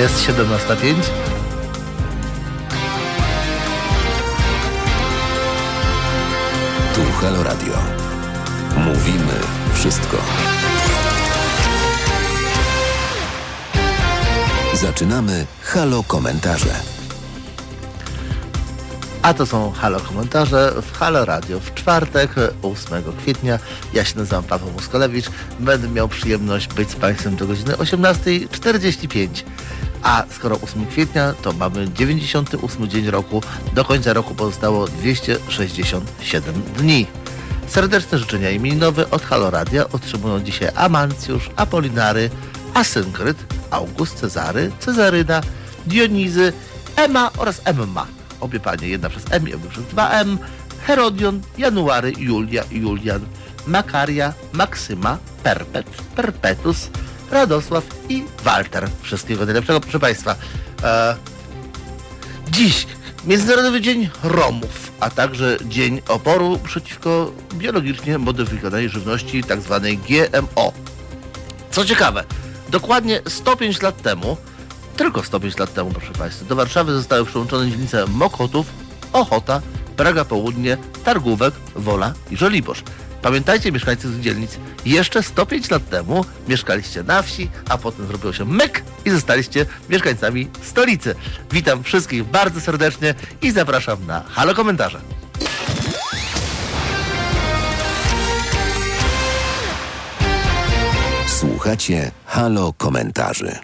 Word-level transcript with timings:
Jest 0.00 0.26
17.05. 0.28 0.94
Tu 6.94 7.00
Halo 7.20 7.42
Radio. 7.42 7.72
Mówimy 8.76 9.32
wszystko. 9.74 10.16
Zaczynamy 14.74 15.46
Halo 15.62 16.02
Komentarze. 16.02 16.74
A 19.22 19.34
to 19.34 19.46
są 19.46 19.72
Halo 19.72 20.00
Komentarze 20.00 20.72
w 20.82 20.98
Halo 20.98 21.24
Radio 21.24 21.60
w 21.60 21.74
czwartek, 21.74 22.30
8 22.62 23.02
kwietnia. 23.18 23.58
Ja 23.94 24.04
się 24.04 24.18
nazywam 24.18 24.44
Paweł 24.44 24.70
Muskolewicz. 24.70 25.26
Będę 25.58 25.88
miał 25.88 26.08
przyjemność 26.08 26.74
być 26.74 26.90
z 26.90 26.94
Państwem 26.94 27.36
do 27.36 27.46
godziny 27.46 27.72
18.45. 27.72 29.28
A 30.02 30.24
skoro 30.30 30.58
8 30.62 30.86
kwietnia, 30.86 31.32
to 31.42 31.52
mamy 31.52 31.88
98 31.88 32.88
dzień 32.88 33.10
roku. 33.10 33.42
Do 33.72 33.84
końca 33.84 34.12
roku 34.12 34.34
pozostało 34.34 34.86
267 34.86 36.62
dni. 36.62 37.06
Serdeczne 37.68 38.18
życzenia 38.18 38.50
imieninowe 38.50 39.10
od 39.10 39.22
Halo 39.22 39.50
Radia 39.50 39.88
otrzymują 39.92 40.40
dzisiaj 40.40 40.68
Amancjusz, 40.74 41.50
Apolinary, 41.56 42.30
Asynkryt, 42.74 43.36
August 43.70 44.14
Cezary, 44.18 44.72
Cezaryna, 44.78 45.40
Dionizy, 45.86 46.52
Ema 46.96 47.30
oraz 47.38 47.60
Emma. 47.64 48.06
Obie 48.40 48.60
panie, 48.60 48.88
jedna 48.88 49.08
przez 49.08 49.24
M 49.30 49.48
i 49.48 49.54
obie 49.54 49.68
przez 49.68 49.84
2M. 49.84 50.36
Herodion, 50.86 51.40
January, 51.58 52.12
Julia, 52.18 52.64
Julian, 52.70 53.20
Makaria, 53.66 54.32
Maksyma, 54.52 55.18
Perpet, 55.42 55.86
Perpetus, 56.16 56.90
Radosław 57.30 57.84
i 58.08 58.24
Walter. 58.44 58.88
Wszystkiego 59.02 59.44
najlepszego, 59.44 59.80
proszę 59.80 59.98
Państwa. 59.98 60.36
E, 60.82 61.16
dziś 62.50 62.86
Międzynarodowy 63.24 63.80
Dzień 63.80 64.10
Romów, 64.22 64.92
a 65.00 65.10
także 65.10 65.56
Dzień 65.64 66.00
Oporu 66.08 66.58
przeciwko 66.64 67.32
biologicznie 67.54 68.18
modyfikowanej 68.18 68.88
żywności, 68.88 69.44
tzw. 69.44 69.86
GMO. 70.08 70.72
Co 71.70 71.84
ciekawe, 71.84 72.24
dokładnie 72.68 73.20
105 73.28 73.82
lat 73.82 74.02
temu, 74.02 74.36
tylko 74.96 75.22
105 75.22 75.58
lat 75.58 75.74
temu, 75.74 75.90
proszę 75.90 76.12
Państwa, 76.12 76.44
do 76.44 76.56
Warszawy 76.56 76.92
zostały 76.92 77.24
przyłączone 77.24 77.70
dzielnice 77.70 78.06
Mokotów, 78.06 78.66
Ochota, 79.12 79.60
Praga 79.96 80.24
Południe, 80.24 80.76
Targówek, 81.04 81.54
Wola 81.76 82.12
i 82.30 82.36
Żoliborz. 82.36 82.82
Pamiętajcie, 83.22 83.72
mieszkańcy 83.72 84.08
tych 84.08 84.20
dzielnic, 84.20 84.58
jeszcze 84.86 85.22
105 85.22 85.70
lat 85.70 85.88
temu 85.88 86.24
mieszkaliście 86.48 87.02
na 87.02 87.22
wsi, 87.22 87.50
a 87.68 87.78
potem 87.78 88.06
zrobiło 88.06 88.32
się 88.32 88.44
myk 88.44 88.82
i 89.04 89.10
zostaliście 89.10 89.66
mieszkańcami 89.88 90.48
stolicy. 90.62 91.14
Witam 91.52 91.82
wszystkich 91.82 92.24
bardzo 92.24 92.60
serdecznie 92.60 93.14
i 93.42 93.50
zapraszam 93.50 94.06
na 94.06 94.22
Halo 94.28 94.54
Komentarze. 94.54 95.00
Słuchacie 101.26 102.10
Halo 102.26 102.72
Komentarzy. 102.72 103.58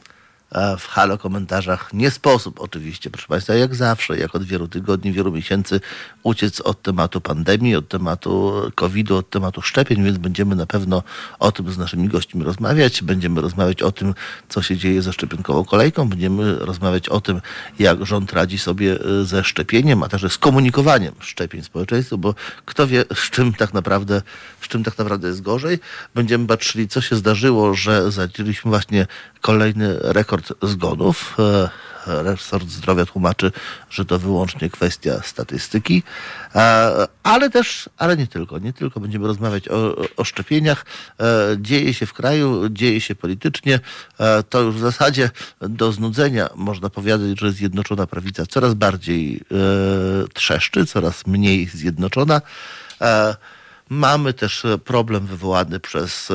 W 0.79 0.87
halo 0.87 1.19
komentarzach 1.19 1.93
nie 1.93 2.11
sposób 2.11 2.61
oczywiście, 2.61 3.11
proszę 3.11 3.29
Państwa, 3.29 3.55
jak 3.55 3.75
zawsze, 3.75 4.19
jak 4.19 4.35
od 4.35 4.45
wielu 4.45 4.69
tygodni, 4.69 5.13
wielu 5.13 5.33
miesięcy 5.33 5.81
uciec 6.23 6.61
od 6.61 6.83
tematu 6.83 7.21
pandemii, 7.21 7.77
od 7.77 7.89
tematu 7.89 8.53
COVID-u, 8.75 9.17
od 9.17 9.31
tematu 9.31 9.63
szczepień, 9.63 10.05
więc 10.05 10.19
będziemy 10.19 10.57
na 10.57 10.67
pewno 10.67 11.03
o 11.39 11.53
tym 11.53 11.73
z 11.73 11.79
naszymi 11.79 12.09
gośćmi 12.09 12.45
rozmawiać. 12.45 13.03
Będziemy 13.03 13.41
rozmawiać 13.41 13.83
o 13.83 13.93
tym, 13.93 14.15
co 14.49 14.63
się 14.63 14.77
dzieje 14.77 15.03
ze 15.03 15.13
szczepionkową 15.13 15.65
kolejką. 15.65 16.09
Będziemy 16.09 16.55
rozmawiać 16.59 17.09
o 17.09 17.21
tym, 17.21 17.41
jak 17.79 18.07
rząd 18.07 18.33
radzi 18.33 18.59
sobie 18.59 19.07
y, 19.07 19.25
ze 19.25 19.45
szczepieniem, 19.45 20.03
a 20.03 20.09
także 20.09 20.31
z 20.31 20.39
komunikowaniem 20.39 21.15
szczepień 21.21 21.63
społeczeństwu, 21.63 22.19
bo 22.19 22.35
kto 22.65 22.87
wie, 22.87 23.05
z 23.15 23.31
czym 23.31 23.55
tak 23.55 23.75
naprawdę, 23.75 24.23
z 24.61 24.69
czym 24.69 24.85
tak 24.85 24.99
naprawdę 24.99 25.29
jest 25.29 25.43
gorzej. 25.43 25.79
Będziemy 26.15 26.47
patrzyli, 26.47 26.89
co 26.89 27.01
się 27.01 27.17
zdarzyło, 27.17 27.75
że 27.75 28.13
zaliczyliśmy 28.13 28.69
właśnie 28.71 29.07
kolejny 29.47 29.97
rekord 30.01 30.53
zgonów. 30.63 31.37
E, 31.39 31.69
Resort 32.07 32.69
Zdrowia 32.69 33.07
tłumaczy, 33.07 33.53
że 33.91 34.05
to 34.05 34.19
wyłącznie 34.19 34.71
kwestia 34.71 35.23
statystyki, 35.23 36.03
E, 36.55 37.09
ale 37.23 37.51
też, 37.51 37.91
ale 37.97 38.17
nie 38.17 38.27
tylko, 38.27 38.59
nie 38.59 38.73
tylko 38.73 39.01
będziemy 39.01 39.27
rozmawiać 39.27 39.69
o, 39.69 39.97
o 40.17 40.25
szczepieniach. 40.25 40.85
E, 41.21 41.57
Dzieje 41.59 41.95
się 41.95 42.07
w 42.07 42.13
kraju, 42.13 42.69
dzieje 42.69 43.01
się 43.01 43.15
politycznie. 43.15 43.81
To 44.51 44.61
już 44.61 44.75
w 44.75 44.79
zasadzie 44.79 45.31
do 45.61 45.93
znudzenia 45.93 46.49
można 46.55 46.91
powiedzieć, 46.91 47.41
że 47.41 47.53
Zjednoczona 47.53 48.07
Prawica 48.07 48.47
coraz 48.47 48.75
bardziej 48.75 49.41
trzeszczy, 50.35 50.87
coraz 50.87 51.27
mniej 51.27 51.67
zjednoczona. 51.67 52.41
Mamy 53.91 54.33
też 54.33 54.65
e, 54.65 54.79
problem 54.79 55.27
wywołany 55.27 55.81
przez 55.81 56.31
e, 56.31 56.35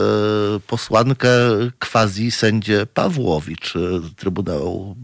posłankę 0.67 1.29
quasi 1.79 2.31
sędzię 2.31 2.85
Pawłowicz 2.85 3.75
e, 3.75 3.79
Trybunału 4.15 4.95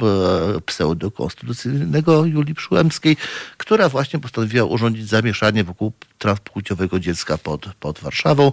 Pseudokonstytucyjnego 0.65 2.25
Julii 2.25 2.55
Przyłębskiej, 2.55 3.17
która 3.57 3.89
właśnie 3.89 4.19
postanowiła 4.19 4.65
urządzić 4.65 5.09
zamieszanie 5.09 5.63
wokół 5.63 5.93
transpłciowego 6.17 6.99
dziecka 6.99 7.37
pod, 7.37 7.65
pod 7.79 7.99
Warszawą. 7.99 8.51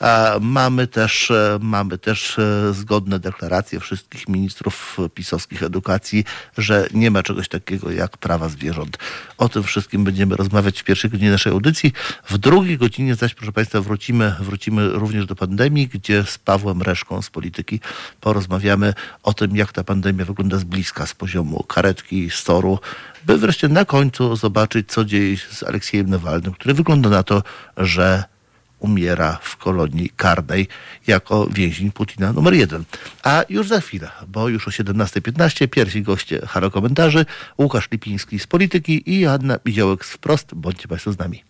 E, 0.00 0.38
Mamy 0.40 0.86
też, 0.86 1.30
e, 1.30 1.58
mamy 1.62 1.98
też 1.98 2.38
e, 2.38 2.74
zgodne 2.74 3.18
deklaracje 3.18 3.80
wszystkich 3.80 4.28
ministrów 4.28 4.96
pisowskich 5.14 5.62
edukacji, 5.62 6.24
że 6.58 6.88
nie 6.94 7.10
ma 7.10 7.22
czegoś 7.22 7.48
takiego 7.48 7.90
jak 7.90 8.18
prawa 8.18 8.48
zwierząt. 8.48 8.98
O 9.38 9.48
tym 9.48 9.62
wszystkim 9.62 10.04
będziemy 10.04 10.36
rozmawiać 10.36 10.80
w 10.80 10.84
pierwszej 10.84 11.10
godzinie 11.10 11.30
naszej 11.30 11.52
audycji. 11.52 11.92
W 12.28 12.38
drugiej 12.38 12.78
godzinie 12.78 13.14
zaś, 13.14 13.34
proszę 13.34 13.52
Państwa, 13.52 13.80
wrócimy, 13.80 14.34
wrócimy 14.40 14.88
również 14.88 15.26
do 15.26 15.36
pandemii, 15.36 15.88
gdzie 15.88 16.24
z 16.24 16.38
Pawłem 16.38 16.82
Reszką 16.82 17.22
z 17.22 17.30
polityki 17.30 17.80
porozmawiamy 18.20 18.94
o 19.22 19.34
tym, 19.34 19.56
jak 19.56 19.72
ta 19.72 19.84
pandemia 19.84 20.24
wygląda 20.24 20.58
z 20.58 20.64
bliska, 20.64 21.06
z 21.06 21.14
poziomu 21.14 21.62
karetki, 21.62 22.30
storu, 22.30 22.78
by 23.26 23.38
wreszcie 23.38 23.68
na 23.68 23.84
końcu 23.84 24.36
zobaczyć, 24.36 24.88
co 24.88 25.04
dzieje 25.04 25.36
się 25.36 25.54
z 25.54 25.62
Aleksiejem 25.62 26.10
Nawalnym, 26.10 26.52
który 26.52 26.74
wygląda 26.74 27.08
na 27.08 27.22
to, 27.22 27.42
że 27.76 28.24
umiera 28.78 29.38
w 29.42 29.56
kolonii 29.56 30.10
karnej 30.16 30.68
jako 31.06 31.46
więzień 31.46 31.92
Putina 31.92 32.32
numer 32.32 32.54
jeden. 32.54 32.84
A 33.22 33.44
już 33.48 33.68
za 33.68 33.80
chwilę, 33.80 34.10
bo 34.28 34.48
już 34.48 34.68
o 34.68 34.70
17.15 34.70 35.68
pierwsi 35.68 36.02
goście 36.02 36.40
Halo 36.46 36.70
Komentarzy, 36.70 37.26
Łukasz 37.58 37.90
Lipiński 37.90 38.38
z 38.38 38.46
Polityki 38.46 39.10
i 39.10 39.20
Joanna 39.20 39.58
Biziołek 39.64 40.04
z 40.04 40.10
Wprost. 40.10 40.54
Bądźcie 40.54 40.88
Państwo 40.88 41.12
z 41.12 41.18
nami. 41.18 41.49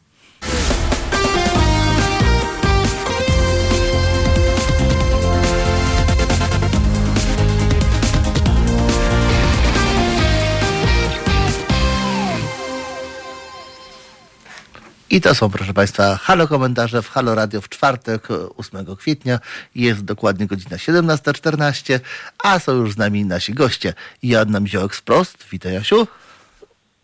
I 15.10 15.20
to 15.20 15.34
są, 15.34 15.50
proszę 15.50 15.74
Państwa, 15.74 16.16
halo 16.16 16.48
komentarze 16.48 17.02
w 17.02 17.08
Halo 17.08 17.34
Radio 17.34 17.60
w 17.60 17.68
czwartek, 17.68 18.28
8 18.56 18.96
kwietnia. 18.96 19.38
Jest 19.74 20.04
dokładnie 20.04 20.46
godzina 20.46 20.76
17.14, 20.76 22.00
a 22.44 22.58
są 22.58 22.72
już 22.72 22.92
z 22.92 22.96
nami 22.98 23.24
nasi 23.24 23.54
goście. 23.54 23.94
Joanna 24.22 24.60
Miziołek 24.60 24.94
z 24.94 25.00
Prost, 25.02 25.46
witaj 25.50 25.72
Jasiu, 25.74 26.06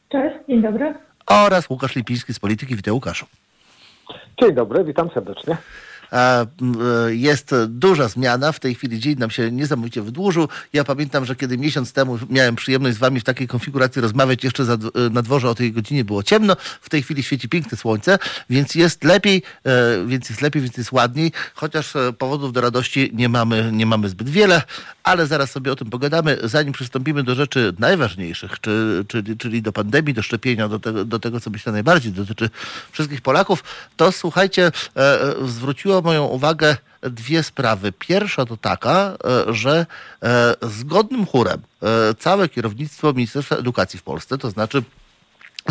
Cześć, 0.08 0.36
dzień 0.48 0.62
dobry. 0.62 0.94
oraz 1.26 1.70
Łukasz 1.70 1.96
Lipiński 1.96 2.34
z 2.34 2.38
Polityki, 2.38 2.76
witaj 2.76 2.92
Łukaszu. 2.92 3.26
Dzień 4.42 4.54
dobry, 4.54 4.84
witam 4.84 5.10
serdecznie. 5.14 5.56
E, 6.12 6.47
Jest 7.08 7.55
duża 7.69 8.08
zmiana. 8.08 8.53
W 8.53 8.61
tej 8.61 8.75
chwili 8.75 9.00
dzień 9.00 9.19
nam 9.19 9.31
się 9.31 9.53
niesamowicie 9.53 10.03
wydłużył. 10.03 10.49
Ja 10.73 10.85
pamiętam, 10.85 11.25
że 11.25 11.37
kiedy 11.37 11.58
miesiąc 11.58 11.93
temu 11.93 12.19
miałem 12.31 12.56
przyjemność 12.56 12.97
z 12.97 12.99
wami 12.99 13.20
w 13.20 13.25
takiej 13.25 13.49
konfiguracji 13.49 14.03
rozmawiać, 14.03 14.44
jeszcze 14.44 14.64
na 15.11 15.23
dworze 15.23 15.50
o 15.50 15.55
tej 15.55 15.73
godzinie 15.73 16.05
było 16.05 16.23
ciemno. 16.23 16.56
W 16.81 16.88
tej 16.88 17.03
chwili 17.03 17.23
świeci 17.23 17.49
piękne 17.49 17.79
słońce, 17.79 18.19
więc 18.50 18.75
jest 18.75 19.05
lepiej, 19.05 19.43
e, 19.64 20.06
więc 20.06 20.31
jest 20.31 20.43
lepiej, 20.43 20.62
więc 20.62 20.76
jest 20.76 20.93
ładniej. 20.93 21.32
Chociaż 21.55 21.97
e, 21.97 22.12
powodów 22.12 22.53
do 22.53 22.61
radości 22.61 23.11
nie 23.14 23.29
mamy, 23.29 23.70
nie 23.73 23.87
mamy 23.87 24.08
zbyt 24.08 24.29
wiele, 24.29 24.62
ale 25.03 25.26
zaraz 25.26 25.50
sobie 25.50 25.73
o 25.73 25.76
tym 25.76 25.91
pogadamy. 25.91 26.38
Zanim 26.44 26.73
przystąpimy 26.73 27.23
do 27.23 27.35
rzeczy 27.35 27.73
najważniejszych, 27.79 28.61
czy, 28.61 29.05
czyli, 29.08 29.37
czyli 29.37 29.62
do 29.62 29.73
pandemii, 29.73 30.14
do 30.14 30.23
szczepienia, 30.23 30.69
do 30.69 30.79
tego, 30.79 31.05
do 31.05 31.19
tego, 31.19 31.41
co 31.41 31.50
myślę 31.50 31.73
najbardziej 31.73 32.12
dotyczy 32.12 32.50
wszystkich 32.93 33.20
Polaków, 33.20 33.64
to 33.97 34.12
słuchajcie, 34.12 34.73
zwróciło 35.44 36.03
moją 36.06 36.25
uwagę 36.25 36.76
dwie 37.03 37.43
sprawy. 37.43 37.93
Pierwsza 37.93 38.47
to 38.47 38.56
taka, 38.56 39.17
e, 39.49 39.55
że 39.55 39.87
e, 40.23 40.55
zgodnym 40.62 41.26
chórem 41.26 41.62
e, 41.82 42.14
całe 42.14 42.49
kierownictwo 42.49 43.12
Ministerstwa 43.12 43.56
Edukacji 43.56 43.99
w 43.99 44.03
Polsce, 44.03 44.38
to 44.38 44.50
znaczy 44.50 44.82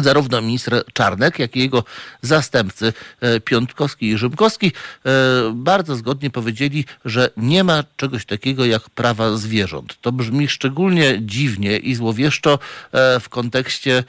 zarówno 0.03 0.42
minister 0.42 0.83
Czarnek, 0.94 1.39
jak 1.39 1.56
i 1.56 1.59
jego 1.59 1.83
zastępcy 2.21 2.94
e, 3.21 3.39
Piątkowski 3.39 4.09
i 4.09 4.18
Rzymkowski 4.18 4.71
e, 5.06 5.12
bardzo 5.53 5.95
zgodnie 5.95 6.30
powiedzieli, 6.30 6.86
że 7.06 7.30
nie 7.38 7.63
ma 7.63 7.83
czegoś 7.97 8.25
takiego 8.25 8.65
jak 8.65 8.89
prawa 8.89 9.38
zwierząt. 9.38 9.97
To 10.01 10.12
brzmi 10.12 10.47
szczególnie 10.47 11.18
dziwnie 11.21 11.77
i 11.77 11.95
złowieszczo 11.95 12.59
e, 12.92 13.19
w 13.19 13.30
kontekście 13.30 14.03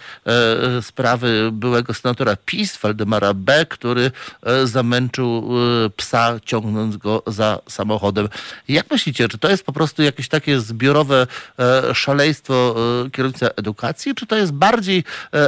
sprawy 0.82 1.50
byłego 1.52 1.94
senatora 1.94 2.36
PiS, 2.46 2.76
Waldemara 2.76 3.34
B., 3.34 3.66
który 3.66 4.10
zamęczył 4.64 5.50
psa, 5.96 6.40
ciągnąc 6.44 6.96
go 6.96 7.22
za 7.26 7.58
samochodem. 7.68 8.28
Jak 8.68 8.90
myślicie, 8.90 9.28
czy 9.28 9.38
to 9.38 9.50
jest 9.50 9.64
po 9.64 9.72
prostu 9.72 10.02
jakieś 10.02 10.28
takie 10.28 10.60
zbiorowe 10.60 11.26
szaleństwo 11.94 12.76
kierownictwa 13.12 13.48
edukacji, 13.56 14.14
czy 14.14 14.26
to 14.26 14.36
jest 14.36 14.52
bardziej 14.52 15.04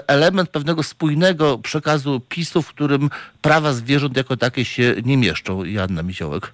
element 0.07 0.28
element 0.29 0.51
pewnego 0.51 0.83
spójnego 0.83 1.59
przekazu 1.59 2.21
PiSu, 2.29 2.63
w 2.63 2.69
którym 2.69 3.11
prawa 3.43 3.73
zwierząt 3.73 4.17
jako 4.17 4.37
takie 4.37 4.65
się 4.65 4.95
nie 5.05 5.17
mieszczą. 5.17 5.65
Janna 5.65 6.03
Miziołek. 6.03 6.53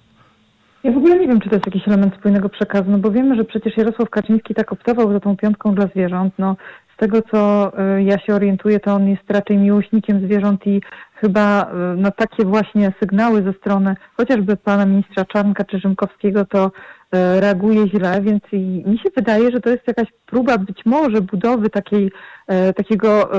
Ja 0.83 0.91
w 0.91 0.97
ogóle 0.97 1.19
nie 1.19 1.27
wiem, 1.27 1.41
czy 1.41 1.49
to 1.49 1.55
jest 1.55 1.65
jakiś 1.65 1.87
element 1.87 2.15
spójnego 2.15 2.49
przekazu, 2.49 2.91
no 2.91 2.97
bo 2.97 3.11
wiemy, 3.11 3.35
że 3.35 3.43
przecież 3.43 3.77
Jarosław 3.77 4.09
Kaczyński 4.09 4.53
tak 4.53 4.71
optował 4.71 5.13
za 5.13 5.19
tą 5.19 5.37
piątką 5.37 5.75
dla 5.75 5.87
zwierząt. 5.87 6.33
No, 6.37 6.55
z 6.95 6.97
tego, 6.97 7.21
co 7.21 7.71
y, 7.97 8.03
ja 8.03 8.19
się 8.19 8.35
orientuję, 8.35 8.79
to 8.79 8.93
on 8.93 9.09
jest 9.09 9.23
raczej 9.29 9.57
miłośnikiem 9.57 10.25
zwierząt 10.25 10.67
i 10.67 10.81
chyba 11.15 11.71
y, 11.93 11.97
na 11.97 12.11
takie 12.11 12.45
właśnie 12.45 12.93
sygnały 12.99 13.43
ze 13.43 13.53
strony 13.53 13.95
chociażby 14.17 14.57
pana 14.57 14.85
ministra 14.85 15.25
Czarnka 15.25 15.63
czy 15.63 15.79
Rzymkowskiego 15.79 16.45
to 16.45 16.71
reaguje 17.11 17.89
źle, 17.89 18.21
więc 18.21 18.43
mi 18.85 18.97
się 18.97 19.09
wydaje, 19.15 19.51
że 19.51 19.61
to 19.61 19.69
jest 19.69 19.87
jakaś 19.87 20.07
próba 20.25 20.57
być 20.57 20.85
może 20.85 21.21
budowy 21.21 21.69
takiej, 21.69 22.11
takiego 22.75 23.29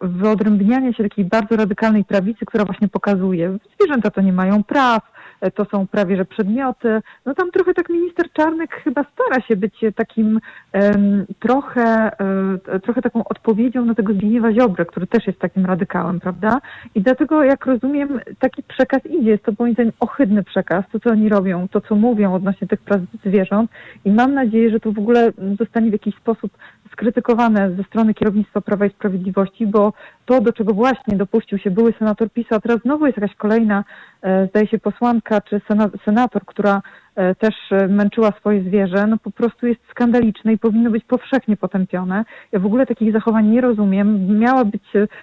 wyodrębniania 0.00 0.92
się 0.92 1.02
takiej 1.02 1.24
bardzo 1.24 1.56
radykalnej 1.56 2.04
prawicy, 2.04 2.46
która 2.46 2.64
właśnie 2.64 2.88
pokazuje, 2.88 3.58
zwierzęta 3.78 4.10
to 4.10 4.20
nie 4.20 4.32
mają 4.32 4.64
praw, 4.64 5.02
E, 5.02 5.11
to 5.50 5.64
są 5.64 5.86
prawie 5.86 6.16
że 6.16 6.24
przedmioty. 6.24 7.00
No 7.26 7.34
tam 7.34 7.50
trochę 7.50 7.74
tak 7.74 7.88
minister 7.88 8.32
Czarnek 8.32 8.74
chyba 8.74 9.04
stara 9.04 9.40
się 9.48 9.56
być 9.56 9.74
takim 9.96 10.40
um, 10.74 11.26
trochę, 11.38 12.10
um, 12.20 12.60
trochę 12.82 13.02
taką 13.02 13.24
odpowiedzią 13.24 13.84
na 13.84 13.94
tego 13.94 14.12
Zbigniewa 14.12 14.52
Ziobrę, 14.52 14.84
który 14.84 15.06
też 15.06 15.26
jest 15.26 15.38
takim 15.38 15.66
radykałem, 15.66 16.20
prawda? 16.20 16.60
I 16.94 17.02
dlatego, 17.02 17.44
jak 17.44 17.66
rozumiem, 17.66 18.20
taki 18.38 18.62
przekaz 18.62 19.06
idzie. 19.06 19.30
Jest 19.30 19.44
to 19.44 19.52
moim 19.58 19.74
zdaniem 19.74 19.92
ohydny 20.00 20.42
przekaz, 20.42 20.84
to 20.92 21.00
co 21.00 21.10
oni 21.10 21.28
robią, 21.28 21.68
to 21.68 21.80
co 21.80 21.94
mówią 21.94 22.34
odnośnie 22.34 22.68
tych 22.68 22.80
praw 22.80 23.00
zwierząt 23.24 23.70
i 24.04 24.10
mam 24.10 24.34
nadzieję, 24.34 24.70
że 24.70 24.80
to 24.80 24.92
w 24.92 24.98
ogóle 24.98 25.32
zostanie 25.58 25.90
w 25.90 25.92
jakiś 25.92 26.14
sposób 26.14 26.52
skrytykowane 26.92 27.70
ze 27.76 27.84
strony 27.84 28.14
kierownictwa 28.14 28.60
Prawa 28.60 28.86
i 28.86 28.90
Sprawiedliwości, 28.90 29.66
bo 29.66 29.92
to, 30.24 30.40
do 30.40 30.52
czego 30.52 30.74
właśnie 30.74 31.16
dopuścił 31.16 31.58
się 31.58 31.70
były 31.70 31.94
senator 31.98 32.30
PiSu, 32.30 32.54
a 32.54 32.60
teraz 32.60 32.80
znowu 32.80 33.06
jest 33.06 33.18
jakaś 33.18 33.36
kolejna, 33.36 33.84
e, 34.22 34.46
zdaje 34.46 34.66
się, 34.66 34.78
posłanka 34.78 35.40
czy 35.40 35.60
senator, 36.04 36.44
która 36.44 36.82
e, 37.16 37.34
też 37.34 37.54
e, 37.70 37.88
męczyła 37.88 38.32
swoje 38.38 38.62
zwierzę, 38.62 39.06
no 39.06 39.16
po 39.18 39.30
prostu 39.30 39.66
jest 39.66 39.80
skandaliczne 39.90 40.52
i 40.52 40.58
powinno 40.58 40.90
być 40.90 41.04
powszechnie 41.04 41.56
potępione. 41.56 42.24
Ja 42.52 42.58
w 42.58 42.66
ogóle 42.66 42.86
takich 42.86 43.12
zachowań 43.12 43.46
nie 43.46 43.60
rozumiem. 43.60 44.38
Miała 44.38 44.64
być, 44.64 44.82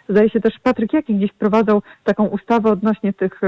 zdaje 0.10 0.30
się 0.30 0.39
też 0.39 0.60
Patryk 0.63 0.94
Jaki 0.94 1.15
gdzieś 1.15 1.31
wprowadzał 1.31 1.81
taką 2.04 2.25
ustawę 2.25 2.72
odnośnie 2.72 3.13
tych 3.13 3.42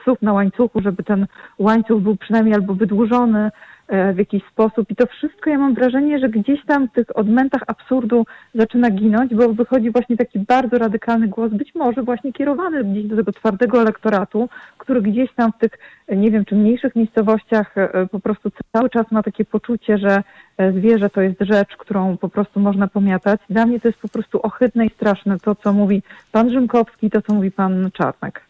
psów 0.00 0.22
na 0.22 0.32
łańcuchu, 0.32 0.80
żeby 0.82 1.02
ten 1.02 1.26
łańcuch 1.58 2.02
był 2.02 2.16
przynajmniej 2.16 2.54
albo 2.54 2.74
wydłużony, 2.74 3.50
w 3.88 4.18
jakiś 4.18 4.42
sposób. 4.52 4.90
I 4.90 4.96
to 4.96 5.06
wszystko 5.06 5.50
ja 5.50 5.58
mam 5.58 5.74
wrażenie, 5.74 6.18
że 6.18 6.28
gdzieś 6.28 6.64
tam 6.66 6.88
w 6.88 6.92
tych 6.92 7.16
odmętach 7.16 7.62
absurdu 7.66 8.26
zaczyna 8.54 8.90
ginąć, 8.90 9.34
bo 9.34 9.48
wychodzi 9.48 9.90
właśnie 9.90 10.16
taki 10.16 10.38
bardzo 10.38 10.78
radykalny 10.78 11.28
głos, 11.28 11.52
być 11.52 11.74
może 11.74 12.02
właśnie 12.02 12.32
kierowany 12.32 12.84
gdzieś 12.84 13.04
do 13.06 13.16
tego 13.16 13.32
twardego 13.32 13.80
elektoratu, 13.82 14.48
który 14.78 15.02
gdzieś 15.02 15.32
tam 15.34 15.52
w 15.52 15.58
tych, 15.58 15.72
nie 16.08 16.30
wiem, 16.30 16.44
czy 16.44 16.54
mniejszych 16.54 16.96
miejscowościach 16.96 17.78
e, 17.78 18.06
po 18.10 18.20
prostu 18.20 18.50
cały 18.72 18.90
czas 18.90 19.10
ma 19.10 19.22
takie 19.22 19.44
poczucie, 19.44 19.98
że 19.98 20.22
e, 20.58 20.72
zwierzę 20.72 21.10
to 21.10 21.20
jest 21.20 21.40
rzecz, 21.40 21.76
którą 21.76 22.16
po 22.16 22.28
prostu 22.28 22.60
można 22.60 22.88
pomiatać. 22.88 23.40
Dla 23.50 23.66
mnie 23.66 23.80
to 23.80 23.88
jest 23.88 24.00
po 24.00 24.08
prostu 24.08 24.40
ohydne 24.42 24.86
i 24.86 24.90
straszne 24.90 25.38
to, 25.38 25.54
co 25.54 25.72
mówi 25.72 26.02
pan 26.32 26.50
Rzymkowski, 26.50 27.10
to, 27.10 27.22
co 27.22 27.34
mówi 27.34 27.50
pan 27.50 27.90
Czarnek. 27.92 28.42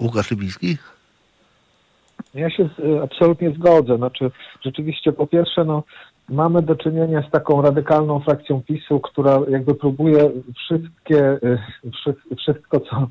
Łukasz 0.00 0.30
Libiński? 0.30 0.76
Ja 2.36 2.50
się 2.50 2.68
y, 2.78 3.02
absolutnie 3.02 3.50
zgodzę. 3.50 3.96
Znaczy, 3.96 4.30
rzeczywiście, 4.64 5.12
po 5.12 5.26
pierwsze, 5.26 5.64
no, 5.64 5.82
mamy 6.28 6.62
do 6.62 6.76
czynienia 6.76 7.22
z 7.28 7.30
taką 7.30 7.62
radykalną 7.62 8.20
frakcją 8.20 8.62
PiSu, 8.62 9.00
która 9.00 9.40
jakby 9.48 9.74
próbuje 9.74 10.30
wszystkie, 10.56 11.38
y, 11.42 11.58
wszystko, 12.36 12.80
co, 12.80 13.08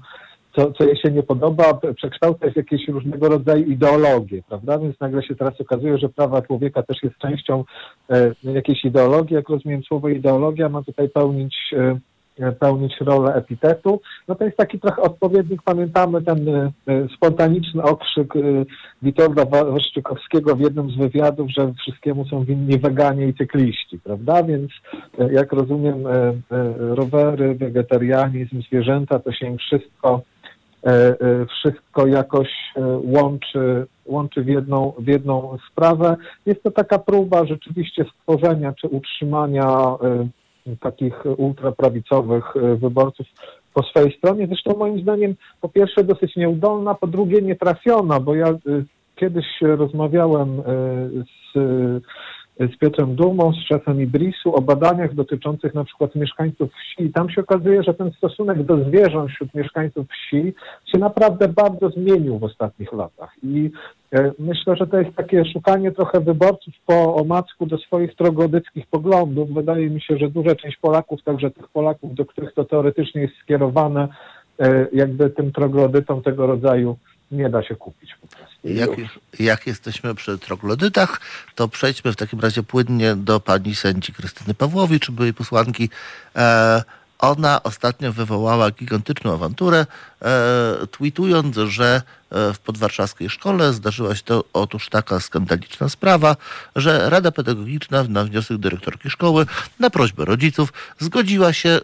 co, 0.55 0.71
co 0.71 0.83
jej 0.83 0.97
się 0.97 1.11
nie 1.11 1.23
podoba, 1.23 1.79
przekształcać 1.95 2.53
w 2.53 2.57
jakieś 2.57 2.87
różnego 2.87 3.29
rodzaju 3.29 3.65
ideologie, 3.65 4.43
prawda? 4.49 4.79
Więc 4.79 4.99
nagle 4.99 5.23
się 5.23 5.35
teraz 5.35 5.61
okazuje, 5.61 5.97
że 5.97 6.09
prawa 6.09 6.41
człowieka 6.41 6.83
też 6.83 7.03
jest 7.03 7.17
częścią 7.17 7.63
y, 8.11 8.35
jakiejś 8.43 8.85
ideologii. 8.85 9.35
Jak 9.35 9.49
rozumiem 9.49 9.83
słowo 9.83 10.09
ideologia, 10.09 10.69
ma 10.69 10.83
tutaj 10.83 11.09
pełnić 11.09 11.55
pełnić 12.59 12.93
rolę 13.01 13.33
epitetu. 13.33 14.01
No 14.27 14.35
to 14.35 14.45
jest 14.45 14.57
taki 14.57 14.79
trochę 14.79 15.01
odpowiednik, 15.01 15.61
pamiętamy 15.61 16.21
ten 16.21 16.49
e, 16.49 16.71
e, 16.87 17.07
spontaniczny 17.15 17.83
okrzyk 17.83 18.33
Witolda 19.01 19.45
Waszczykowskiego 19.45 20.55
w 20.55 20.59
jednym 20.59 20.91
z 20.91 20.97
wywiadów, 20.97 21.47
że 21.57 21.73
wszystkiemu 21.73 22.25
są 22.25 22.43
winni 22.43 22.79
weganie 22.79 23.27
i 23.27 23.33
cykliści, 23.33 23.99
prawda? 23.99 24.43
Więc 24.43 24.71
jak 25.31 25.53
rozumiem 25.53 26.03
rowery, 26.77 27.55
wegetarianizm, 27.55 28.61
zwierzęta, 28.61 29.19
to 29.19 29.31
się 29.31 29.47
im 29.47 29.57
wszystko 29.57 30.21
wszystko 31.49 32.07
jakoś 32.07 32.49
łączy, 33.03 33.85
łączy 34.05 34.43
w 34.43 34.47
jedną, 34.47 34.93
w 34.99 35.07
jedną 35.07 35.57
sprawę. 35.71 36.15
Jest 36.45 36.63
to 36.63 36.71
taka 36.71 36.99
próba 36.99 37.45
rzeczywiście 37.45 38.05
stworzenia 38.19 38.73
czy 38.73 38.87
utrzymania 38.87 39.97
takich 40.79 41.23
ultraprawicowych 41.37 42.55
e, 42.55 42.75
wyborców 42.75 43.27
po 43.73 43.83
swojej 43.83 44.17
stronie. 44.17 44.47
Zresztą 44.47 44.77
moim 44.77 45.01
zdaniem 45.01 45.35
po 45.61 45.69
pierwsze 45.69 46.03
dosyć 46.03 46.35
nieudolna, 46.35 46.93
po 46.93 47.07
drugie 47.07 47.41
nietrafiona, 47.41 48.19
bo 48.19 48.35
ja 48.35 48.47
e, 48.47 48.57
kiedyś 49.15 49.45
rozmawiałem 49.61 50.59
e, 50.59 50.63
z 51.53 51.55
z 52.59 52.77
Piotrem 52.77 53.15
Dumą, 53.15 53.53
z 53.53 53.67
szefem 53.67 54.01
Ibrisu 54.01 54.55
o 54.55 54.61
badaniach 54.61 55.13
dotyczących 55.13 55.73
na 55.73 55.83
przykład 55.83 56.15
mieszkańców 56.15 56.69
wsi. 56.73 57.03
I 57.03 57.11
tam 57.11 57.29
się 57.29 57.41
okazuje, 57.41 57.83
że 57.83 57.93
ten 57.93 58.11
stosunek 58.11 58.63
do 58.63 58.83
zwierząt 58.83 59.31
wśród 59.31 59.53
mieszkańców 59.53 60.07
wsi 60.09 60.53
się 60.85 60.97
naprawdę 60.97 61.47
bardzo 61.47 61.89
zmienił 61.89 62.39
w 62.39 62.43
ostatnich 62.43 62.93
latach. 62.93 63.31
I 63.43 63.71
e, 64.13 64.31
myślę, 64.39 64.75
że 64.75 64.87
to 64.87 64.99
jest 64.99 65.15
takie 65.15 65.45
szukanie 65.45 65.91
trochę 65.91 66.19
wyborców 66.19 66.73
po 66.85 67.15
omacku 67.15 67.65
do 67.65 67.77
swoich 67.77 68.15
trogodyckich 68.15 68.87
poglądów. 68.87 69.53
Wydaje 69.53 69.89
mi 69.89 70.01
się, 70.01 70.17
że 70.17 70.29
duża 70.29 70.55
część 70.55 70.77
Polaków, 70.77 71.23
także 71.23 71.51
tych 71.51 71.67
Polaków, 71.67 72.15
do 72.15 72.25
których 72.25 72.53
to 72.53 72.65
teoretycznie 72.65 73.21
jest 73.21 73.35
skierowane, 73.43 74.07
e, 74.59 74.87
jakby 74.93 75.29
tym 75.29 75.51
troglodytom 75.51 76.21
tego 76.21 76.47
rodzaju 76.47 76.97
nie 77.31 77.49
da 77.49 77.63
się 77.63 77.75
kupić 77.75 78.15
po 78.21 78.27
prostu. 78.27 78.55
Jak, 78.63 78.89
jak, 79.39 79.67
jesteśmy 79.67 80.15
przy 80.15 80.39
troglodytach, 80.39 81.21
to 81.55 81.67
przejdźmy 81.67 82.11
w 82.13 82.15
takim 82.15 82.39
razie 82.39 82.63
płynnie 82.63 83.15
do 83.15 83.39
pani 83.39 83.75
sędzi 83.75 84.13
Krystyny 84.13 84.53
Pawłowicz, 84.53 85.11
byłej 85.11 85.33
posłanki. 85.33 85.89
E, 86.35 86.83
ona 87.19 87.63
ostatnio 87.63 88.13
wywołała 88.13 88.71
gigantyczną 88.71 89.33
awanturę, 89.33 89.85
e, 90.21 90.87
tweetując, 90.91 91.57
że 91.57 92.01
e, 92.29 92.53
w 92.53 92.59
podwarszawskiej 92.59 93.29
szkole 93.29 93.73
zdarzyła 93.73 94.15
się 94.15 94.23
to 94.23 94.43
otóż 94.53 94.89
taka 94.89 95.19
skandaliczna 95.19 95.89
sprawa, 95.89 96.35
że 96.75 97.09
Rada 97.09 97.31
Pedagogiczna 97.31 98.03
na 98.03 98.23
wniosek 98.23 98.57
dyrektorki 98.57 99.09
szkoły, 99.09 99.45
na 99.79 99.89
prośbę 99.89 100.25
rodziców, 100.25 100.73
zgodziła 100.99 101.53
się, 101.53 101.69
e, 101.69 101.81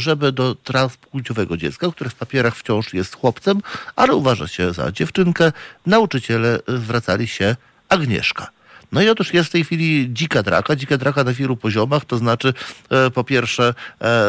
żeby 0.00 0.32
do 0.32 0.54
transpłciowego 0.54 1.56
dziecka, 1.56 1.90
które 1.90 2.10
w 2.10 2.14
papierach 2.14 2.56
wciąż 2.56 2.94
jest 2.94 3.16
chłopcem, 3.16 3.60
ale 3.96 4.14
uważa 4.14 4.46
się 4.46 4.72
za 4.72 4.92
dziewczynkę, 4.92 5.52
nauczyciele 5.86 6.58
zwracali 6.68 7.28
się 7.28 7.56
Agnieszka. 7.88 8.57
No 8.92 9.02
i 9.02 9.08
otóż 9.08 9.34
jest 9.34 9.48
w 9.48 9.52
tej 9.52 9.64
chwili 9.64 10.08
dzika 10.12 10.42
draka, 10.42 10.76
dzika 10.76 10.98
draka 10.98 11.24
na 11.24 11.32
wielu 11.32 11.56
poziomach, 11.56 12.04
to 12.04 12.18
znaczy 12.18 12.54
e, 12.90 13.10
po 13.10 13.24
pierwsze, 13.24 13.74
e, 14.00 14.24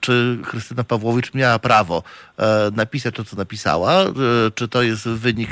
czy 0.00 0.38
Krystyna 0.44 0.84
Pawłowicz 0.84 1.34
miała 1.34 1.58
prawo 1.58 2.02
e, 2.38 2.70
napisać 2.76 3.14
to, 3.14 3.24
co 3.24 3.36
napisała, 3.36 4.04
czy 4.54 4.68
to 4.68 4.82
jest 4.82 5.08
wynik 5.08 5.50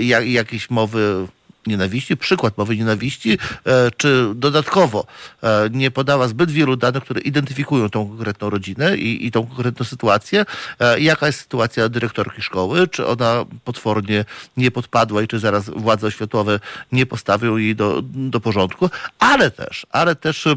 jak, 0.00 0.28
jakiejś 0.28 0.70
mowy 0.70 1.26
nienawiści, 1.66 2.16
przykład 2.16 2.58
mowy 2.58 2.76
nienawiści, 2.76 3.38
e, 3.66 3.90
czy 3.96 4.26
dodatkowo 4.34 5.06
e, 5.42 5.70
nie 5.70 5.90
podała 5.90 6.28
zbyt 6.28 6.50
wielu 6.50 6.76
danych, 6.76 7.04
które 7.04 7.20
identyfikują 7.20 7.90
tą 7.90 8.08
konkretną 8.08 8.50
rodzinę 8.50 8.96
i, 8.96 9.26
i 9.26 9.30
tą 9.30 9.46
konkretną 9.46 9.86
sytuację. 9.86 10.44
E, 10.80 11.00
jaka 11.00 11.26
jest 11.26 11.40
sytuacja 11.40 11.88
dyrektorki 11.88 12.42
szkoły? 12.42 12.88
Czy 12.88 13.06
ona 13.06 13.44
potwornie 13.64 14.24
nie 14.56 14.70
podpadła 14.70 15.22
i 15.22 15.28
czy 15.28 15.38
zaraz 15.38 15.70
władze 15.70 16.06
oświatowe 16.06 16.60
nie 16.92 17.06
postawią 17.06 17.56
jej 17.56 17.76
do, 17.76 18.02
do 18.04 18.40
porządku? 18.40 18.90
Ale 19.18 19.50
też, 19.50 19.86
ale 19.90 20.16
też 20.16 20.48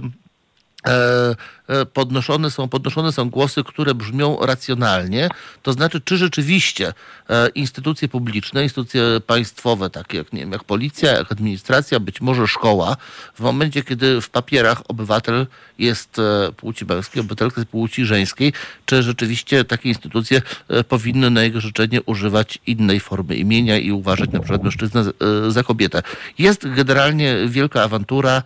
podnoszone 1.93 2.51
są, 2.51 2.69
podnoszone 2.69 3.11
są 3.11 3.29
głosy, 3.29 3.63
które 3.63 3.95
brzmią 3.95 4.37
racjonalnie. 4.41 5.29
To 5.63 5.73
znaczy, 5.73 6.01
czy 6.01 6.17
rzeczywiście 6.17 6.93
e, 7.29 7.49
instytucje 7.49 8.07
publiczne, 8.07 8.63
instytucje 8.63 9.01
państwowe, 9.27 9.89
takie 9.89 10.17
jak, 10.17 10.33
nie 10.33 10.39
wiem, 10.39 10.51
jak 10.51 10.63
policja, 10.63 11.11
jak 11.11 11.31
administracja, 11.31 11.99
być 11.99 12.21
może 12.21 12.47
szkoła, 12.47 12.97
w 13.35 13.39
momencie, 13.39 13.83
kiedy 13.83 14.21
w 14.21 14.29
papierach 14.29 14.81
obywatel 14.87 15.47
jest 15.79 16.17
płci 16.57 16.85
męskiej, 16.85 17.19
obywatelka 17.21 17.61
jest 17.61 17.71
płci 17.71 18.05
żeńskiej, 18.05 18.53
czy 18.85 19.03
rzeczywiście 19.03 19.63
takie 19.63 19.89
instytucje 19.89 20.41
powinny 20.87 21.29
na 21.29 21.43
jego 21.43 21.61
życzenie 21.61 22.01
używać 22.01 22.59
innej 22.67 22.99
formy 22.99 23.35
imienia 23.35 23.77
i 23.77 23.91
uważać 23.91 24.29
na 24.29 24.39
przykład 24.39 24.63
mężczyznę 24.63 25.03
za 25.47 25.63
kobietę. 25.63 26.03
Jest 26.39 26.67
generalnie 26.75 27.35
wielka 27.47 27.83
awantura 27.83 28.43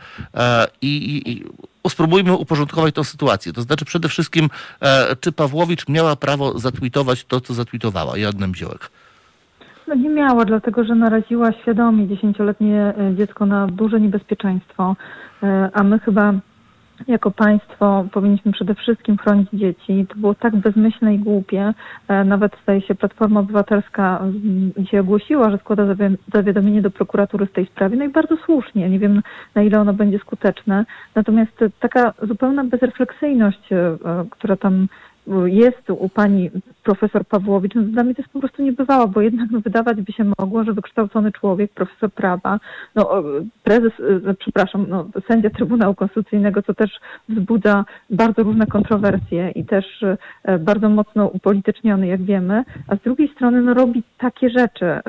i, 0.81 0.87
i, 0.87 1.31
i 1.31 1.45
spróbujmy 1.89 2.33
uporządkować 2.33 2.95
tę 2.95 3.03
sytuację. 3.03 3.53
To 3.53 3.61
znaczy 3.61 3.85
przede 3.85 4.09
wszystkim, 4.09 4.49
e, 4.81 5.15
czy 5.15 5.31
Pawłowicz 5.31 5.87
miała 5.87 6.15
prawo 6.15 6.59
zatwitować 6.59 7.25
to, 7.25 7.41
co 7.41 7.53
zatwitowała? 7.53 8.17
Joanna 8.17 8.47
Mziołek. 8.47 8.89
No 9.87 9.95
nie 9.95 10.09
miała, 10.09 10.45
dlatego 10.45 10.83
że 10.83 10.95
naraziła 10.95 11.51
świadomie 11.51 12.07
dziesięcioletnie 12.07 12.93
e, 12.97 13.15
dziecko 13.15 13.45
na 13.45 13.67
duże 13.67 14.01
niebezpieczeństwo, 14.01 14.95
e, 15.43 15.69
a 15.73 15.83
my 15.83 15.99
chyba 15.99 16.33
jako 17.07 17.31
państwo 17.31 18.05
powinniśmy 18.11 18.51
przede 18.51 18.75
wszystkim 18.75 19.17
chronić 19.17 19.49
dzieci. 19.53 20.05
To 20.09 20.15
było 20.15 20.35
tak 20.35 20.55
bezmyślne 20.55 21.15
i 21.15 21.19
głupie. 21.19 21.73
E, 22.07 22.23
nawet 22.23 22.51
staje 22.63 22.81
się 22.81 22.95
Platforma 22.95 23.39
Obywatelska 23.39 24.19
mm, 24.21 24.71
dzisiaj 24.77 24.99
ogłosiła, 24.99 25.51
że 25.51 25.57
składa 25.57 25.95
zawiadomienie 26.33 26.81
do 26.81 26.91
prokuratury 26.91 27.45
w 27.45 27.51
tej 27.51 27.65
sprawie. 27.65 27.97
No 27.97 28.05
i 28.05 28.09
bardzo 28.09 28.37
słusznie. 28.45 28.89
Nie 28.89 28.99
wiem, 28.99 29.21
na 29.55 29.61
ile 29.61 29.79
ono 29.81 29.93
będzie 29.93 30.19
skuteczne. 30.19 30.85
Natomiast 31.15 31.59
taka 31.79 32.13
zupełna 32.21 32.63
bezrefleksyjność, 32.63 33.73
e, 33.73 33.97
która 34.29 34.55
tam 34.55 34.87
jest 35.45 35.89
u 35.89 36.09
pani 36.09 36.51
profesor 36.83 37.25
Pawłowicz, 37.25 37.75
no 37.75 37.81
dla 37.81 38.03
mnie 38.03 38.15
to 38.15 38.21
jest 38.21 38.33
po 38.33 38.39
prostu 38.39 38.63
niebywała, 38.63 39.07
bo 39.07 39.21
jednak 39.21 39.51
no, 39.51 39.59
wydawać 39.59 40.01
by 40.01 40.11
się 40.11 40.31
mogło, 40.39 40.63
że 40.63 40.73
wykształcony 40.73 41.31
człowiek, 41.31 41.71
profesor 41.71 42.11
prawa, 42.11 42.59
no 42.95 43.23
prezes, 43.63 43.91
no, 44.23 44.33
przepraszam, 44.33 44.85
no, 44.89 45.05
sędzia 45.27 45.49
Trybunału 45.49 45.95
Konstytucyjnego, 45.95 46.61
co 46.61 46.73
też 46.73 46.91
wzbudza 47.29 47.85
bardzo 48.09 48.43
różne 48.43 48.67
kontrowersje 48.67 49.51
i 49.55 49.65
też 49.65 50.03
e, 50.43 50.59
bardzo 50.59 50.89
mocno 50.89 51.27
upolityczniony, 51.27 52.07
jak 52.07 52.21
wiemy, 52.21 52.63
a 52.87 52.95
z 52.95 52.99
drugiej 52.99 53.27
strony 53.27 53.61
no, 53.61 53.73
robi 53.73 54.03
takie 54.17 54.49
rzeczy. 54.49 54.85
E, 54.85 55.01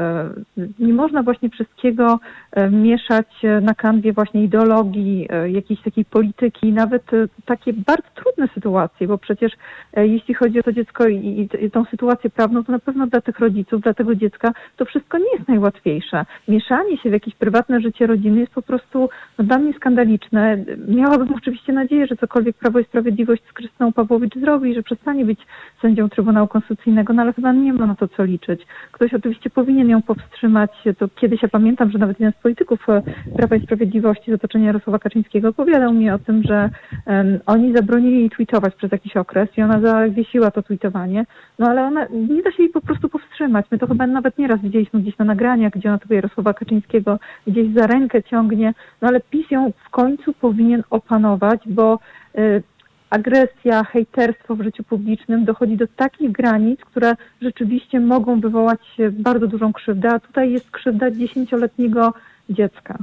nie 0.79 0.93
można 0.93 1.23
właśnie 1.23 1.51
wszystkiego 1.51 2.19
e, 2.53 2.71
mieszać 2.71 3.27
na 3.63 3.75
kanwie 3.75 4.13
właśnie 4.13 4.45
ideologii, 4.45 5.29
jakiejś 5.53 5.83
takiej 5.83 6.05
polityki, 6.05 6.73
nawet 6.73 7.03
takie 7.45 7.73
bardzo 7.73 8.09
trudne 8.15 8.49
sytuacje, 8.55 9.09
bo 9.09 9.19
przecież 9.19 9.53
jeśli 9.97 10.35
chodzi 10.35 10.59
o 10.59 10.63
to 10.63 10.73
dziecko 10.73 11.09
i, 11.09 11.49
i 11.61 11.62
tą 11.71 11.85
sytuację 11.85 12.31
prawną, 12.31 12.65
to 12.65 12.73
na 12.73 12.79
pewno 12.79 13.07
dla 13.07 13.21
tych 13.21 13.39
rodziców, 13.39 13.81
dla 13.81 13.95
tego 13.95 14.15
dziecka 14.15 14.53
to 14.77 14.85
wszystko 14.85 15.19
nie 15.19 15.33
jest 15.37 15.49
najłatwiejsze. 15.49 16.25
Mieszanie 16.49 16.99
się 16.99 17.11
w 17.11 17.13
jakieś 17.13 17.35
prywatne 17.35 17.81
życie 17.81 18.07
rodziny 18.07 18.41
jest 18.41 18.53
po 18.53 18.63
prostu 18.63 19.09
no, 19.39 19.45
dla 19.45 19.59
mnie 19.59 19.73
skandaliczne. 19.73 20.65
Miałabym 20.89 21.35
oczywiście 21.35 21.73
nadzieję, 21.73 22.07
że 22.07 22.17
cokolwiek 22.17 22.57
Prawo 22.57 22.79
i 22.79 22.85
Sprawiedliwość 22.85 23.43
z 23.51 23.53
Krystyną 23.53 23.93
Pawłowicz 23.93 24.35
zrobi, 24.35 24.75
że 24.75 24.83
przestanie 24.83 25.25
być 25.25 25.41
sędzią 25.83 26.09
Trybunału 26.09 26.49
Konstytucyjnego, 26.49 27.13
no 27.13 27.23
ale 27.23 27.33
chyba 27.33 27.53
nie 27.53 27.73
ma 27.73 27.87
na 27.87 27.95
to 27.95 28.09
co 28.09 28.25
liczyć. 28.25 28.67
Ktoś 28.93 29.15
oczywiście 29.15 29.51
powinien 29.51 29.89
ją 29.89 30.03
powstrzymać. 30.03 30.71
To 30.99 31.09
kiedyś 31.09 31.43
ja 31.43 31.49
pamiętam, 31.49 31.91
że 31.91 31.99
nawet 31.99 32.21
jeden 32.21 32.33
z 32.33 32.43
polityków 32.43 32.89
e, 32.89 33.03
Prawa 33.37 33.57
i 33.57 33.63
Sprawiedliwości 33.65 34.31
z 34.31 34.35
otoczenia 34.35 34.67
Jarosława 34.67 34.99
Kaczyńskiego 34.99 35.49
opowiadał 35.49 35.93
mi 35.95 36.11
o 36.11 36.19
tym, 36.19 36.43
że 36.43 36.71
um, 37.07 37.39
oni 37.47 37.77
zabronili 37.77 38.19
jej 38.19 38.31
tweetować 38.31 38.75
przez 38.75 38.93
jakiś 38.93 39.17
okres 39.17 39.49
i 39.57 39.63
ona 39.63 39.81
zawiesiła 39.81 40.51
to 40.51 40.63
tweetowanie, 40.63 41.25
no 41.63 41.69
ale 41.69 41.83
ona, 41.83 42.07
nie 42.11 42.43
da 42.43 42.53
się 42.53 42.63
jej 42.63 42.73
po 42.73 42.81
prostu 42.81 43.09
powstrzymać. 43.09 43.67
My 43.71 43.79
to 43.79 43.87
chyba 43.87 44.07
nawet 44.07 44.39
nieraz 44.39 44.61
widzieliśmy 44.61 45.01
gdzieś 45.01 45.19
na 45.19 45.25
nagraniach, 45.25 45.73
gdzie 45.73 45.89
ona 45.89 45.99
tego 45.99 46.15
Jarosława 46.15 46.55
Kaczyńskiego 46.55 47.19
gdzieś 47.47 47.75
za 47.75 47.87
rękę 47.87 48.23
ciągnie, 48.23 48.75
no 49.03 49.09
ale 49.09 49.21
PiS 49.21 49.51
ją 49.51 49.73
w 49.87 49.91
końcu 49.91 50.33
powinien 50.33 50.83
opanować, 50.91 51.61
bo 51.67 51.99
y, 52.39 52.63
agresja, 53.11 53.85
hejterstwo 53.85 54.57
w 54.57 54.63
życiu 54.63 54.85
publicznym 54.85 55.45
dochodzi 55.45 55.77
do 55.77 55.87
takich 55.87 56.33
granic, 56.33 56.81
które 56.81 57.17
rzeczywiście 57.43 58.01
mogą 58.01 58.41
wywołać 58.41 58.81
bardzo 59.11 59.47
dużą 59.47 59.73
krzywdę, 59.73 60.11
a 60.11 60.21
tutaj 60.21 60.53
jest 60.53 60.71
krzywda 60.71 61.11
dziesięcioletniego 61.11 62.15
dziecka. 62.51 62.99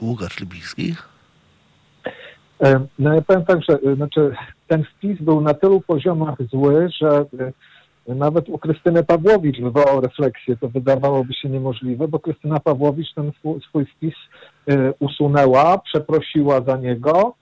Łukasz 0.00 0.40
Libiński? 0.40 0.94
E, 2.62 2.86
no 2.98 3.14
ja 3.14 3.22
powiem 3.22 3.44
tak, 3.44 3.58
że 3.62 3.94
znaczy, 3.96 4.34
ten 4.68 4.84
wpis 4.84 5.22
był 5.22 5.40
na 5.40 5.54
tylu 5.54 5.80
poziomach 5.80 6.34
zły, 6.50 6.88
że 7.00 7.24
e, 7.40 7.52
nawet 8.08 8.48
u 8.48 8.58
Krystyny 8.58 9.04
Pawłowicz 9.04 9.60
wywołał 9.60 10.00
refleksję. 10.00 10.56
To 10.56 10.68
wydawałoby 10.68 11.34
się 11.34 11.48
niemożliwe, 11.48 12.08
bo 12.08 12.18
Krystyna 12.18 12.60
Pawłowicz 12.60 13.14
ten 13.14 13.32
swój 13.68 13.86
wpis 13.86 14.14
usunęła, 14.98 15.78
przeprosiła 15.78 16.60
za 16.60 16.76
niego 16.76 17.34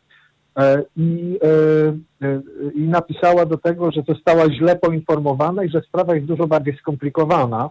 i, 0.97 1.39
i 2.75 2.81
napisała 2.81 3.47
do 3.47 3.59
tego, 3.59 3.91
że 3.91 4.03
została 4.09 4.53
źle 4.53 4.77
poinformowana 4.77 5.65
i 5.65 5.69
że 5.69 5.81
sprawa 5.81 6.15
jest 6.15 6.27
dużo 6.27 6.47
bardziej 6.47 6.77
skomplikowana. 6.77 7.71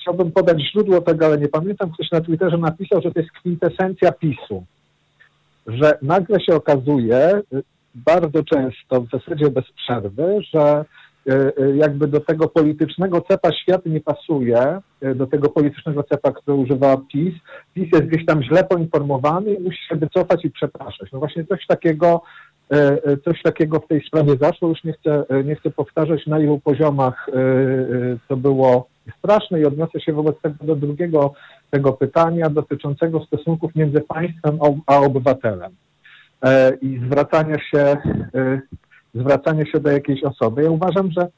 Chciałbym 0.00 0.32
podać 0.32 0.62
źródło 0.72 1.00
tego, 1.00 1.26
ale 1.26 1.38
nie 1.38 1.48
pamiętam. 1.48 1.90
Ktoś 1.90 2.10
na 2.10 2.20
Twitterze 2.20 2.58
napisał, 2.58 3.02
że 3.02 3.12
to 3.12 3.20
jest 3.20 3.32
kwintesencja 3.32 4.12
PiSu 4.12 4.64
że 5.66 5.98
nagle 6.02 6.40
się 6.40 6.54
okazuje, 6.54 7.42
y, 7.52 7.62
bardzo 7.94 8.44
często, 8.44 9.00
w 9.00 9.10
zasadzie 9.10 9.50
bez 9.50 9.64
przerwy, 9.72 10.38
że 10.52 10.84
y, 10.84 10.84
y, 10.84 11.09
jakby 11.74 12.08
do 12.08 12.20
tego 12.20 12.48
politycznego 12.48 13.20
cepa 13.20 13.52
świat 13.52 13.86
nie 13.86 14.00
pasuje, 14.00 14.80
do 15.14 15.26
tego 15.26 15.48
politycznego 15.48 16.02
cepa, 16.02 16.32
który 16.32 16.56
używa 16.56 16.96
PiS. 17.12 17.34
PiS 17.74 17.88
jest 17.92 18.04
gdzieś 18.04 18.26
tam 18.26 18.42
źle 18.42 18.64
poinformowany 18.64 19.54
i 19.54 19.62
musi 19.62 19.86
się 19.88 19.96
wycofać 19.96 20.44
i 20.44 20.50
przepraszać. 20.50 21.12
No 21.12 21.18
właśnie 21.18 21.44
coś 21.44 21.66
takiego, 21.66 22.22
coś 23.24 23.42
takiego 23.42 23.80
w 23.80 23.88
tej 23.88 24.06
sprawie 24.06 24.36
zaszło. 24.40 24.68
Już 24.68 24.84
nie 24.84 24.92
chcę, 24.92 25.24
nie 25.44 25.56
chcę 25.56 25.70
powtarzać, 25.70 26.26
na 26.26 26.40
ilu 26.40 26.58
poziomach 26.58 27.26
to 28.28 28.36
było 28.36 28.88
straszne 29.18 29.60
i 29.60 29.64
odniosę 29.64 30.00
się 30.00 30.12
wobec 30.12 30.40
tego 30.42 30.64
do 30.64 30.76
drugiego 30.76 31.34
tego 31.70 31.92
pytania 31.92 32.50
dotyczącego 32.50 33.24
stosunków 33.24 33.74
między 33.74 34.00
państwem 34.00 34.58
a 34.86 34.98
obywatelem 34.98 35.72
e, 36.42 36.72
i 36.82 37.00
zwracania 37.06 37.56
się, 37.70 37.78
e, 37.78 38.60
zwracania 39.14 39.66
się 39.66 39.80
do 39.80 39.90
jakiejś 39.90 40.24
osoby. 40.24 40.62
Ja 40.62 40.70
uważam, 40.70 41.10
że 41.10 41.28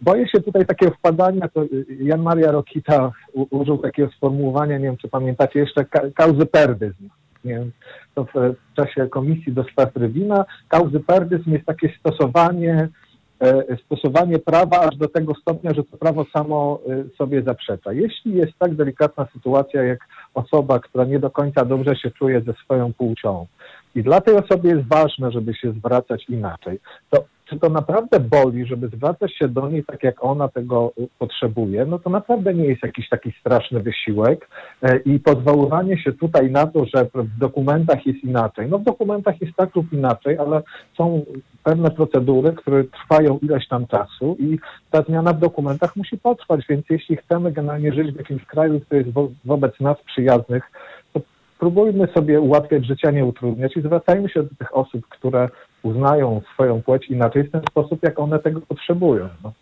boję 0.00 0.28
się 0.28 0.40
tutaj 0.40 0.66
takiego 0.66 0.92
wpadania, 0.92 1.48
to 1.48 1.64
Jan 2.00 2.22
Maria 2.22 2.52
Rokita 2.52 3.12
użył 3.50 3.78
takiego 3.78 4.12
sformułowania, 4.12 4.78
nie 4.78 4.84
wiem 4.84 4.96
czy 4.96 5.08
pamiętacie 5.08 5.58
jeszcze, 5.58 5.84
kauzy 6.14 6.46
perdyzm. 6.46 7.08
Nie 7.44 7.54
wiem, 7.54 7.70
to 8.14 8.24
w 8.24 8.54
czasie 8.76 9.08
Komisji 9.08 9.52
do 9.52 9.64
Spraw 9.64 9.96
Rywina. 9.96 10.44
Kauzy 10.68 11.00
perdyzm 11.00 11.52
jest 11.52 11.66
takie 11.66 11.92
stosowanie 11.98 12.88
E, 13.40 13.76
stosowanie 13.84 14.38
prawa 14.38 14.80
aż 14.80 14.96
do 14.96 15.08
tego 15.08 15.34
stopnia, 15.34 15.74
że 15.74 15.84
to 15.84 15.96
prawo 15.96 16.24
samo 16.32 16.80
e, 16.88 17.16
sobie 17.16 17.42
zaprzecza. 17.42 17.92
Jeśli 17.92 18.34
jest 18.34 18.52
tak 18.58 18.74
delikatna 18.74 19.26
sytuacja, 19.32 19.82
jak 19.82 19.98
osoba, 20.34 20.78
która 20.78 21.04
nie 21.04 21.18
do 21.18 21.30
końca 21.30 21.64
dobrze 21.64 21.96
się 21.96 22.10
czuje 22.10 22.40
ze 22.40 22.52
swoją 22.52 22.92
płcią 22.92 23.46
i 23.94 24.02
dla 24.02 24.20
tej 24.20 24.34
osoby 24.36 24.68
jest 24.68 24.88
ważne, 24.88 25.32
żeby 25.32 25.54
się 25.54 25.72
zwracać 25.72 26.24
inaczej, 26.28 26.78
to 27.10 27.24
czy 27.50 27.58
to 27.58 27.68
naprawdę 27.68 28.20
boli, 28.20 28.66
żeby 28.66 28.88
zwracać 28.88 29.34
się 29.36 29.48
do 29.48 29.68
niej 29.68 29.84
tak, 29.84 30.02
jak 30.02 30.24
ona 30.24 30.48
tego 30.48 30.92
y, 30.98 31.08
potrzebuje, 31.18 31.86
no 31.86 31.98
to 31.98 32.10
naprawdę 32.10 32.54
nie 32.54 32.64
jest 32.64 32.82
jakiś 32.82 33.08
taki 33.08 33.32
straszny 33.40 33.80
wysiłek 33.80 34.48
e, 34.82 34.96
i 34.96 35.18
pozwoływanie 35.18 35.98
się 35.98 36.12
tutaj 36.12 36.50
na 36.50 36.66
to, 36.66 36.84
że 36.84 37.04
w 37.14 37.38
dokumentach 37.38 38.06
jest 38.06 38.24
inaczej. 38.24 38.68
No 38.68 38.78
w 38.78 38.84
dokumentach 38.84 39.40
jest 39.40 39.56
tak 39.56 39.74
lub 39.74 39.92
inaczej, 39.92 40.38
ale 40.38 40.62
są 40.96 41.24
pewne 41.64 41.90
procedury, 41.90 42.52
które 42.52 42.84
trwają 42.84 43.38
ileś 43.38 43.68
tam 43.68 43.86
czasu 43.86 44.36
i 44.38 44.58
ta 44.90 45.02
zmiana 45.02 45.32
w 45.32 45.38
dokumentach 45.38 45.96
musi 45.96 46.18
potrwać, 46.18 46.60
więc 46.68 46.84
jeśli 46.90 47.16
chcemy 47.16 47.52
generalnie 47.52 47.92
żyć 47.92 48.12
w 48.12 48.18
jakimś 48.18 48.44
kraju, 48.44 48.80
który 48.80 49.00
jest 49.00 49.12
wo 49.12 49.28
wobec 49.44 49.80
nas 49.80 49.96
przyjaznych, 50.06 50.62
to 51.60 51.66
próbujmy 51.66 52.06
sobie 52.06 52.40
ułatwiać 52.40 52.86
życia, 52.86 53.10
nie 53.10 53.24
utrudniać 53.24 53.76
i 53.76 53.80
zwracajmy 53.80 54.28
się 54.28 54.42
do 54.42 54.54
tych 54.58 54.76
osób, 54.76 55.06
które 55.08 55.48
uznają 55.82 56.40
swoją 56.54 56.82
płeć 56.82 57.10
inaczej 57.10 57.42
w 57.44 57.50
ten 57.50 57.60
sposób, 57.70 58.02
jak 58.02 58.18
one 58.18 58.38
tego 58.38 58.60
potrzebują. 58.60 59.28
No. 59.44 59.52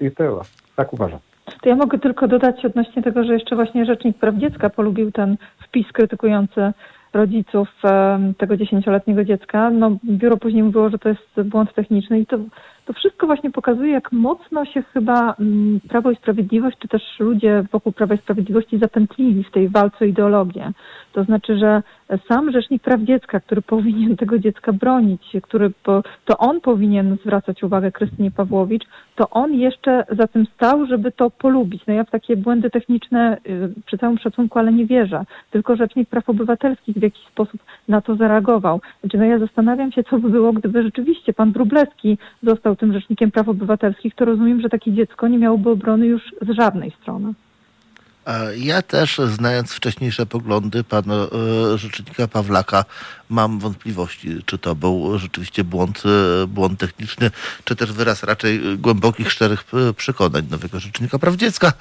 I 0.00 0.10
tyle. 0.10 0.40
Tak 0.76 0.92
uważam. 0.92 1.18
Ja 1.64 1.76
mogę 1.76 1.98
tylko 1.98 2.28
dodać 2.28 2.64
odnośnie 2.64 3.02
tego, 3.02 3.24
że 3.24 3.32
jeszcze 3.32 3.56
właśnie 3.56 3.84
Rzecznik 3.84 4.18
Praw 4.18 4.34
Dziecka 4.34 4.70
polubił 4.70 5.12
ten 5.12 5.36
wpis 5.68 5.92
krytykujący 5.92 6.72
rodziców 7.12 7.68
tego 8.38 8.56
dziesięcioletniego 8.56 9.24
dziecka. 9.24 9.70
No, 9.70 9.96
biuro 10.04 10.36
później 10.36 10.62
mówiło, 10.62 10.90
że 10.90 10.98
to 10.98 11.08
jest 11.08 11.40
błąd 11.44 11.74
techniczny 11.74 12.20
i 12.20 12.26
to 12.26 12.38
to 12.86 12.92
wszystko 12.92 13.26
właśnie 13.26 13.50
pokazuje, 13.50 13.92
jak 13.92 14.12
mocno 14.12 14.64
się 14.64 14.82
chyba 14.82 15.34
mm, 15.40 15.80
Prawo 15.88 16.10
i 16.10 16.16
Sprawiedliwość, 16.16 16.78
czy 16.78 16.88
też 16.88 17.02
ludzie 17.18 17.64
wokół 17.72 17.92
Prawa 17.92 18.14
i 18.14 18.18
Sprawiedliwości 18.18 18.78
zapętlili 18.78 19.44
w 19.44 19.50
tej 19.50 19.68
walce 19.68 19.96
o 20.00 20.04
ideologię. 20.04 20.72
To 21.12 21.24
znaczy, 21.24 21.58
że 21.58 21.82
sam 22.28 22.52
Rzecznik 22.52 22.82
Praw 22.82 23.00
Dziecka, 23.00 23.40
który 23.40 23.62
powinien 23.74 24.16
tego 24.16 24.38
dziecka 24.38 24.72
bronić, 24.72 25.32
który, 25.42 25.70
to 26.24 26.38
on 26.38 26.60
powinien 26.60 27.16
zwracać 27.24 27.62
uwagę 27.62 27.92
Krystynie 27.92 28.30
Pawłowicz, 28.30 28.84
to 29.16 29.30
on 29.30 29.54
jeszcze 29.54 30.04
za 30.08 30.26
tym 30.26 30.46
stał, 30.54 30.86
żeby 30.86 31.12
to 31.12 31.30
polubić. 31.30 31.82
No 31.86 31.94
ja 31.94 32.04
w 32.04 32.10
takie 32.10 32.36
błędy 32.36 32.70
techniczne 32.70 33.38
y, 33.48 33.72
przy 33.86 33.98
całym 33.98 34.18
szacunku, 34.18 34.58
ale 34.58 34.72
nie 34.72 34.86
wierzę. 34.86 35.24
Tylko 35.50 35.76
Rzecznik 35.76 36.08
Praw 36.08 36.28
Obywatelskich 36.28 36.96
w 36.96 37.02
jakiś 37.02 37.26
sposób 37.26 37.60
na 37.88 38.00
to 38.00 38.16
zareagował. 38.16 38.80
Znaczy, 39.00 39.18
no 39.18 39.24
ja 39.24 39.38
zastanawiam 39.38 39.92
się, 39.92 40.04
co 40.04 40.18
by 40.18 40.30
było, 40.30 40.52
gdyby 40.52 40.82
rzeczywiście 40.82 41.32
pan 41.32 41.52
Wróblewski 41.52 42.18
został 42.42 42.75
tym 42.76 42.92
Rzecznikiem 42.92 43.30
Praw 43.30 43.48
Obywatelskich, 43.48 44.14
to 44.14 44.24
rozumiem, 44.24 44.60
że 44.60 44.68
takie 44.68 44.92
dziecko 44.92 45.28
nie 45.28 45.38
miałoby 45.38 45.70
obrony 45.70 46.06
już 46.06 46.22
z 46.42 46.56
żadnej 46.56 46.90
strony. 47.02 47.34
Ja 48.56 48.82
też, 48.82 49.18
znając 49.18 49.72
wcześniejsze 49.72 50.26
poglądy 50.26 50.84
pana 50.84 51.14
e, 51.14 51.78
rzecznika 51.78 52.28
Pawlaka, 52.28 52.84
mam 53.30 53.58
wątpliwości, 53.58 54.28
czy 54.46 54.58
to 54.58 54.74
był 54.74 55.18
rzeczywiście 55.18 55.64
błąd, 55.64 56.02
e, 56.42 56.46
błąd 56.46 56.80
techniczny, 56.80 57.30
czy 57.64 57.76
też 57.76 57.92
wyraz 57.92 58.22
raczej 58.22 58.78
głębokich, 58.78 59.32
szczerych 59.32 59.64
e, 59.74 59.92
przekonań 59.92 60.46
nowego 60.50 60.80
rzecznika 60.80 61.18
praw 61.18 61.36
dziecka. 61.36 61.72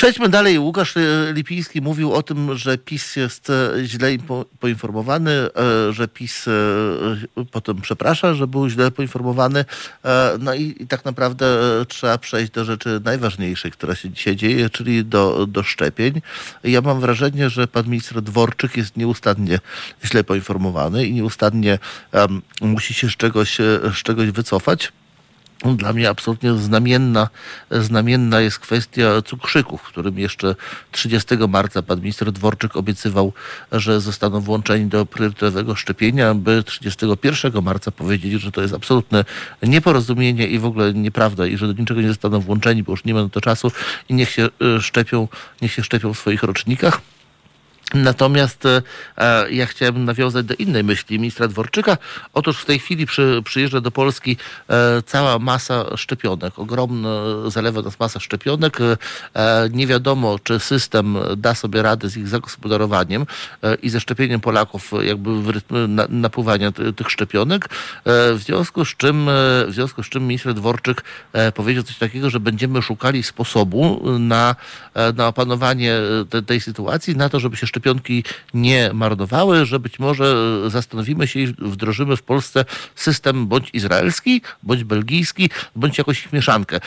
Przejdźmy 0.00 0.28
dalej. 0.28 0.58
Łukasz 0.58 0.94
Lipiński 1.32 1.80
mówił 1.80 2.12
o 2.12 2.22
tym, 2.22 2.56
że 2.56 2.78
PiS 2.78 3.16
jest 3.16 3.50
e, 3.50 3.70
źle 3.84 4.08
poinformowany, 4.60 5.30
e, 5.30 5.48
że 5.92 6.08
PiS 6.08 6.48
e, 6.48 6.52
potem 7.50 7.80
przeprasza, 7.80 8.34
że 8.34 8.46
był 8.46 8.68
źle 8.68 8.90
poinformowany. 8.90 9.64
No 10.38 10.54
i, 10.54 10.76
i 10.80 10.86
tak 10.86 11.04
naprawdę 11.04 11.46
trzeba 11.88 12.18
przejść 12.18 12.52
do 12.52 12.64
rzeczy 12.64 13.00
najważniejszej, 13.04 13.70
która 13.70 13.94
się 13.94 14.10
dzisiaj 14.10 14.36
dzieje, 14.36 14.70
czyli 14.70 15.04
do, 15.04 15.46
do 15.46 15.62
szczepień. 15.62 16.22
Ja 16.64 16.80
mam 16.80 17.00
wrażenie, 17.00 17.50
że 17.50 17.66
pan 17.66 17.84
minister 17.84 18.22
Dworczyk 18.22 18.76
jest 18.76 18.96
nieustannie 18.96 19.58
źle 20.04 20.24
poinformowany 20.24 21.06
i 21.06 21.12
nieustannie 21.12 21.78
um, 22.12 22.42
musi 22.60 22.94
się 22.94 23.08
z 23.08 23.16
czegoś, 23.16 23.58
z 23.94 24.02
czegoś 24.02 24.30
wycofać. 24.30 24.92
Dla 25.64 25.92
mnie 25.92 26.08
absolutnie 26.08 26.54
znamienna, 26.54 27.28
znamienna 27.70 28.40
jest 28.40 28.58
kwestia 28.58 29.22
cukrzyków, 29.22 29.80
w 29.80 29.88
którym 29.88 30.18
jeszcze 30.18 30.54
30 30.92 31.36
marca 31.48 31.82
pan 31.82 32.00
minister 32.00 32.32
Dworczyk 32.32 32.76
obiecywał, 32.76 33.32
że 33.72 34.00
zostaną 34.00 34.40
włączeni 34.40 34.86
do 34.86 35.06
priorytetowego 35.06 35.74
szczepienia, 35.74 36.34
by 36.34 36.62
31 36.62 37.62
marca 37.62 37.90
powiedzieli, 37.90 38.38
że 38.38 38.52
to 38.52 38.62
jest 38.62 38.74
absolutne 38.74 39.24
nieporozumienie 39.62 40.46
i 40.46 40.58
w 40.58 40.64
ogóle 40.64 40.94
nieprawda 40.94 41.46
i 41.46 41.56
że 41.56 41.66
do 41.66 41.80
niczego 41.80 42.00
nie 42.00 42.08
zostaną 42.08 42.40
włączeni, 42.40 42.82
bo 42.82 42.92
już 42.92 43.04
nie 43.04 43.14
ma 43.14 43.22
na 43.22 43.28
to 43.28 43.40
czasu 43.40 43.72
i 44.08 44.14
niech 44.14 44.30
się 44.30 44.48
e, 44.76 44.80
szczepią, 44.80 45.28
niech 45.62 45.72
się 45.72 45.82
szczepią 45.82 46.14
w 46.14 46.18
swoich 46.18 46.42
rocznikach. 46.42 47.00
Natomiast 47.94 48.66
e, 48.66 48.82
e, 49.18 49.52
ja 49.52 49.66
chciałem 49.66 50.04
nawiązać 50.04 50.46
do 50.46 50.54
innej 50.54 50.84
myśli 50.84 51.18
ministra 51.18 51.48
Dworczyka. 51.48 51.96
Otóż 52.34 52.58
w 52.60 52.64
tej 52.64 52.78
chwili 52.78 53.06
przy, 53.06 53.42
przyjeżdża 53.44 53.80
do 53.80 53.90
Polski 53.90 54.36
e, 54.68 55.02
cała 55.02 55.38
masa 55.38 55.96
szczepionek. 55.96 56.58
Ogromna 56.58 57.08
zalewa 57.46 57.82
nas 57.82 58.00
masa 58.00 58.20
szczepionek. 58.20 58.80
E, 58.80 58.96
e, 59.34 59.68
nie 59.72 59.86
wiadomo, 59.86 60.38
czy 60.38 60.58
system 60.58 61.18
da 61.36 61.54
sobie 61.54 61.82
radę 61.82 62.08
z 62.08 62.16
ich 62.16 62.28
zagospodarowaniem 62.28 63.26
e, 63.62 63.74
i 63.74 63.90
ze 63.90 64.00
szczepieniem 64.00 64.40
Polaków 64.40 64.92
jakby 65.02 65.42
w 65.42 65.48
rytmie 65.48 65.78
na, 65.78 66.06
napływania 66.08 66.72
tych 66.72 67.10
szczepionek. 67.10 67.68
w 68.06 68.38
związku 68.44 68.84
z 68.84 68.88
czym, 68.96 69.26
w 69.66 69.70
związku 69.70 70.02
z 70.02 70.08
czym 70.08 70.26
minister 70.26 70.54
Dworczyk 70.54 71.04
powiedział 71.54 71.82
coś 71.82 71.98
takiego, 71.98 72.30
że 72.30 72.40
będziemy 72.40 72.82
szukali 72.82 73.22
sposobu 73.22 74.02
na, 74.18 74.56
na 75.14 75.28
opanowanie 75.28 75.98
te, 76.30 76.42
tej 76.42 76.60
sytuacji, 76.60 77.16
na 77.16 77.28
to, 77.28 77.40
żeby 77.40 77.56
się 77.56 77.66
szczepić 77.66 77.79
szczepionki 77.80 78.24
nie 78.54 78.90
marnowały, 78.94 79.66
że 79.66 79.80
być 79.80 79.98
może 79.98 80.36
zastanowimy 80.70 81.28
się 81.28 81.40
i 81.40 81.46
wdrożymy 81.46 82.16
w 82.16 82.22
Polsce 82.22 82.64
system 82.94 83.46
bądź 83.46 83.70
izraelski, 83.72 84.42
bądź 84.62 84.84
belgijski, 84.84 85.50
bądź 85.76 85.98
jakąś 85.98 86.26
ich 86.26 86.32
mieszankę. 86.32 86.76
E, 86.76 86.80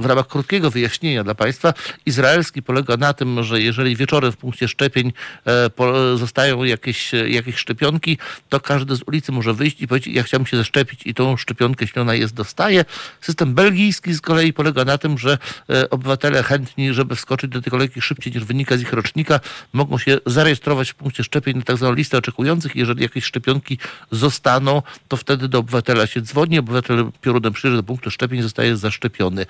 w 0.00 0.06
ramach 0.06 0.26
krótkiego 0.26 0.70
wyjaśnienia 0.70 1.24
dla 1.24 1.34
Państwa, 1.34 1.74
izraelski 2.06 2.62
polega 2.62 2.96
na 2.96 3.12
tym, 3.12 3.44
że 3.44 3.60
jeżeli 3.60 3.96
wieczorem 3.96 4.32
w 4.32 4.36
punkcie 4.36 4.68
szczepień 4.68 5.12
e, 5.46 6.16
zostają 6.16 6.64
jakieś, 6.64 7.12
jakieś 7.12 7.56
szczepionki, 7.56 8.18
to 8.48 8.60
każdy 8.60 8.96
z 8.96 9.02
ulicy 9.06 9.32
może 9.32 9.54
wyjść 9.54 9.80
i 9.80 9.88
powiedzieć, 9.88 10.14
ja 10.14 10.22
chciałbym 10.22 10.46
się 10.46 10.56
zaszczepić 10.56 11.00
i 11.04 11.14
tą 11.14 11.36
szczepionkę 11.36 11.86
śniona 11.86 12.14
jest 12.14 12.34
dostaje. 12.34 12.84
System 13.20 13.54
belgijski 13.54 14.14
z 14.14 14.20
kolei 14.20 14.52
polega 14.52 14.84
na 14.84 14.98
tym, 14.98 15.18
że 15.18 15.38
e, 15.70 15.90
obywatele 15.90 16.42
chętni, 16.42 16.94
żeby 16.94 17.16
wskoczyć 17.16 17.50
do 17.50 17.62
tej 17.62 17.70
kolejki 17.70 18.00
szybciej 18.00 18.32
niż 18.32 18.44
wynika 18.44 18.76
z 18.76 18.80
ich 18.80 18.92
rocznika, 18.92 19.40
mogą 19.72 19.95
się 19.98 20.18
zarejestrować 20.26 20.90
w 20.90 20.94
punkcie 20.94 21.24
szczepień 21.24 21.56
na 21.56 21.62
tak 21.62 21.76
zwaną 21.76 21.94
listę 21.94 22.18
oczekujących. 22.18 22.76
Jeżeli 22.76 23.02
jakieś 23.02 23.24
szczepionki 23.24 23.78
zostaną, 24.10 24.82
to 25.08 25.16
wtedy 25.16 25.48
do 25.48 25.58
obywatela 25.58 26.06
się 26.06 26.20
dzwoni, 26.20 26.58
obywatel 26.58 27.10
piorunem 27.20 27.52
przyjeżdża 27.52 27.76
do 27.76 27.86
punktu 27.86 28.10
szczepień 28.10 28.42
zostaje 28.42 28.76
zaszczepiony. 28.76 29.46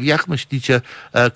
Jak 0.00 0.28
myślicie, 0.28 0.80
e, 1.14 1.30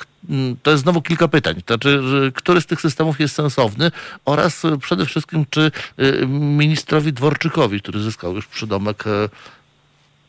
to 0.63 0.71
jest 0.71 0.83
znowu 0.83 1.03
kilka 1.03 1.29
pytań. 1.29 1.63
Znaczy, 1.67 2.03
który 2.35 2.61
z 2.61 2.67
tych 2.67 2.81
systemów 2.81 3.21
jest 3.21 3.35
sensowny 3.35 3.91
oraz 4.25 4.63
przede 4.81 5.07
wszystkim, 5.07 5.47
czy 5.51 5.71
y, 6.01 6.27
ministrowi 6.27 7.13
Dworczykowi, 7.13 7.81
który 7.81 8.01
zyskał 8.01 8.35
już 8.35 8.47
przydomek 8.47 9.05
e, 9.07 9.29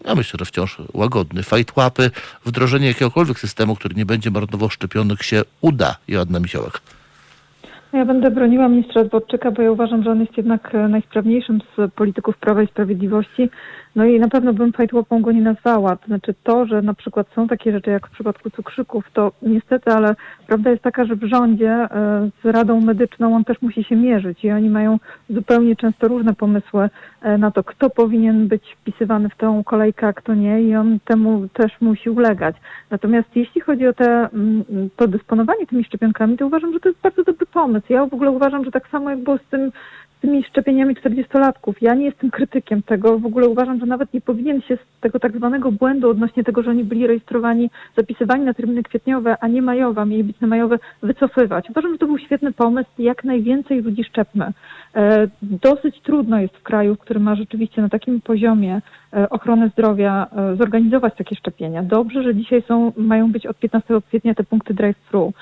ja 0.05 0.15
myślę, 0.15 0.37
że 0.39 0.45
wciąż 0.45 0.77
łagodny. 0.93 1.43
Fajt 1.43 1.75
łapy, 1.75 2.11
wdrożenie 2.45 2.87
jakiegokolwiek 2.87 3.39
systemu, 3.39 3.75
który 3.75 3.95
nie 3.95 4.05
będzie 4.05 4.31
marnował 4.31 4.69
szczepionek 4.69 5.23
się 5.23 5.41
uda. 5.61 5.95
Joanna 6.07 6.39
Misiołek. 6.39 6.81
Ja 7.93 8.05
będę 8.05 8.31
broniła 8.31 8.69
ministra 8.69 9.03
Dworczyka, 9.03 9.51
bo 9.51 9.61
ja 9.61 9.71
uważam, 9.71 10.03
że 10.03 10.11
on 10.11 10.19
jest 10.21 10.37
jednak 10.37 10.75
e, 10.75 10.87
najsprawniejszym 10.87 11.59
z 11.77 11.93
polityków 11.93 12.37
Prawa 12.37 12.63
i 12.63 12.67
Sprawiedliwości. 12.67 13.49
No 13.95 14.05
i 14.05 14.19
na 14.19 14.27
pewno 14.27 14.53
bym 14.53 14.73
fajtłopą 14.73 15.21
go 15.21 15.31
nie 15.31 15.41
nazwała. 15.41 15.95
To 15.95 16.05
znaczy 16.05 16.33
to, 16.43 16.65
że 16.65 16.81
na 16.81 16.93
przykład 16.93 17.27
są 17.35 17.47
takie 17.47 17.71
rzeczy 17.71 17.89
jak 17.89 18.07
w 18.07 18.11
przypadku 18.11 18.49
cukrzyków, 18.49 19.05
to 19.13 19.31
niestety, 19.41 19.91
ale 19.91 20.15
prawda 20.47 20.69
jest 20.69 20.83
taka, 20.83 21.05
że 21.05 21.15
w 21.15 21.23
rządzie 21.23 21.69
e, 21.69 22.29
z 22.43 22.45
Radą 22.45 22.81
Medyczną 22.81 23.35
on 23.35 23.43
też 23.43 23.61
musi 23.61 23.83
się 23.83 23.95
mierzyć 23.95 24.43
i 24.43 24.51
oni 24.51 24.69
mają 24.69 24.99
zupełnie 25.29 25.75
często 25.75 26.07
różne 26.07 26.33
pomysły 26.33 26.89
e, 27.21 27.37
na 27.37 27.51
to, 27.51 27.63
kto 27.63 27.89
powinien 27.89 28.47
być 28.47 28.63
wpisywany 28.81 29.29
w 29.29 29.35
tą 29.35 29.63
kolejkę, 29.63 30.07
a 30.07 30.13
kto 30.13 30.33
nie 30.33 30.61
i 30.61 30.75
on 30.75 30.99
temu 31.05 31.47
też 31.53 31.81
musi 31.81 32.09
ulegać. 32.09 32.55
Natomiast 32.89 33.35
jeśli 33.35 33.61
chodzi 33.61 33.87
o 33.87 33.93
te, 33.93 34.29
mm, 34.33 34.63
to 34.95 35.07
dysponowanie 35.07 35.67
tymi 35.67 35.83
szczepionkami, 35.83 36.37
to 36.37 36.45
uważam, 36.45 36.73
że 36.73 36.79
to 36.79 36.89
jest 36.89 37.01
bardzo 37.01 37.23
dobry 37.23 37.45
pomysł. 37.45 37.85
Ja 37.89 38.05
w 38.05 38.13
ogóle 38.13 38.31
uważam, 38.31 38.65
że 38.65 38.71
tak 38.71 38.87
samo 38.87 39.09
jak 39.09 39.19
było 39.19 39.37
z 39.37 39.49
tym 39.49 39.71
tymi 40.23 40.43
szczepieniami 40.43 40.95
40-latków. 40.95 41.73
Ja 41.81 41.93
nie 41.93 42.05
jestem 42.05 42.31
krytykiem 42.31 42.83
tego. 42.83 43.19
W 43.19 43.25
ogóle 43.25 43.47
uważam, 43.47 43.79
że 43.79 43.85
nawet 43.85 44.13
nie 44.13 44.21
powinien 44.21 44.61
się 44.61 44.77
z 44.77 45.01
tego 45.01 45.19
tak 45.19 45.37
zwanego 45.37 45.71
błędu 45.71 46.09
odnośnie 46.09 46.43
tego, 46.43 46.63
że 46.63 46.69
oni 46.69 46.83
byli 46.83 47.07
rejestrowani, 47.07 47.69
zapisywani 47.97 48.45
na 48.45 48.53
terminy 48.53 48.83
kwietniowe, 48.83 49.37
a 49.41 49.47
nie 49.47 49.61
majowe, 49.61 50.05
mieli 50.05 50.23
być 50.23 50.39
na 50.39 50.47
majowe, 50.47 50.79
wycofywać. 51.01 51.69
Uważam, 51.69 51.91
że 51.91 51.97
to 51.97 52.05
był 52.05 52.17
świetny 52.17 52.51
pomysł. 52.51 52.89
Jak 52.99 53.23
najwięcej 53.23 53.81
ludzi 53.81 54.03
szczepmy. 54.03 54.53
E, 54.95 55.27
dosyć 55.41 56.01
trudno 56.01 56.39
jest 56.39 56.57
w 56.57 56.63
kraju, 56.63 56.95
który 56.95 57.19
ma 57.19 57.35
rzeczywiście 57.35 57.81
na 57.81 57.89
takim 57.89 58.21
poziomie 58.21 58.81
ochrony 59.29 59.69
zdrowia 59.69 60.27
e, 60.35 60.55
zorganizować 60.55 61.13
takie 61.17 61.35
szczepienia. 61.35 61.83
Dobrze, 61.83 62.23
że 62.23 62.35
dzisiaj 62.35 62.63
są, 62.67 62.91
mają 62.97 63.31
być 63.31 63.47
od 63.47 63.57
15 63.57 64.01
kwietnia 64.07 64.33
te 64.35 64.43
punkty 64.43 64.73
drive-thru. 64.73 65.33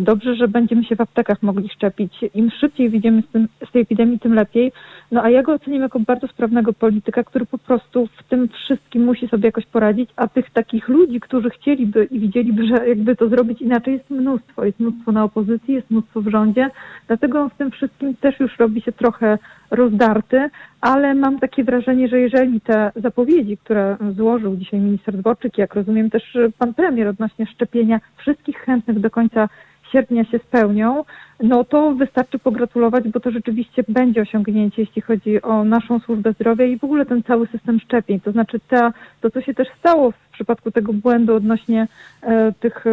Dobrze, 0.00 0.34
że 0.34 0.48
będziemy 0.48 0.84
się 0.84 0.96
w 0.96 1.00
aptekach 1.00 1.42
mogli 1.42 1.68
szczepić. 1.68 2.12
Im 2.34 2.50
szybciej 2.50 2.90
wyjdziemy 2.90 3.22
z, 3.22 3.32
tym, 3.32 3.48
z 3.68 3.72
tej 3.72 3.82
epidemii, 3.82 4.18
tym 4.18 4.34
lepiej. 4.34 4.72
No 5.12 5.22
a 5.22 5.30
ja 5.30 5.42
go 5.42 5.52
oceniam 5.52 5.82
jako 5.82 6.00
bardzo 6.00 6.28
sprawnego 6.28 6.72
polityka, 6.72 7.24
który 7.24 7.46
po 7.46 7.58
prostu 7.58 8.06
w 8.06 8.22
tym 8.22 8.48
wszystkim 8.48 9.04
musi 9.04 9.28
sobie 9.28 9.46
jakoś 9.46 9.66
poradzić, 9.66 10.10
a 10.16 10.28
tych 10.28 10.50
takich 10.50 10.88
ludzi, 10.88 11.20
którzy 11.20 11.50
chcieliby 11.50 12.04
i 12.04 12.20
widzieliby, 12.20 12.66
że 12.66 12.88
jakby 12.88 13.16
to 13.16 13.28
zrobić 13.28 13.62
inaczej, 13.62 13.94
jest 13.94 14.10
mnóstwo. 14.10 14.64
Jest 14.64 14.80
mnóstwo 14.80 15.12
na 15.12 15.24
opozycji, 15.24 15.74
jest 15.74 15.90
mnóstwo 15.90 16.20
w 16.20 16.28
rządzie. 16.28 16.70
Dlatego 17.06 17.48
w 17.48 17.54
tym 17.54 17.70
wszystkim 17.70 18.16
też 18.16 18.40
już 18.40 18.58
robi 18.58 18.80
się 18.80 18.92
trochę 18.92 19.38
rozdarty, 19.74 20.50
ale 20.80 21.14
mam 21.14 21.38
takie 21.38 21.64
wrażenie, 21.64 22.08
że 22.08 22.20
jeżeli 22.20 22.60
te 22.60 22.92
zapowiedzi, 22.96 23.56
które 23.56 23.96
złożył 24.16 24.56
dzisiaj 24.56 24.80
minister 24.80 25.16
Dworczyk, 25.16 25.58
jak 25.58 25.74
rozumiem 25.74 26.10
też 26.10 26.36
pan 26.58 26.74
premier 26.74 27.08
odnośnie 27.08 27.46
szczepienia 27.46 28.00
wszystkich 28.16 28.58
chętnych 28.58 29.00
do 29.00 29.10
końca 29.10 29.48
sierpnia 29.94 30.24
się 30.24 30.38
spełnią, 30.38 31.04
no 31.42 31.64
to 31.64 31.94
wystarczy 31.94 32.38
pogratulować, 32.38 33.08
bo 33.08 33.20
to 33.20 33.30
rzeczywiście 33.30 33.84
będzie 33.88 34.20
osiągnięcie, 34.20 34.82
jeśli 34.82 35.02
chodzi 35.02 35.42
o 35.42 35.64
naszą 35.64 35.98
służbę 35.98 36.32
zdrowia 36.32 36.64
i 36.64 36.78
w 36.78 36.84
ogóle 36.84 37.06
ten 37.06 37.22
cały 37.22 37.46
system 37.46 37.80
szczepień. 37.80 38.20
To 38.20 38.32
znaczy 38.32 38.60
ta, 38.68 38.92
to, 39.20 39.30
co 39.30 39.40
się 39.40 39.54
też 39.54 39.68
stało 39.78 40.10
w 40.10 40.30
przypadku 40.32 40.70
tego 40.70 40.92
błędu 40.92 41.34
odnośnie 41.34 41.88
e, 42.22 42.52
tych, 42.52 42.84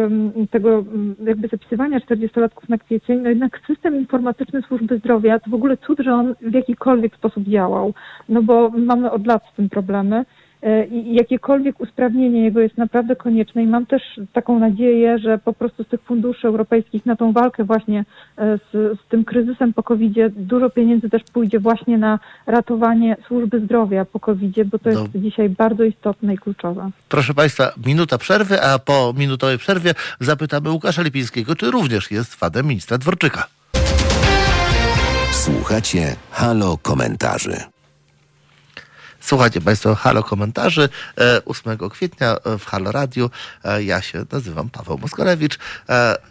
tego 0.50 0.84
jakby 1.24 1.48
zapisywania 1.48 1.98
40-latków 1.98 2.68
na 2.68 2.78
kwiecień, 2.78 3.20
no 3.20 3.28
jednak 3.28 3.60
system 3.66 3.96
informatyczny 3.96 4.62
służby 4.62 4.98
zdrowia 4.98 5.38
to 5.38 5.50
w 5.50 5.54
ogóle 5.54 5.76
cud, 5.76 6.00
że 6.00 6.14
on 6.14 6.34
w 6.40 6.54
jakikolwiek 6.54 7.14
sposób 7.14 7.44
działał, 7.44 7.94
no 8.28 8.42
bo 8.42 8.70
mamy 8.70 9.10
od 9.10 9.26
lat 9.26 9.42
z 9.52 9.56
tym 9.56 9.68
problemy. 9.68 10.24
E, 10.62 10.86
i 10.86 11.14
jakiekolwiek 11.14 11.80
usprawnienie 11.80 12.44
jego 12.44 12.60
jest 12.60 12.78
naprawdę 12.78 13.16
konieczne 13.16 13.62
i 13.62 13.66
mam 13.66 13.86
też 13.86 14.02
taką 14.32 14.58
nadzieję, 14.58 15.18
że 15.18 15.38
po 15.38 15.52
prostu 15.52 15.84
z 15.84 15.88
tych 15.88 16.00
funduszy 16.00 16.46
europejskich 16.46 17.06
na 17.06 17.16
tą 17.16 17.32
walkę 17.32 17.64
właśnie 17.64 18.04
e, 18.38 18.58
z, 18.58 18.72
z 18.72 19.08
tym 19.08 19.24
kryzysem 19.24 19.72
po 19.72 19.82
covid 19.82 20.12
dużo 20.36 20.70
pieniędzy 20.70 21.10
też 21.10 21.22
pójdzie 21.32 21.60
właśnie 21.60 21.98
na 21.98 22.18
ratowanie 22.46 23.16
służby 23.28 23.60
zdrowia 23.60 24.04
po 24.04 24.20
covid 24.20 24.42
bo 24.64 24.78
to 24.78 24.88
jest 24.88 25.14
no. 25.14 25.20
dzisiaj 25.20 25.48
bardzo 25.48 25.84
istotne 25.84 26.34
i 26.34 26.38
kluczowe. 26.38 26.90
Proszę 27.08 27.34
Państwa, 27.34 27.72
minuta 27.86 28.18
przerwy, 28.18 28.62
a 28.62 28.78
po 28.78 29.14
minutowej 29.16 29.58
przerwie 29.58 29.94
zapytamy 30.20 30.70
Łukasza 30.70 31.02
Lipińskiego, 31.02 31.56
czy 31.56 31.70
również 31.70 32.10
jest 32.10 32.34
fanem 32.34 32.66
ministra 32.66 32.98
Dworczyka. 32.98 33.46
Słuchacie 35.32 36.16
Halo 36.30 36.78
Komentarzy. 36.82 37.56
Słuchajcie 39.24 39.60
Państwo, 39.60 39.94
halo 39.94 40.22
komentarzy 40.22 40.88
8 41.44 41.72
e, 41.72 41.90
kwietnia 41.90 42.36
e, 42.44 42.58
w 42.58 42.66
Halo 42.66 42.92
Radio. 42.92 43.30
E, 43.64 43.82
ja 43.82 44.02
się 44.02 44.24
nazywam 44.32 44.70
Paweł 44.70 44.98
Moskorewicz 44.98 45.58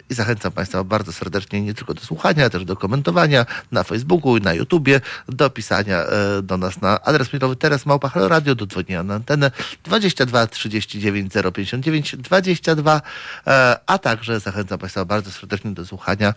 i 0.10 0.14
zachęcam 0.14 0.52
Państwa 0.52 0.84
bardzo 0.84 1.14
serdecznie 1.14 1.62
nie 1.62 1.74
tylko 1.74 1.94
do 1.94 2.02
słuchania, 2.02 2.44
ale 2.44 2.50
też 2.50 2.66
do 2.66 2.76
komentowania 2.76 3.46
na 3.72 3.84
Facebooku 3.84 4.38
i 4.38 4.42
na 4.42 4.54
YouTubie, 4.54 5.02
do 5.30 5.50
pisania 5.50 6.04
do 6.44 6.58
nas 6.58 6.82
na 6.82 7.02
adres 7.02 7.34
mailowy 7.34 7.56
teraz 7.56 7.86
małpa 7.86 8.10
Halo 8.10 8.28
Radio, 8.28 8.56
do 8.56 8.66
dzwonienia 8.66 9.04
na 9.04 9.14
antenę 9.14 9.52
22 9.84 10.48
39 10.48 11.34
059 11.54 12.16
22, 12.16 13.02
a 13.86 13.98
także 13.98 14.40
zachęcam 14.40 14.80
Państwa 14.80 15.06
bardzo 15.06 15.32
serdecznie 15.32 15.72
do 15.72 15.86
słuchania 15.86 16.34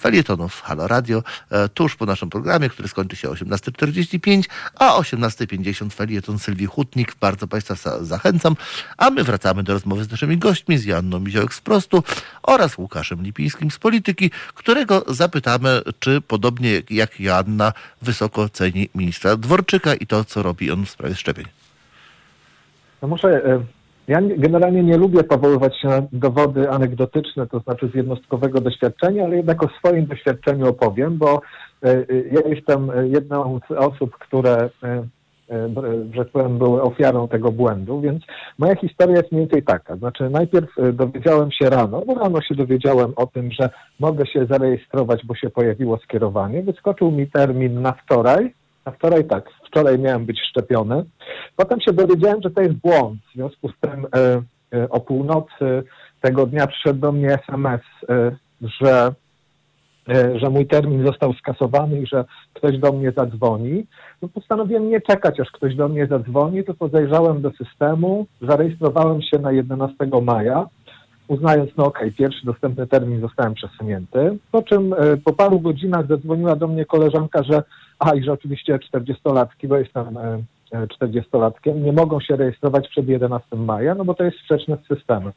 felietonów 0.00 0.62
Halo 0.62 0.88
Radio 0.88 1.22
tuż 1.74 1.96
po 1.96 2.06
naszym 2.06 2.30
programie, 2.30 2.68
który 2.68 2.88
skończy 2.88 3.16
się 3.16 3.30
o 3.30 3.32
18.45, 3.32 4.42
a 4.74 4.98
18.50 4.98 5.59
50 5.60 5.94
felieton 5.94 6.38
Sylwii 6.38 6.66
Hutnik. 6.66 7.14
Bardzo 7.20 7.46
Państwa 7.46 7.74
zachęcam. 8.00 8.56
A 8.98 9.10
my 9.10 9.24
wracamy 9.24 9.62
do 9.62 9.72
rozmowy 9.72 10.04
z 10.04 10.10
naszymi 10.10 10.38
gośćmi, 10.38 10.78
z 10.78 10.84
Janną 10.84 11.20
Miziołek 11.20 11.54
z 11.54 11.60
Prostu 11.60 12.02
oraz 12.42 12.78
Łukaszem 12.78 13.22
Lipińskim 13.22 13.70
z 13.70 13.78
Polityki, 13.78 14.30
którego 14.54 15.04
zapytamy, 15.08 15.80
czy 15.98 16.20
podobnie 16.20 16.82
jak 16.90 17.20
Joanna 17.20 17.72
wysoko 18.02 18.48
ceni 18.48 18.88
ministra 18.94 19.36
Dworczyka 19.36 19.94
i 19.94 20.06
to, 20.06 20.24
co 20.24 20.42
robi 20.42 20.70
on 20.70 20.86
w 20.86 20.90
sprawie 20.90 21.14
szczepień. 21.14 21.44
No 23.02 23.08
muszę... 23.08 23.44
E, 23.44 23.60
ja 24.08 24.20
generalnie 24.22 24.82
nie 24.82 24.96
lubię 24.96 25.24
powoływać 25.24 25.80
się 25.80 25.88
na 25.88 26.02
dowody 26.12 26.70
anegdotyczne, 26.70 27.46
to 27.46 27.60
znaczy 27.60 27.88
z 27.88 27.94
jednostkowego 27.94 28.60
doświadczenia, 28.60 29.24
ale 29.24 29.36
jednak 29.36 29.62
o 29.62 29.68
swoim 29.78 30.06
doświadczeniu 30.06 30.68
opowiem, 30.68 31.18
bo 31.18 31.40
e, 31.82 31.88
e, 31.88 32.04
ja 32.32 32.40
jestem 32.46 32.90
jedną 33.04 33.60
z 33.68 33.72
osób, 33.72 34.18
które 34.18 34.70
że 36.14 36.24
tak 36.24 36.32
powiem, 36.32 36.58
były 36.58 36.82
ofiarą 36.82 37.28
tego 37.28 37.52
błędu, 37.52 38.00
więc 38.00 38.22
moja 38.58 38.76
historia 38.76 39.16
jest 39.16 39.32
mniej 39.32 39.42
więcej 39.42 39.62
taka. 39.62 39.96
Znaczy 39.96 40.30
najpierw 40.30 40.78
e, 40.78 40.92
dowiedziałem 40.92 41.50
się 41.52 41.70
rano, 41.70 42.02
bo 42.06 42.14
rano 42.14 42.42
się 42.42 42.54
dowiedziałem 42.54 43.12
o 43.16 43.26
tym, 43.26 43.52
że 43.52 43.70
mogę 43.98 44.26
się 44.26 44.46
zarejestrować, 44.46 45.26
bo 45.26 45.34
się 45.34 45.50
pojawiło 45.50 45.98
skierowanie. 45.98 46.62
Wyskoczył 46.62 47.10
mi 47.10 47.26
termin 47.26 47.82
na 47.82 47.92
wczoraj, 47.92 48.54
a 48.84 48.90
wczoraj 48.90 49.24
tak, 49.24 49.50
wczoraj 49.66 49.98
miałem 49.98 50.26
być 50.26 50.40
szczepiony. 50.50 51.04
Potem 51.56 51.80
się 51.80 51.92
dowiedziałem, 51.92 52.42
że 52.42 52.50
to 52.50 52.60
jest 52.62 52.74
błąd. 52.74 53.20
W 53.30 53.34
związku 53.34 53.68
z 53.68 53.80
tym 53.80 54.06
e, 54.14 54.42
e, 54.78 54.88
o 54.88 55.00
północy 55.00 55.82
tego 56.20 56.46
dnia 56.46 56.66
przyszedł 56.66 57.00
do 57.00 57.12
mnie 57.12 57.38
SMS, 57.48 57.80
e, 58.08 58.36
że 58.82 59.12
E, 59.12 59.12
że 60.36 60.50
mój 60.50 60.66
termin 60.66 61.06
został 61.06 61.32
skasowany 61.32 62.00
i 62.00 62.06
że 62.06 62.24
ktoś 62.54 62.78
do 62.78 62.92
mnie 62.92 63.12
zadzwoni, 63.12 63.86
no 64.22 64.28
postanowiłem 64.28 64.90
nie 64.90 65.00
czekać, 65.00 65.40
aż 65.40 65.50
ktoś 65.50 65.74
do 65.74 65.88
mnie 65.88 66.06
zadzwoni, 66.06 66.64
tylko 66.64 66.88
zajrzałem 66.88 67.42
do 67.42 67.50
systemu, 67.50 68.26
zarejestrowałem 68.42 69.22
się 69.22 69.38
na 69.38 69.52
11 69.52 69.96
maja, 70.22 70.66
uznając, 71.28 71.70
no 71.76 71.84
okej, 71.86 72.08
okay, 72.08 72.16
pierwszy 72.18 72.46
dostępny 72.46 72.86
termin 72.86 73.20
zostałem 73.20 73.54
przesunięty, 73.54 74.38
po 74.52 74.62
czym 74.62 74.92
e, 74.92 75.16
po 75.16 75.32
paru 75.32 75.60
godzinach 75.60 76.06
zadzwoniła 76.06 76.56
do 76.56 76.68
mnie 76.68 76.84
koleżanka, 76.84 77.42
że 77.42 77.62
a 77.98 78.14
i 78.14 78.24
że 78.24 78.32
oczywiście 78.32 78.78
40-latki, 78.94 79.68
bo 79.68 79.76
jestem 79.76 80.06
40-latkiem, 80.72 81.70
e, 81.70 81.80
nie 81.80 81.92
mogą 81.92 82.20
się 82.20 82.36
rejestrować 82.36 82.88
przed 82.88 83.08
11 83.08 83.56
maja, 83.56 83.94
no 83.94 84.04
bo 84.04 84.14
to 84.14 84.24
jest 84.24 84.38
sprzeczne 84.38 84.76
z 84.76 84.96
systemem. 84.96 85.32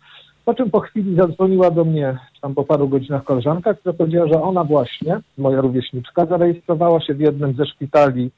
Po 0.46 0.54
czym 0.54 0.72
po 0.72 0.80
chwili 0.80 1.16
zadzwoniła 1.16 1.72
do 1.72 1.86
mnie, 1.86 2.18
tam 2.42 2.56
po 2.56 2.64
paru 2.64 2.88
godzinach 2.88 3.24
koleżanka, 3.24 3.74
która 3.74 3.94
powiedziała, 3.94 4.28
że 4.28 4.42
ona 4.42 4.64
właśnie, 4.64 5.20
moja 5.38 5.62
rówieśniczka, 5.62 6.26
zarejestrowała 6.26 7.02
się 7.02 7.14
w 7.14 7.20
jednym 7.20 7.54
ze 7.54 7.66
szpitali 7.66 8.32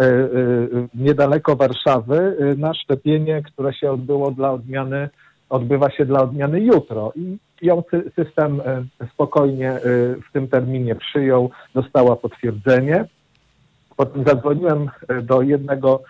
y, 0.00 0.02
y, 0.04 0.88
niedaleko 0.94 1.56
Warszawy 1.56 2.36
y, 2.40 2.56
na 2.56 2.74
szczepienie, 2.74 3.42
które 3.42 3.74
się 3.74 3.90
odbyło 3.90 4.30
dla 4.30 4.50
odmiany, 4.50 5.08
odbywa 5.50 5.90
się 5.90 6.04
dla 6.04 6.22
odmiany 6.22 6.60
jutro. 6.60 7.12
I 7.16 7.38
ją 7.62 7.82
system 8.16 8.62
spokojnie 9.12 9.78
w 10.28 10.32
tym 10.32 10.48
terminie 10.48 10.94
przyjął, 10.94 11.50
dostała 11.74 12.16
potwierdzenie. 12.16 13.04
Potem 13.96 14.24
zadzwoniłem 14.24 14.90
do 15.22 15.42
jednego 15.42 16.02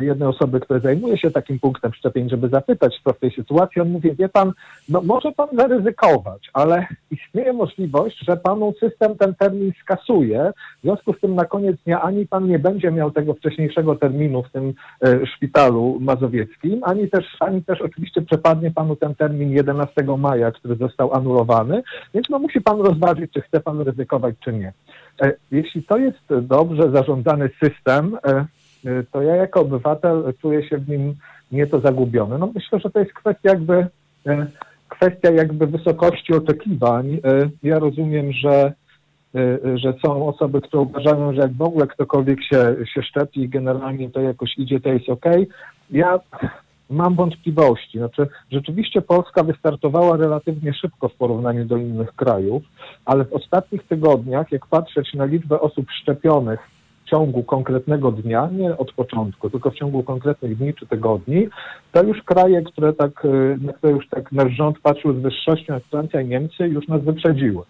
jednej 0.00 0.28
osoby, 0.28 0.60
która 0.60 0.80
zajmuje 0.80 1.18
się 1.18 1.30
takim 1.30 1.58
punktem 1.58 1.94
szczepień, 1.94 2.28
żeby 2.28 2.48
zapytać, 2.48 3.00
co 3.04 3.12
w 3.12 3.18
tej 3.18 3.30
sytuacji. 3.30 3.82
On 3.82 3.90
mówi, 3.90 4.14
wie 4.14 4.28
pan, 4.28 4.52
no 4.88 5.02
może 5.02 5.32
pan 5.32 5.48
zaryzykować, 5.52 6.50
ale 6.52 6.86
istnieje 7.10 7.52
możliwość, 7.52 8.24
że 8.28 8.36
panu 8.36 8.74
system 8.80 9.16
ten 9.18 9.34
termin 9.34 9.72
skasuje. 9.82 10.52
W 10.78 10.82
związku 10.82 11.12
z 11.12 11.20
tym 11.20 11.34
na 11.34 11.44
koniec 11.44 11.76
dnia 11.84 12.02
ani 12.02 12.26
pan 12.26 12.48
nie 12.48 12.58
będzie 12.58 12.90
miał 12.90 13.10
tego 13.10 13.34
wcześniejszego 13.34 13.94
terminu 13.94 14.42
w 14.42 14.50
tym 14.50 14.74
e, 15.04 15.26
szpitalu 15.26 15.98
mazowieckim, 16.00 16.80
ani 16.84 17.08
też, 17.10 17.36
ani 17.40 17.62
też 17.62 17.80
oczywiście 17.80 18.22
przepadnie 18.22 18.70
panu 18.70 18.96
ten 18.96 19.14
termin 19.14 19.50
11 19.50 20.04
maja, 20.18 20.52
który 20.52 20.74
został 20.74 21.14
anulowany, 21.14 21.82
więc 22.14 22.28
no 22.30 22.38
musi 22.38 22.60
pan 22.60 22.80
rozważyć, 22.80 23.32
czy 23.32 23.40
chce 23.40 23.60
pan 23.60 23.80
ryzykować, 23.80 24.34
czy 24.44 24.52
nie. 24.52 24.72
E, 25.22 25.32
jeśli 25.50 25.82
to 25.82 25.98
jest 25.98 26.34
dobrze 26.42 26.90
zarządzany 26.90 27.50
system, 27.62 28.16
to 29.12 29.22
ja 29.22 29.36
jako 29.36 29.60
obywatel 29.60 30.34
czuję 30.42 30.68
się 30.68 30.78
w 30.78 30.88
nim 30.88 31.14
nieco 31.52 31.80
zagubiony. 31.80 32.38
No 32.38 32.50
myślę, 32.54 32.80
że 32.80 32.90
to 32.90 32.98
jest 32.98 33.12
kwestia 33.12 33.50
jakby, 33.50 33.86
y, 34.26 34.46
kwestia 34.88 35.30
jakby 35.30 35.66
wysokości 35.66 36.34
oczekiwań. 36.34 37.14
Y, 37.14 37.20
ja 37.62 37.78
rozumiem, 37.78 38.32
że, 38.32 38.72
że 39.74 39.94
są 40.04 40.28
osoby, 40.28 40.60
które 40.60 40.82
uważają, 40.82 41.32
że 41.32 41.40
jak 41.40 41.52
w 41.52 41.62
ogóle 41.62 41.86
ktokolwiek 41.86 42.42
się, 42.44 42.76
się 42.94 43.02
szczepi 43.02 43.40
i 43.40 43.48
generalnie 43.48 44.10
to 44.10 44.20
jakoś 44.20 44.58
idzie, 44.58 44.80
to 44.80 44.88
jest 44.88 45.08
ok. 45.08 45.24
Ja 45.90 46.20
mam 46.90 47.14
wątpliwości. 47.14 47.98
Znaczy, 47.98 48.26
rzeczywiście 48.50 49.02
Polska 49.02 49.42
wystartowała 49.42 50.16
relatywnie 50.16 50.74
szybko 50.74 51.08
w 51.08 51.14
porównaniu 51.14 51.64
do 51.64 51.76
innych 51.76 52.14
krajów, 52.14 52.62
ale 53.04 53.24
w 53.24 53.32
ostatnich 53.32 53.86
tygodniach, 53.86 54.52
jak 54.52 54.66
patrzeć 54.66 55.14
na 55.14 55.24
liczbę 55.24 55.60
osób 55.60 55.86
szczepionych 55.90 56.60
ciągu 57.12 57.42
konkretnego 57.42 58.12
dnia, 58.12 58.48
nie 58.52 58.76
od 58.76 58.92
początku, 58.92 59.50
tylko 59.50 59.70
w 59.70 59.74
ciągu 59.74 60.02
konkretnych 60.02 60.56
dni 60.56 60.74
czy 60.74 60.86
tygodni, 60.86 61.48
to 61.92 62.02
już 62.02 62.22
kraje, 62.22 62.62
które 62.62 62.92
tak, 62.92 63.24
y, 63.24 63.58
na 63.60 63.72
które 63.72 63.92
już 63.92 64.08
tak 64.08 64.32
nasz 64.32 64.52
rząd 64.52 64.78
patrzył 64.78 65.12
z 65.12 65.22
wyższością, 65.22 65.74
jak 65.74 65.82
Francja 65.82 66.20
i 66.20 66.28
Niemcy, 66.28 66.68
już 66.68 66.88
nas 66.88 67.02
wyprzedziły. 67.02 67.62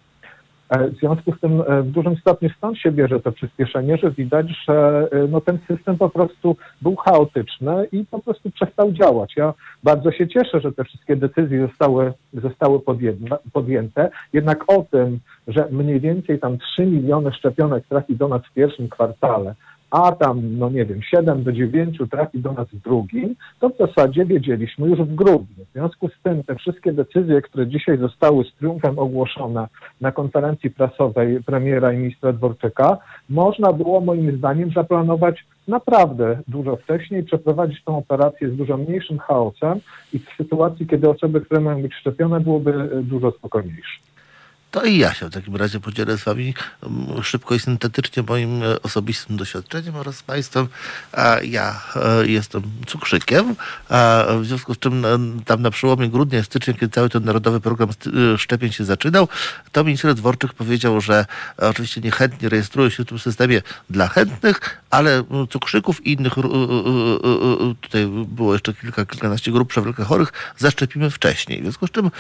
E, 0.73 0.89
w 0.89 0.97
związku 0.97 1.33
z 1.33 1.41
tym 1.41 1.61
e, 1.61 1.83
w 1.83 1.91
dużym 1.91 2.17
stopniu 2.17 2.51
stąd 2.57 2.79
się 2.79 2.93
bierze 2.93 3.21
to 3.21 3.33
przyspieszenie, 3.33 3.97
że 3.97 4.11
widać, 4.11 4.47
że 4.69 5.09
e, 5.13 5.29
no, 5.29 5.41
ten 5.41 5.59
system 5.69 5.99
po 5.99 6.09
prostu 6.09 6.57
był 6.83 6.97
chaotyczny 6.97 7.87
i 7.93 8.05
po 8.11 8.19
prostu 8.19 8.51
przestał 8.51 8.93
działać. 8.93 9.33
Ja 9.37 9.55
bardzo 9.83 10.13
się 10.13 10.29
cieszę, 10.29 10.61
że 10.61 10.73
te 10.73 10.85
wszystkie 10.85 11.17
decyzje 11.17 11.67
zostały, 11.67 12.13
zostały 12.35 12.81
podjęte, 13.53 14.11
jednak 14.33 14.73
o 14.73 14.87
tym, 14.91 15.19
że 15.47 15.69
mniej 15.71 16.01
więcej 16.01 16.39
tam 16.39 16.59
3 16.59 16.87
miliony 16.87 17.33
szczepionek 17.33 17.87
trafi 17.87 18.17
do 18.17 18.29
nas 18.29 18.43
w 18.51 18.55
pierwszym 18.55 18.89
kwartale, 18.89 19.55
a 19.93 20.13
tam, 20.13 20.59
no 20.59 20.71
nie 20.71 20.85
wiem, 20.85 21.03
7 21.03 21.43
do 21.43 21.53
9 21.53 21.99
trafi 22.11 22.39
do 22.39 22.53
nas 22.53 22.69
w 22.69 22.83
drugim, 22.83 23.37
to 23.61 23.69
w 23.69 23.77
zasadzie 23.79 24.25
wiedzieliśmy 24.25 24.89
już 24.89 24.99
w 24.99 25.15
grudniu. 25.15 25.65
W 25.71 25.73
związku 25.73 26.09
z 26.09 26.23
tym 26.23 26.45
te 26.45 26.55
wszystkie 26.55 26.93
decyzje, 26.93 27.43
które 27.43 27.67
dzisiaj 27.67 27.99
zostały 27.99 28.45
z 28.45 28.53
triumfem 28.55 28.99
ogłoszone 28.99 29.69
na 30.01 30.13
konferencji 30.13 30.71
prasowej 30.71 31.43
premiera 31.43 31.93
i 31.93 31.97
ministra 31.97 32.33
Dworczyka, 32.33 32.99
można 33.29 33.73
było 33.73 34.01
moim 34.01 34.37
zdaniem 34.37 34.71
zaplanować 34.71 35.45
naprawdę 35.69 36.39
dużo 36.49 36.77
wcześniej, 36.77 37.25
przeprowadzić 37.25 37.85
tę 37.85 37.93
operację 37.93 38.51
z 38.51 38.57
dużo 38.57 38.77
mniejszym 38.77 39.19
chaosem 39.19 39.81
i 40.13 40.19
w 40.19 40.27
sytuacji, 40.37 40.87
kiedy 40.87 41.11
osoby, 41.11 41.41
które 41.41 41.61
mają 41.61 41.83
być 41.83 41.95
szczepione, 41.95 42.41
byłoby 42.41 42.91
dużo 43.03 43.31
spokojniejsze. 43.31 44.12
To 44.73 44.85
i 44.85 44.99
ja 44.99 45.15
się 45.15 45.27
w 45.27 45.33
takim 45.33 45.57
razie 45.57 45.81
podzielę 45.81 46.19
z 46.19 46.25
wami 46.25 46.55
mm, 46.83 47.23
szybko 47.23 47.55
i 47.55 47.61
syntetycznie 47.61 48.23
moim 48.23 48.63
e, 48.63 48.83
osobistym 48.83 49.37
doświadczeniem 49.37 49.97
oraz 49.97 50.17
z 50.17 50.23
państwem. 50.23 50.69
Ja 51.43 51.83
e, 51.97 52.27
jestem 52.27 52.63
cukrzykiem, 52.87 53.57
w 54.41 54.47
związku 54.47 54.75
z 54.75 54.79
czym 54.79 55.05
e, 55.05 55.19
tam 55.45 55.63
na 55.63 55.71
przełomie 55.71 56.09
grudnia 56.09 56.43
stycznia, 56.43 56.75
kiedy 56.75 56.89
cały 56.89 57.09
ten 57.09 57.25
narodowy 57.25 57.61
program 57.61 57.89
szczepień 58.39 58.73
się 58.73 58.85
zaczynał, 58.85 59.29
to 59.73 59.85
minister 59.85 60.15
Dworczyk 60.15 60.53
powiedział, 60.55 61.01
że 61.01 61.27
oczywiście 61.57 62.01
niechętnie 62.01 62.49
rejestruje 62.49 62.91
się 62.91 63.05
w 63.05 63.07
tym 63.07 63.19
systemie 63.19 63.63
dla 63.91 64.09
chętnych, 64.09 64.82
ale 64.93 65.25
no, 65.31 65.47
cukrzyków 65.47 66.07
i 66.07 66.13
innych, 66.13 66.33
tutaj 67.81 68.07
było 68.27 68.53
jeszcze 68.53 68.75
kilka, 68.75 69.07
kilkanaście 69.07 69.53
grup 69.53 69.69
przewlekle 69.69 70.05
chorych, 70.05 70.33
zaszczepimy 70.57 71.11
wcześniej. 71.11 71.61
W 71.61 71.63
związku 71.63 71.87
z 71.87 71.91
czym 71.91 72.11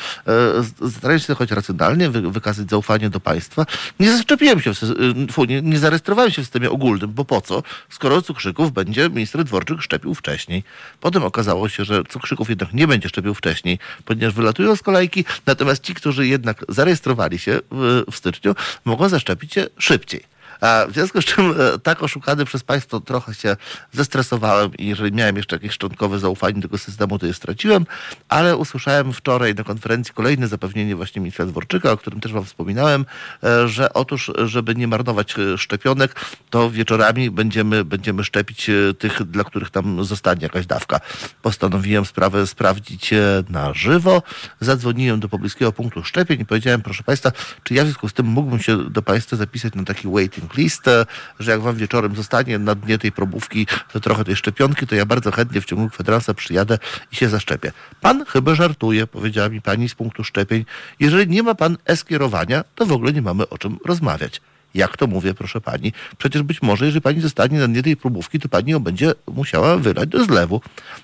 starałem 0.90 1.18
się 1.20 1.34
choć 1.34 1.50
racjonalnie 1.50 2.10
wykazać 2.10 2.70
zaufanie 2.70 3.10
do 3.10 3.20
państwa. 3.20 3.66
Nie 4.00 4.16
zaszczepiłem 4.16 4.60
się, 4.60 4.72
w, 4.74 5.48
nie, 5.48 5.62
nie 5.62 5.78
zarejestrowałem 5.78 6.30
się 6.30 6.42
w 6.42 6.44
systemie 6.44 6.70
ogólnym, 6.70 7.12
bo 7.12 7.24
po 7.24 7.40
co? 7.40 7.62
Skoro 7.88 8.22
cukrzyków 8.22 8.72
będzie 8.72 9.10
minister 9.10 9.44
Dworczyk 9.44 9.82
szczepił 9.82 10.14
wcześniej. 10.14 10.64
Potem 11.00 11.24
okazało 11.24 11.68
się, 11.68 11.84
że 11.84 12.04
cukrzyków 12.04 12.48
jednak 12.48 12.72
nie 12.72 12.86
będzie 12.86 13.08
szczepił 13.08 13.34
wcześniej, 13.34 13.78
ponieważ 14.04 14.34
wylatują 14.34 14.76
z 14.76 14.82
kolejki, 14.82 15.24
natomiast 15.46 15.84
ci, 15.84 15.94
którzy 15.94 16.26
jednak 16.26 16.64
zarejestrowali 16.68 17.38
się 17.38 17.60
w, 17.70 18.02
w 18.10 18.16
styczniu, 18.16 18.54
mogą 18.84 19.08
zaszczepić 19.08 19.54
się 19.54 19.66
szybciej. 19.78 20.31
W 20.62 20.92
związku 20.92 21.22
z 21.22 21.24
czym 21.24 21.50
e, 21.50 21.78
tak 21.78 22.02
oszukany 22.02 22.44
przez 22.44 22.62
państwo 22.62 23.00
trochę 23.00 23.34
się 23.34 23.56
zestresowałem 23.92 24.70
i 24.78 24.86
jeżeli 24.86 25.12
miałem 25.12 25.36
jeszcze 25.36 25.56
jakieś 25.56 25.72
szczątkowe 25.72 26.18
zaufanie 26.18 26.54
do 26.54 26.62
tego 26.62 26.78
systemu, 26.78 27.18
to 27.18 27.26
je 27.26 27.34
straciłem, 27.34 27.86
ale 28.28 28.56
usłyszałem 28.56 29.12
wczoraj 29.12 29.54
na 29.54 29.64
konferencji 29.64 30.14
kolejne 30.14 30.48
zapewnienie 30.48 30.96
właśnie 30.96 31.20
ministra 31.20 31.46
Dworczyka, 31.46 31.92
o 31.92 31.96
którym 31.96 32.20
też 32.20 32.32
wam 32.32 32.44
wspominałem, 32.44 33.04
e, 33.44 33.68
że 33.68 33.92
otóż, 33.92 34.30
żeby 34.44 34.74
nie 34.74 34.88
marnować 34.88 35.34
e, 35.38 35.58
szczepionek, 35.58 36.14
to 36.50 36.70
wieczorami 36.70 37.30
będziemy, 37.30 37.84
będziemy 37.84 38.24
szczepić 38.24 38.70
tych, 38.98 39.22
dla 39.22 39.44
których 39.44 39.70
tam 39.70 40.04
zostanie 40.04 40.42
jakaś 40.42 40.66
dawka. 40.66 41.00
Postanowiłem 41.42 42.04
sprawę 42.04 42.46
sprawdzić 42.46 43.10
na 43.48 43.74
żywo. 43.74 44.22
Zadzwoniłem 44.60 45.20
do 45.20 45.28
pobliskiego 45.28 45.72
punktu 45.72 46.04
szczepień 46.04 46.40
i 46.40 46.46
powiedziałem, 46.46 46.82
proszę 46.82 47.02
państwa, 47.02 47.32
czy 47.62 47.74
ja 47.74 47.82
w 47.82 47.86
związku 47.86 48.08
z 48.08 48.12
tym 48.12 48.26
mógłbym 48.26 48.60
się 48.60 48.90
do 48.90 49.02
państwa 49.02 49.36
zapisać 49.36 49.74
na 49.74 49.84
taki 49.84 50.08
waiting 50.08 50.51
listę, 50.56 51.06
że 51.40 51.50
jak 51.50 51.60
wam 51.60 51.76
wieczorem 51.76 52.16
zostanie 52.16 52.58
na 52.58 52.74
dnie 52.74 52.98
tej 52.98 53.12
probówki 53.12 53.66
to 53.92 54.00
trochę 54.00 54.24
tej 54.24 54.36
szczepionki, 54.36 54.86
to 54.86 54.94
ja 54.94 55.06
bardzo 55.06 55.30
chętnie 55.30 55.60
w 55.60 55.64
ciągu 55.64 55.90
kwadransa 55.90 56.34
przyjadę 56.34 56.78
i 57.12 57.16
się 57.16 57.28
zaszczepię. 57.28 57.72
Pan 58.00 58.24
chyba 58.24 58.54
żartuje, 58.54 59.06
powiedziała 59.06 59.48
mi 59.48 59.62
pani 59.62 59.88
z 59.88 59.94
punktu 59.94 60.24
szczepień. 60.24 60.64
Jeżeli 61.00 61.32
nie 61.32 61.42
ma 61.42 61.54
pan 61.54 61.76
e-skierowania, 61.86 62.64
to 62.74 62.86
w 62.86 62.92
ogóle 62.92 63.12
nie 63.12 63.22
mamy 63.22 63.48
o 63.48 63.58
czym 63.58 63.78
rozmawiać. 63.84 64.40
Jak 64.74 64.96
to 64.96 65.06
mówię, 65.06 65.34
proszę 65.34 65.60
pani? 65.60 65.92
Przecież 66.18 66.42
być 66.42 66.62
może, 66.62 66.84
jeżeli 66.84 67.02
pani 67.02 67.20
zostanie 67.20 67.58
na 67.58 67.68
dnie 67.68 67.82
tej 67.82 67.96
probówki, 67.96 68.40
to 68.40 68.48
pani 68.48 68.72
ją 68.72 68.78
będzie 68.80 69.12
musiała 69.26 69.76
wylać 69.76 70.08
do 70.08 70.24
zlewu. 70.24 70.60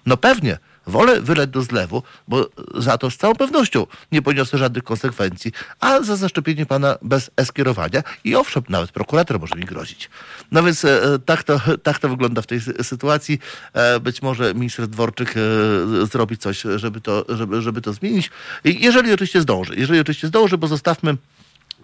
No 0.06 0.16
pewnie, 0.16 0.58
Wolę 0.88 1.20
wyleć 1.20 1.50
do 1.50 1.62
zlewu, 1.62 2.02
bo 2.28 2.48
za 2.74 2.98
to 2.98 3.10
z 3.10 3.16
całą 3.16 3.34
pewnością 3.34 3.86
nie 4.12 4.22
poniosę 4.22 4.58
żadnych 4.58 4.84
konsekwencji, 4.84 5.52
a 5.80 6.02
za 6.02 6.16
zaszczepienie 6.16 6.66
pana 6.66 6.98
bez 7.02 7.30
eskierowania 7.36 8.02
i 8.24 8.34
owszem, 8.34 8.62
nawet 8.68 8.92
prokurator 8.92 9.40
może 9.40 9.56
mi 9.56 9.64
grozić. 9.64 10.10
No 10.52 10.62
więc 10.62 10.84
e, 10.84 11.18
tak 11.24 11.42
to, 11.42 11.60
tak 11.82 11.98
to 11.98 12.08
wygląda 12.08 12.42
w 12.42 12.46
tej 12.46 12.60
sytuacji. 12.82 13.38
E, 13.72 14.00
być 14.00 14.22
może 14.22 14.54
minister 14.54 14.88
Dworczyk 14.88 15.34
e, 15.36 16.06
zrobi 16.06 16.38
coś, 16.38 16.62
żeby 16.76 17.00
to, 17.00 17.24
żeby, 17.28 17.62
żeby 17.62 17.80
to 17.80 17.92
zmienić. 17.92 18.30
Jeżeli 18.64 19.12
oczywiście 19.12 19.40
zdąży. 19.40 19.74
Jeżeli 19.76 20.00
oczywiście 20.00 20.28
zdąży, 20.28 20.58
bo 20.58 20.66
zostawmy 20.66 21.16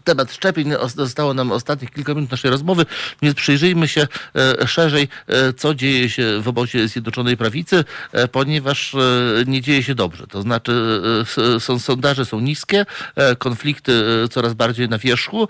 temat 0.04 0.32
szczepień 0.32 0.72
zostało 0.96 1.34
nam 1.34 1.52
ostatnich 1.52 1.90
kilka 1.90 2.14
minut 2.14 2.30
naszej 2.30 2.50
rozmowy, 2.50 2.86
więc 3.22 3.34
przyjrzyjmy 3.34 3.88
się 3.88 4.06
e, 4.34 4.68
szerzej, 4.68 5.08
e, 5.26 5.52
co 5.52 5.74
dzieje 5.74 6.10
się 6.10 6.40
w 6.40 6.48
obozie 6.48 6.88
Zjednoczonej 6.88 7.36
Prawicy, 7.36 7.84
e, 8.12 8.28
ponieważ 8.28 8.96
nie 9.46 9.62
dzieje 9.62 9.82
się 9.82 9.94
dobrze. 9.94 10.26
To 10.26 10.42
znaczy 10.42 11.02
są, 11.58 11.78
sondaże 11.78 12.24
są 12.24 12.40
niskie, 12.40 12.86
konflikty 13.38 13.92
coraz 14.30 14.54
bardziej 14.54 14.88
na 14.88 14.98
wierzchu, 14.98 15.48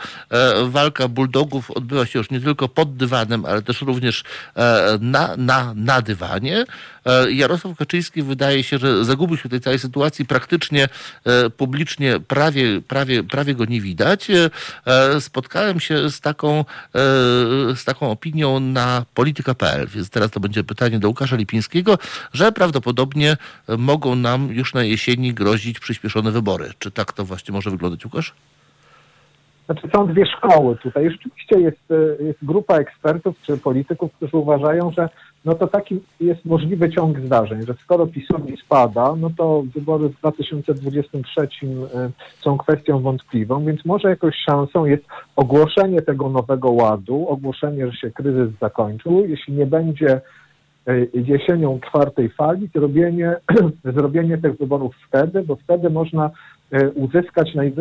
walka 0.64 1.08
bulldogów 1.08 1.70
odbywa 1.70 2.06
się 2.06 2.18
już 2.18 2.30
nie 2.30 2.40
tylko 2.40 2.68
pod 2.68 2.96
dywanem, 2.96 3.44
ale 3.44 3.62
też 3.62 3.80
również 3.82 4.24
na, 5.00 5.36
na, 5.36 5.72
na 5.76 6.02
dywanie. 6.02 6.64
Jarosław 7.28 7.76
Kaczyński 7.76 8.22
wydaje 8.22 8.62
się, 8.62 8.78
że 8.78 9.04
zagubił 9.04 9.36
się 9.36 9.48
w 9.48 9.50
tej 9.50 9.60
całej 9.60 9.78
sytuacji 9.78 10.24
praktycznie 10.24 10.88
publicznie 11.56 12.20
prawie, 12.20 12.80
prawie, 12.80 13.22
prawie 13.22 13.54
go 13.54 13.64
nie 13.64 13.80
widać. 13.80 14.28
E, 14.86 15.20
spotkałem 15.20 15.80
się 15.80 16.10
z 16.10 16.20
taką, 16.20 16.58
e, 16.58 16.64
z 17.74 17.84
taką 17.84 18.10
opinią 18.10 18.60
na 18.60 19.04
polityka.pl, 19.14 19.86
więc 19.86 20.10
teraz 20.10 20.30
to 20.30 20.40
będzie 20.40 20.64
pytanie 20.64 20.98
do 20.98 21.08
Łukasza 21.08 21.36
Lipińskiego, 21.36 21.98
że 22.32 22.52
prawdopodobnie 22.52 23.36
mogą 23.78 24.14
nam 24.16 24.52
już 24.52 24.74
na 24.74 24.82
jesieni 24.82 25.34
grozić 25.34 25.80
przyspieszone 25.80 26.30
wybory. 26.30 26.70
Czy 26.78 26.90
tak 26.90 27.12
to 27.12 27.24
właśnie 27.24 27.52
może 27.52 27.70
wyglądać, 27.70 28.04
Łukasz? 28.04 28.34
Znaczy 29.66 29.88
są 29.94 30.06
dwie 30.06 30.26
szkoły 30.26 30.76
tutaj. 30.76 31.10
Rzeczywiście 31.10 31.60
jest, 31.60 31.90
e, 31.90 32.24
jest 32.24 32.38
grupa 32.42 32.78
ekspertów 32.78 33.36
czy 33.42 33.58
polityków, 33.58 34.12
którzy 34.12 34.36
uważają, 34.36 34.92
że 34.96 35.08
no 35.44 35.54
to 35.54 35.66
taki 35.66 36.00
jest 36.20 36.44
możliwy 36.44 36.90
ciąg 36.90 37.20
zdarzeń, 37.20 37.62
że 37.66 37.74
skoro 37.74 38.06
PiSowi 38.06 38.56
spada, 38.56 39.14
no 39.16 39.30
to 39.36 39.62
wybory 39.74 40.08
w 40.08 40.18
2023 40.18 41.40
e, 41.40 42.10
są 42.40 42.58
kwestią 42.58 43.00
wątpliwą, 43.00 43.64
więc 43.64 43.84
może 43.84 44.08
jakąś 44.08 44.34
szansą 44.36 44.84
jest 44.84 45.04
ogłoszenie 45.36 46.02
tego 46.02 46.28
nowego 46.28 46.70
ładu, 46.70 47.28
ogłoszenie, 47.28 47.90
że 47.90 47.96
się 47.96 48.10
kryzys 48.10 48.50
zakończył. 48.60 49.26
Jeśli 49.26 49.54
nie 49.54 49.66
będzie 49.66 50.20
e, 50.86 50.92
jesienią 51.14 51.80
czwartej 51.88 52.30
fali, 52.30 52.68
zrobienie, 52.74 53.36
zrobienie 53.96 54.38
tych 54.38 54.58
wyborów 54.58 54.94
wtedy, 55.08 55.42
bo 55.42 55.56
wtedy 55.56 55.90
można 55.90 56.30
uzyskać 56.94 57.54
naj, 57.54 57.72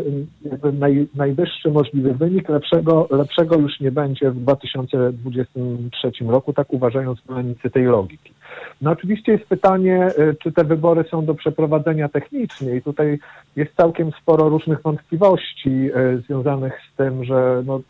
naj, 0.74 1.08
najwyższy 1.16 1.72
możliwy 1.72 2.14
wynik, 2.14 2.50
lepszego, 2.50 3.08
lepszego 3.12 3.56
już 3.56 3.80
nie 3.80 3.92
będzie 3.92 4.32
w 4.32 4.40
2023 4.40 6.12
roku, 6.28 6.54
tak 6.54 6.74
uważają 6.74 7.16
zwolennicy 7.16 7.70
tej 7.70 7.84
logiki. 7.84 8.34
No 8.82 8.92
oczywiście 8.92 9.32
jest 9.32 9.46
pytanie, 9.46 10.06
e, 10.06 10.34
czy 10.34 10.52
te 10.52 10.64
wybory 10.64 11.04
są 11.12 11.26
do 11.26 11.36
przeprowadzenia 11.36 12.10
technicznie 12.10 12.76
i 12.76 12.82
tutaj 12.82 13.20
jest 13.56 13.76
całkiem 13.76 14.12
sporo 14.22 14.50
różnych 14.50 14.82
wątpliwości 14.82 15.90
e, 15.96 16.18
związanych 16.18 16.80
z 16.94 16.96
tym, 16.96 17.24
że 17.24 17.64
no, 17.66 17.82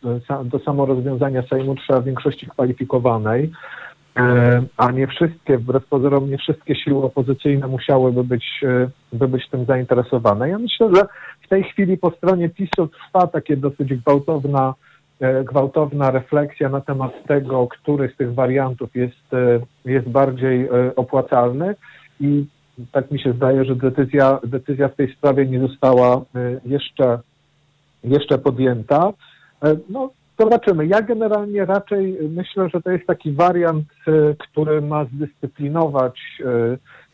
do 0.44 0.58
samo 0.58 0.86
rozwiązania 0.86 1.42
Sejmu 1.42 1.74
trzeba 1.74 2.00
większości 2.00 2.46
kwalifikowanej. 2.46 3.50
E, 4.16 4.62
a 4.76 4.90
nie 4.90 5.06
wszystkie, 5.06 5.58
wbrew 5.58 5.86
pozorom, 5.86 6.30
nie 6.30 6.38
wszystkie 6.38 6.76
siły 6.76 7.04
opozycyjne 7.04 7.66
musiałyby 7.66 8.24
być, 8.24 8.44
e, 8.62 8.88
by 9.12 9.28
być 9.28 9.48
tym 9.48 9.64
zainteresowane. 9.64 10.48
Ja 10.48 10.58
myślę, 10.58 10.90
że 10.94 11.02
w 11.42 11.48
tej 11.48 11.64
chwili 11.64 11.98
po 11.98 12.10
stronie 12.10 12.48
PiSu 12.48 12.88
trwa 12.88 13.26
takie 13.26 13.56
dosyć 13.56 13.94
gwałtowna, 13.94 14.74
e, 15.20 15.44
gwałtowna 15.44 16.10
refleksja 16.10 16.68
na 16.68 16.80
temat 16.80 17.12
tego, 17.26 17.66
który 17.66 18.10
z 18.14 18.16
tych 18.16 18.34
wariantów 18.34 18.96
jest, 18.96 19.30
jest 19.84 20.08
bardziej 20.08 20.68
opłacalny 20.96 21.74
i 22.20 22.46
tak 22.92 23.10
mi 23.10 23.20
się 23.20 23.32
zdaje, 23.32 23.64
że 23.64 23.76
decyzja, 23.76 24.38
decyzja 24.44 24.88
w 24.88 24.96
tej 24.96 25.12
sprawie 25.12 25.46
nie 25.46 25.60
została 25.60 26.20
jeszcze, 26.64 27.18
jeszcze 28.04 28.38
podjęta. 28.38 29.12
No, 29.88 30.10
Zobaczymy. 30.38 30.86
Ja 30.86 31.02
generalnie 31.02 31.64
raczej 31.64 32.18
myślę, 32.30 32.68
że 32.74 32.82
to 32.82 32.90
jest 32.90 33.06
taki 33.06 33.32
wariant, 33.32 33.84
e, 34.08 34.34
który 34.38 34.80
ma 34.80 35.04
zdyscyplinować, 35.04 36.20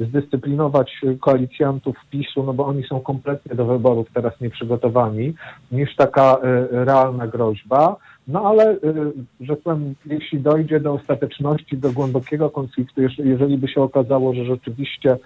e, 0.01 0.05
zdyscyplinować 0.05 1.01
koalicjantów 1.21 1.97
PiSu, 2.11 2.43
no 2.43 2.53
bo 2.53 2.67
oni 2.67 2.83
są 2.83 3.01
kompletnie 3.01 3.57
do 3.57 3.65
wyborów 3.65 4.07
teraz 4.15 4.41
nieprzygotowani, 4.41 5.35
niż 5.73 5.97
taka 5.97 6.37
e, 6.37 6.67
realna 6.85 7.27
groźba. 7.27 7.97
No 8.29 8.49
ale, 8.49 8.77
że 9.41 9.57
powiem, 9.57 9.95
jeśli 10.07 10.41
dojdzie 10.41 10.81
do 10.81 10.93
ostateczności, 10.93 11.77
do 11.77 11.93
głębokiego 11.93 12.51
konfliktu, 12.51 13.01
jeżeli 13.19 13.59
by 13.59 13.69
się 13.69 13.83
okazało, 13.83 14.35
że 14.35 14.45
rzeczywiście 14.45 15.17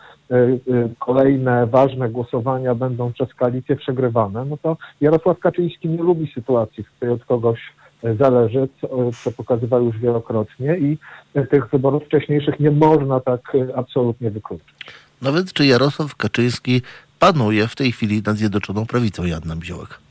kolejne 0.99 1.67
ważne 1.67 2.09
głosowania 2.09 2.75
będą 2.75 3.13
przez 3.13 3.35
koalicję 3.35 3.77
przegrywane, 3.77 4.45
no 4.45 4.57
to 4.57 4.77
Jarosław 5.01 5.39
Kaczyński 5.39 5.89
nie 5.89 6.03
lubi 6.03 6.33
sytuacji, 6.35 6.85
w 6.85 6.91
której 6.91 7.15
od 7.15 7.25
kogoś 7.25 7.61
zależy, 8.21 8.69
co, 8.81 9.13
co 9.13 9.33
pokazywał 9.33 9.85
już 9.85 9.99
wielokrotnie 9.99 10.79
i 10.79 10.99
tych 11.51 11.71
wyborów 11.71 12.05
wcześniejszych 12.05 12.61
nie 12.61 12.71
można 12.71 13.21
tak 13.21 13.41
absolutnie 13.77 14.31
wykluczyć. 14.31 14.75
No 15.23 15.33
więc 15.33 15.53
czy 15.53 15.67
Jarosław 15.67 16.17
Kaczyński 16.17 16.83
panuje 17.19 17.67
w 17.67 17.77
tej 17.77 17.93
chwili 17.93 18.23
nad 18.27 18.37
Zjednoczoną 18.37 18.87
Prawicą, 18.87 19.25
Janna 19.25 19.55
Miziołek? 19.55 20.05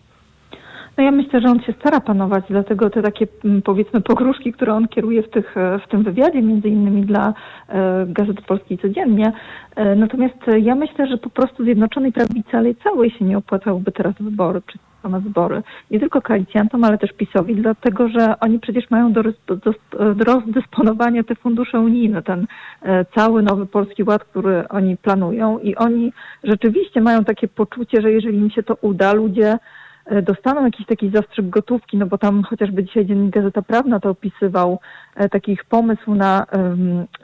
No 0.97 1.03
ja 1.03 1.11
myślę, 1.11 1.41
że 1.41 1.47
on 1.47 1.61
się 1.61 1.73
stara 1.79 1.99
panować, 1.99 2.43
dlatego 2.49 2.89
te 2.89 3.01
takie 3.01 3.27
mm, 3.45 3.61
powiedzmy 3.61 4.01
pogróżki, 4.01 4.53
które 4.53 4.73
on 4.73 4.87
kieruje 4.87 5.23
w, 5.23 5.29
tych, 5.29 5.55
w 5.85 5.89
tym 5.89 6.03
wywiadzie, 6.03 6.41
między 6.41 6.69
innymi 6.69 7.05
dla 7.05 7.33
e, 7.69 8.05
Gazety 8.07 8.41
Polskiej 8.41 8.77
codziennie. 8.77 9.33
E, 9.75 9.95
natomiast 9.95 10.35
ja 10.61 10.75
myślę, 10.75 11.07
że 11.07 11.17
po 11.17 11.29
prostu 11.29 11.63
Zjednoczonej 11.63 12.11
Prawicy, 12.11 12.49
ale 12.57 12.75
całej 12.75 13.11
się 13.11 13.25
nie 13.25 13.37
opłacałoby 13.37 13.91
teraz 13.91 14.13
wybory 14.19 14.61
na 15.09 15.19
wybory. 15.19 15.63
Nie 15.91 15.99
tylko 15.99 16.21
koalicjantom, 16.21 16.83
ale 16.83 16.97
też 16.97 17.13
PiSowi, 17.13 17.55
dlatego 17.55 18.09
że 18.09 18.39
oni 18.39 18.59
przecież 18.59 18.89
mają 18.89 19.13
do, 19.13 19.23
rozdysponowania 20.25 21.23
te 21.23 21.35
fundusze 21.35 21.79
unijne, 21.79 22.23
ten 22.23 22.47
e, 22.81 23.05
cały 23.05 23.43
nowy 23.43 23.65
polski 23.65 24.03
ład, 24.03 24.23
który 24.23 24.67
oni 24.67 24.97
planują 24.97 25.59
i 25.59 25.75
oni 25.75 26.13
rzeczywiście 26.43 27.01
mają 27.01 27.23
takie 27.23 27.47
poczucie, 27.47 28.01
że 28.01 28.11
jeżeli 28.11 28.37
im 28.37 28.49
się 28.49 28.63
to 28.63 28.77
uda, 28.81 29.13
ludzie 29.13 29.57
e, 30.05 30.21
dostaną 30.21 30.65
jakiś 30.65 30.85
taki 30.85 31.09
zastrzyk 31.09 31.49
gotówki, 31.49 31.97
no 31.97 32.05
bo 32.05 32.17
tam 32.17 32.43
chociażby 32.43 32.83
dzisiaj 32.83 33.05
Dziennik 33.05 33.33
Gazeta 33.33 33.61
Prawna 33.61 33.99
to 33.99 34.09
opisywał, 34.09 34.79
e, 35.15 35.29
takich 35.29 35.65
pomysł 35.65 36.15
na 36.15 36.45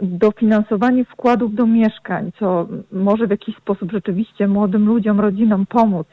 dofinansowanie 0.02 1.06
wkładów 1.06 1.56
do 1.56 1.66
mieszkań, 1.66 2.32
co 2.40 2.68
może 2.92 3.28
w 3.28 3.32
jakiś 3.32 3.56
sposób 3.56 3.92
rzeczywiście 3.92 4.48
młodym 4.48 4.86
ludziom, 4.86 5.20
rodzinom 5.20 5.66
pomóc 5.66 6.08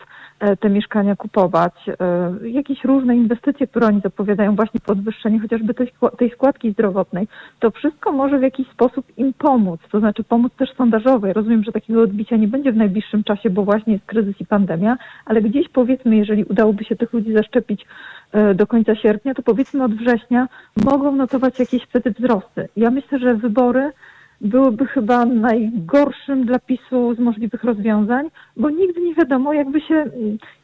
te 0.61 0.71
mieszkania 0.71 1.17
kupować, 1.17 1.75
e, 1.89 2.49
jakieś 2.49 2.85
różne 2.85 3.17
inwestycje, 3.17 3.67
które 3.67 3.87
oni 3.87 4.01
zapowiadają, 4.01 4.57
właśnie 4.57 4.81
podwyższenie 4.81 5.41
chociażby 5.41 5.75
tej, 5.75 5.93
tej 6.19 6.31
składki 6.31 6.73
zdrowotnej, 6.73 7.29
to 7.61 7.71
wszystko 7.71 8.13
może 8.13 8.39
w 8.39 8.43
jakiś 8.43 8.69
sposób 8.69 9.07
im 9.17 9.33
pomóc, 9.33 9.81
to 9.93 9.99
znaczy 9.99 10.25
pomóc 10.25 10.53
też 10.59 10.75
sondażowej. 10.75 11.33
Rozumiem, 11.33 11.65
że 11.65 11.73
takiego 11.73 12.03
odbicia 12.03 12.37
nie 12.37 12.49
będzie 12.49 12.73
w 12.73 12.77
najbliższym 12.77 13.25
czasie, 13.25 13.51
bo 13.51 13.65
właśnie 13.65 13.93
jest 13.93 14.07
kryzys 14.07 14.41
i 14.41 14.47
pandemia, 14.47 14.99
ale 15.25 15.43
gdzieś 15.43 15.69
powiedzmy, 15.69 16.17
jeżeli 16.17 16.45
udałoby 16.45 16.85
się 16.85 16.97
tych 16.97 17.13
ludzi 17.13 17.33
zaszczepić 17.33 17.87
e, 18.33 18.55
do 18.55 18.67
końca 18.67 18.95
sierpnia, 18.95 19.35
to 19.35 19.43
powiedzmy 19.43 19.85
od 19.85 19.95
września 19.95 20.49
mogą 20.85 21.13
notować 21.13 21.59
jakieś 21.59 21.83
wtedy 21.83 22.11
wzrosty. 22.11 22.69
Ja 22.77 22.91
myślę, 22.91 23.19
że 23.19 23.35
wybory 23.35 23.93
byłyby 24.41 24.87
chyba 24.87 25.25
najgorszym 25.25 26.45
dla 26.45 26.59
PiSu 26.59 27.15
z 27.15 27.19
możliwych 27.19 27.65
rozwiązań, 27.65 28.31
bo 28.57 28.71
nigdy 28.71 29.01
nie 29.01 29.15
wiadomo, 29.15 29.53
jakby 29.53 29.81
się, 29.81 30.05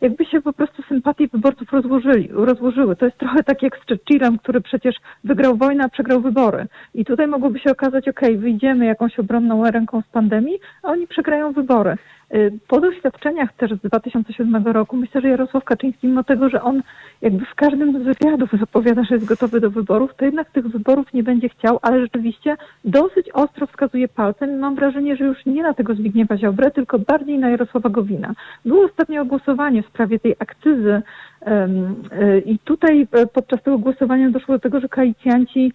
jakby 0.00 0.24
się 0.24 0.40
po 0.40 0.52
prostu 0.52 0.82
sympatie 0.82 1.28
wyborców 1.28 1.72
rozłożyli, 1.72 2.28
rozłożyły. 2.32 2.96
To 2.96 3.04
jest 3.04 3.18
trochę 3.18 3.42
tak 3.42 3.62
jak 3.62 3.76
z 3.76 3.88
Churchillem, 3.88 4.38
który 4.38 4.60
przecież 4.60 4.96
wygrał 5.24 5.56
wojnę, 5.56 5.84
a 5.84 5.88
przegrał 5.88 6.20
wybory. 6.20 6.66
I 6.94 7.04
tutaj 7.04 7.26
mogłoby 7.26 7.58
się 7.58 7.70
okazać, 7.70 8.08
ok, 8.08 8.20
wyjdziemy 8.36 8.86
jakąś 8.86 9.18
obronną 9.18 9.70
ręką 9.70 10.02
z 10.08 10.12
pandemii, 10.12 10.58
a 10.82 10.88
oni 10.88 11.06
przegrają 11.06 11.52
wybory. 11.52 11.96
Y, 12.34 12.58
po 12.68 12.80
doświadczeniach 12.80 13.52
też 13.52 13.70
z 13.70 13.80
2007 13.80 14.66
roku 14.66 14.96
myślę, 14.96 15.20
że 15.20 15.28
Jarosław 15.28 15.64
Kaczyński, 15.64 16.06
mimo 16.06 16.24
tego, 16.24 16.48
że 16.48 16.62
on 16.62 16.82
jakby 17.22 17.44
w 17.44 17.54
każdym 17.54 18.02
z 18.02 18.02
wywiadów 18.02 18.50
zapowiada, 18.60 19.04
że 19.04 19.14
jest 19.14 19.26
gotowy 19.26 19.60
do 19.60 19.70
wyborów, 19.70 20.14
to 20.16 20.24
jednak 20.24 20.50
tych 20.50 20.68
wyborów 20.68 21.12
nie 21.14 21.22
będzie 21.22 21.48
chciał, 21.48 21.78
ale 21.82 22.00
rzeczywiście 22.00 22.56
dosyć 22.84 23.30
ostro 23.30 23.66
wskazuje 23.66 24.08
palcem 24.08 24.50
i 24.50 24.56
mam 24.56 24.74
wrażenie, 24.74 25.16
że 25.16 25.24
już 25.24 25.46
nie 25.46 25.62
na 25.62 25.74
tego 25.74 25.94
Zbigniewa 25.94 26.36
Ziobrę, 26.36 26.70
tylko 26.70 26.98
bardziej 26.98 27.38
na 27.38 27.50
Jarosława 27.50 27.88
Gowina. 27.88 28.34
Było 28.64 28.84
ostatnio 28.84 29.24
głosowanie 29.24 29.82
w 29.82 29.86
sprawie 29.86 30.18
tej 30.18 30.34
akcyzy 30.38 31.02
y, 31.42 32.40
i 32.46 32.58
tutaj 32.58 33.06
e, 33.12 33.26
podczas 33.26 33.62
tego 33.62 33.78
głosowania 33.78 34.30
doszło 34.30 34.54
do 34.54 34.60
tego, 34.60 34.80
że 34.80 34.88
koalicjanci 34.88 35.72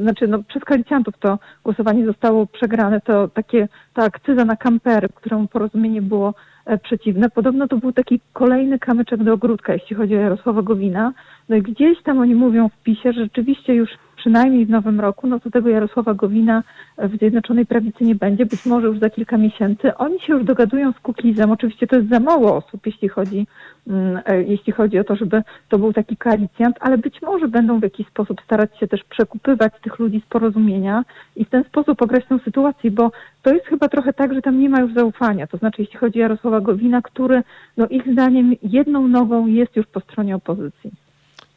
znaczy 0.00 0.28
no, 0.28 0.42
przez 0.42 0.64
koalicjantów 0.64 1.14
to 1.18 1.38
głosowanie 1.64 2.06
zostało 2.06 2.46
przegrane, 2.46 3.00
to 3.00 3.28
takie, 3.28 3.68
ta 3.94 4.02
akcyza 4.02 4.44
na 4.44 4.56
kampery, 4.56 5.08
któremu 5.14 5.48
porozumienie 5.48 6.02
było 6.02 6.34
e, 6.66 6.78
przeciwne. 6.78 7.30
Podobno 7.30 7.68
to 7.68 7.76
był 7.76 7.92
taki 7.92 8.20
kolejny 8.32 8.78
kamyczek 8.78 9.22
do 9.22 9.32
ogródka, 9.32 9.72
jeśli 9.72 9.96
chodzi 9.96 10.16
o 10.16 10.20
Jarosława 10.20 10.62
Gowina. 10.62 11.12
No 11.48 11.56
i 11.56 11.62
gdzieś 11.62 12.02
tam 12.02 12.18
oni 12.18 12.34
mówią 12.34 12.68
w 12.68 12.82
PiSie, 12.82 13.12
że 13.12 13.22
rzeczywiście 13.22 13.74
już 13.74 13.90
przynajmniej 14.24 14.66
w 14.66 14.70
nowym 14.70 15.00
roku, 15.00 15.26
no 15.26 15.40
to 15.40 15.50
tego 15.50 15.68
Jarosława 15.68 16.14
Gowina 16.14 16.62
w 16.98 17.18
Zjednoczonej 17.18 17.66
Prawicy 17.66 18.04
nie 18.04 18.14
będzie, 18.14 18.46
być 18.46 18.66
może 18.66 18.86
już 18.86 18.98
za 18.98 19.10
kilka 19.10 19.36
miesięcy. 19.38 19.94
Oni 19.96 20.20
się 20.20 20.32
już 20.32 20.44
dogadują 20.44 20.92
z 20.92 21.00
Kukizem. 21.00 21.50
Oczywiście 21.50 21.86
to 21.86 21.96
jest 21.96 22.08
za 22.08 22.20
mało 22.20 22.56
osób, 22.56 22.86
jeśli 22.86 23.08
chodzi, 23.08 23.46
mm, 23.86 24.20
e, 24.26 24.42
jeśli 24.42 24.72
chodzi 24.72 24.98
o 24.98 25.04
to, 25.04 25.16
żeby 25.16 25.42
to 25.68 25.78
był 25.78 25.92
taki 25.92 26.16
koalicjant, 26.16 26.76
ale 26.80 26.98
być 26.98 27.22
może 27.22 27.48
będą 27.48 27.80
w 27.80 27.82
jakiś 27.82 28.06
sposób 28.06 28.40
starać 28.44 28.78
się 28.78 28.88
też 28.88 29.04
przekupywać 29.04 29.72
tych 29.82 29.98
ludzi 29.98 30.22
z 30.26 30.28
porozumienia 30.28 31.04
i 31.36 31.44
w 31.44 31.50
ten 31.50 31.64
sposób 31.64 32.02
ograć 32.02 32.24
tę 32.26 32.38
sytuację, 32.44 32.90
bo 32.90 33.10
to 33.42 33.54
jest 33.54 33.66
chyba 33.66 33.88
trochę 33.88 34.12
tak, 34.12 34.34
że 34.34 34.42
tam 34.42 34.60
nie 34.60 34.68
ma 34.68 34.80
już 34.80 34.94
zaufania. 34.94 35.46
To 35.46 35.56
znaczy, 35.56 35.82
jeśli 35.82 35.98
chodzi 35.98 36.18
o 36.18 36.22
Jarosława 36.22 36.60
Gowina, 36.60 37.02
który, 37.02 37.42
no 37.76 37.86
ich 37.86 38.12
zdaniem, 38.12 38.54
jedną 38.62 39.08
nogą 39.08 39.46
jest 39.46 39.76
już 39.76 39.86
po 39.86 40.00
stronie 40.00 40.36
opozycji. 40.36 41.03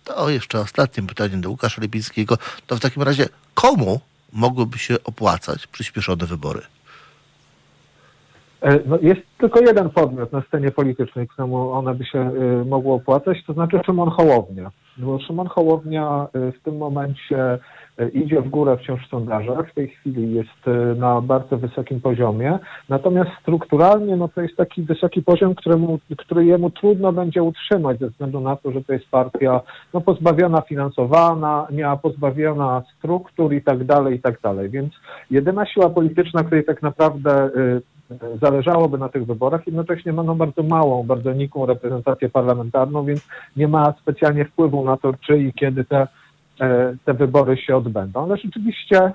To 0.07 0.29
jeszcze 0.29 0.59
ostatnie 0.59 1.03
pytanie 1.03 1.37
do 1.37 1.49
Łukasza 1.49 1.81
Lipińskiego. 1.81 2.37
To 2.67 2.75
w 2.75 2.79
takim 2.79 3.03
razie 3.03 3.25
komu 3.53 3.99
mogłyby 4.33 4.77
się 4.77 4.95
opłacać 5.03 5.67
przyspieszone 5.67 6.25
wybory? 6.25 6.61
E, 8.61 8.79
no 8.85 8.97
jest 9.01 9.21
tylko 9.37 9.59
jeden 9.59 9.89
podmiot 9.89 10.31
na 10.31 10.41
scenie 10.41 10.71
politycznej, 10.71 11.27
któremu 11.27 11.71
one 11.71 11.95
by 11.95 12.05
się 12.05 12.31
y, 12.61 12.65
mogło 12.65 12.95
opłacać, 12.95 13.37
to 13.47 13.53
znaczy 13.53 13.79
Szymon 13.85 14.09
Hołownia. 14.09 14.71
Bo 14.97 15.19
Szymon 15.19 15.47
Hołownia 15.47 16.27
y, 16.35 16.51
w 16.51 16.63
tym 16.63 16.77
momencie 16.77 17.59
E, 17.97 18.09
idzie 18.09 18.41
w 18.41 18.49
górę 18.49 18.77
wciąż 18.77 19.07
w 19.07 19.09
sondażach, 19.09 19.71
w 19.71 19.73
tej 19.73 19.87
chwili 19.87 20.33
jest 20.33 20.67
e, 20.67 20.95
na 20.95 21.21
bardzo 21.21 21.57
wysokim 21.57 22.01
poziomie, 22.01 22.59
natomiast 22.89 23.29
strukturalnie 23.41 24.15
no 24.15 24.27
to 24.27 24.41
jest 24.41 24.55
taki 24.55 24.81
wysoki 24.81 25.21
poziom, 25.21 25.55
któremu, 25.55 25.99
który 26.17 26.45
jemu 26.45 26.69
trudno 26.69 27.13
będzie 27.13 27.43
utrzymać 27.43 27.99
ze 27.99 28.09
względu 28.09 28.39
na 28.39 28.55
to, 28.55 28.71
że 28.71 28.83
to 28.83 28.93
jest 28.93 29.09
partia 29.09 29.61
no, 29.93 30.01
pozbawiona 30.01 30.61
finansowana, 30.61 31.67
miała 31.71 31.97
pozbawiona 31.97 32.83
struktur 32.97 33.53
i 33.53 33.61
tak 33.61 33.83
dalej, 33.83 34.15
i 34.15 34.21
tak 34.21 34.41
dalej. 34.41 34.69
Więc 34.69 34.93
jedyna 35.31 35.65
siła 35.65 35.89
polityczna, 35.89 36.43
której 36.43 36.65
tak 36.65 36.81
naprawdę 36.81 37.49
y, 37.55 37.81
zależałoby 38.41 38.97
na 38.97 39.09
tych 39.09 39.25
wyborach, 39.25 39.67
jednocześnie 39.67 40.13
ma 40.13 40.23
no 40.23 40.35
bardzo 40.35 40.63
małą, 40.63 41.03
bardzo 41.03 41.33
nikłą 41.33 41.65
reprezentację 41.65 42.29
parlamentarną, 42.29 43.05
więc 43.05 43.27
nie 43.55 43.67
ma 43.67 43.93
specjalnie 44.01 44.45
wpływu 44.45 44.85
na 44.85 44.97
to, 44.97 45.13
czy 45.13 45.37
i 45.37 45.53
kiedy 45.53 45.85
te 45.85 46.07
E, 46.61 46.95
te 47.05 47.13
wybory 47.13 47.57
się 47.57 47.75
odbędą. 47.75 48.23
Ale 48.23 48.37
rzeczywiście 48.37 49.11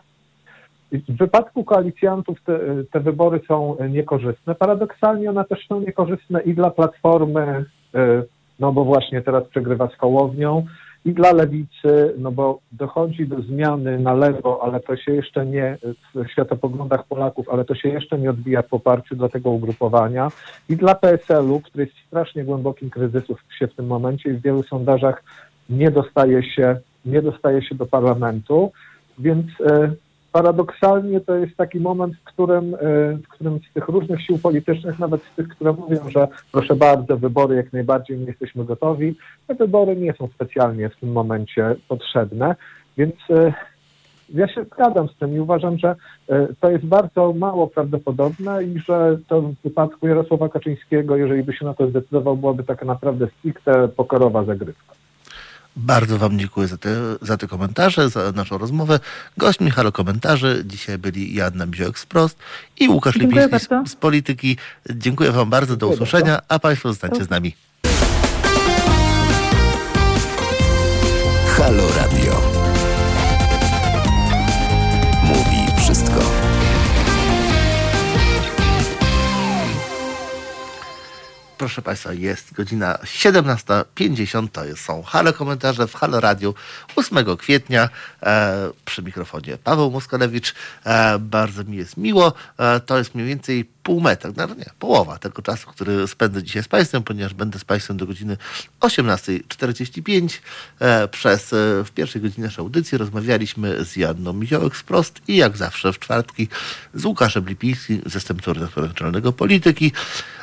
w 0.92 1.16
wypadku 1.16 1.64
koalicjantów 1.64 2.42
te, 2.44 2.58
te, 2.90 3.00
wybory 3.00 3.40
są 3.48 3.76
niekorzystne. 3.90 4.54
Paradoksalnie 4.54 5.30
one 5.30 5.44
też 5.44 5.66
są 5.68 5.80
niekorzystne 5.80 6.40
i 6.42 6.54
dla 6.54 6.70
Platformy, 6.70 7.64
e, 7.94 8.22
no 8.60 8.72
bo 8.72 8.84
właśnie 8.84 9.22
teraz 9.22 9.48
przegrywa 9.48 9.88
z 9.88 9.96
Kołownią, 9.96 10.66
i 11.04 11.12
dla 11.12 11.32
Lewicy, 11.32 12.14
no 12.18 12.32
bo 12.32 12.60
dochodzi 12.72 13.26
do 13.26 13.42
zmiany 13.42 13.98
na 13.98 14.14
lewo, 14.14 14.64
ale 14.64 14.80
to 14.80 14.96
się 14.96 15.12
jeszcze 15.14 15.46
nie, 15.46 15.78
w 16.14 16.28
światopoglądach 16.28 17.06
Polaków, 17.06 17.48
ale 17.48 17.64
to 17.64 17.74
się 17.74 17.88
jeszcze 17.88 18.18
nie 18.18 18.30
odbija 18.30 18.62
w 18.62 18.68
poparciu 18.68 19.16
dla 19.16 19.28
tego 19.28 19.50
ugrupowania. 19.50 20.30
I 20.68 20.76
dla 20.76 20.94
PSL-u, 20.94 21.60
który 21.60 21.84
jest 21.84 21.96
w 21.96 22.06
strasznie 22.06 22.44
głębokim 22.44 22.90
kryzysu 22.90 23.36
się 23.58 23.66
w 23.66 23.74
tym 23.74 23.86
momencie 23.86 24.30
i 24.30 24.32
w 24.32 24.42
wielu 24.42 24.62
sondażach 24.62 25.24
nie 25.70 25.90
dostaje 25.90 26.42
się 26.42 26.76
nie 27.04 27.22
dostaje 27.22 27.62
się 27.62 27.74
do 27.74 27.86
parlamentu, 27.86 28.72
więc 29.18 29.46
e, 29.60 29.92
paradoksalnie 30.32 31.20
to 31.20 31.34
jest 31.34 31.56
taki 31.56 31.80
moment, 31.80 32.16
w 32.16 32.24
którym, 32.24 32.74
e, 32.74 32.78
w 33.16 33.28
którym 33.28 33.60
z 33.70 33.72
tych 33.72 33.88
różnych 33.88 34.22
sił 34.22 34.38
politycznych, 34.38 34.98
nawet 34.98 35.22
z 35.22 35.36
tych, 35.36 35.48
które 35.48 35.72
mówią, 35.72 36.10
że 36.10 36.28
proszę 36.52 36.76
bardzo, 36.76 37.16
wybory 37.16 37.56
jak 37.56 37.72
najbardziej 37.72 38.18
nie 38.18 38.26
jesteśmy 38.26 38.64
gotowi, 38.64 39.16
te 39.46 39.54
wybory 39.54 39.96
nie 39.96 40.12
są 40.12 40.28
specjalnie 40.34 40.88
w 40.88 40.96
tym 40.96 41.12
momencie 41.12 41.76
potrzebne, 41.88 42.56
więc 42.96 43.14
e, 43.30 43.52
ja 44.34 44.48
się 44.48 44.64
zgadzam 44.64 45.08
z 45.08 45.16
tym 45.16 45.36
i 45.36 45.40
uważam, 45.40 45.78
że 45.78 45.96
to 46.60 46.70
jest 46.70 46.84
bardzo 46.84 47.32
mało 47.32 47.66
prawdopodobne 47.66 48.64
i 48.64 48.78
że 48.78 49.18
to 49.28 49.42
w 49.42 49.54
wypadku 49.64 50.08
Jarosława 50.08 50.48
Kaczyńskiego, 50.48 51.16
jeżeli 51.16 51.42
by 51.42 51.52
się 51.52 51.64
na 51.64 51.74
to 51.74 51.88
zdecydował, 51.88 52.36
byłaby 52.36 52.64
taka 52.64 52.86
naprawdę 52.86 53.26
stricte 53.38 53.88
pokorowa 53.88 54.44
zagrywka. 54.44 54.94
Bardzo 55.76 56.18
Wam 56.18 56.38
dziękuję 56.38 56.68
za 56.68 56.78
te, 56.78 56.90
za 57.22 57.36
te 57.36 57.48
komentarze, 57.48 58.10
za 58.10 58.32
naszą 58.32 58.58
rozmowę. 58.58 59.00
Gośćmi 59.36 59.70
Halo 59.70 59.92
Komentarzy 59.92 60.62
dzisiaj 60.66 60.98
byli 60.98 61.34
Joanna 61.34 61.66
Miziołek-Sprost 61.66 62.34
i 62.80 62.88
Łukasz 62.88 63.14
Lipiński 63.14 63.58
z, 63.58 63.90
z, 63.90 63.96
Polityki. 63.96 64.56
Dziękuję 64.90 65.32
Wam 65.32 65.50
bardzo, 65.50 65.76
do 65.76 65.88
usłyszenia, 65.88 66.38
a 66.48 66.58
Państwo 66.58 66.88
zostańcie 66.88 67.24
z 67.24 67.30
nami. 67.30 67.54
Halo 71.56 71.84
Radio. 71.96 72.51
Proszę 81.62 81.82
Państwa, 81.82 82.12
jest 82.12 82.52
godzina 82.52 82.98
17.50. 83.04 84.48
To 84.48 84.76
są 84.76 85.02
Halo 85.02 85.32
Komentarze 85.32 85.86
w 85.86 85.94
Halo 85.94 86.20
Radio 86.20 86.54
8 86.96 87.36
kwietnia. 87.36 87.88
E, 88.22 88.70
przy 88.84 89.02
mikrofonie 89.02 89.58
Paweł 89.64 89.90
Moskalewicz. 89.90 90.54
E, 90.84 91.18
bardzo 91.18 91.64
mi 91.64 91.76
jest 91.76 91.96
miło. 91.96 92.32
E, 92.58 92.80
to 92.80 92.98
jest 92.98 93.14
mniej 93.14 93.26
więcej 93.26 93.71
pół 93.82 94.00
metra, 94.00 94.32
no 94.36 94.54
nie, 94.54 94.70
połowa 94.78 95.18
tego 95.18 95.42
czasu, 95.42 95.66
który 95.70 96.08
spędzę 96.08 96.42
dzisiaj 96.42 96.62
z 96.62 96.68
Państwem, 96.68 97.02
ponieważ 97.02 97.34
będę 97.34 97.58
z 97.58 97.64
Państwem 97.64 97.96
do 97.96 98.06
godziny 98.06 98.36
18.45. 98.80 100.38
E, 100.78 101.08
przez 101.08 101.52
e, 101.52 101.56
w 101.84 101.90
pierwszej 101.94 102.22
godzinie 102.22 102.44
naszej 102.44 102.62
audycji 102.62 102.98
rozmawialiśmy 102.98 103.84
z 103.84 103.96
Janną 103.96 104.32
Miziołek-Sprost 104.32 105.12
i 105.28 105.36
jak 105.36 105.56
zawsze 105.56 105.92
w 105.92 105.98
czwartki 105.98 106.48
z 106.94 107.04
Łukaszem 107.04 107.48
Lipińskim, 107.48 108.02
zastępcą 108.06 108.52
redaktora 108.52 108.86
naczelnego 108.86 109.32
Polityki. 109.32 109.92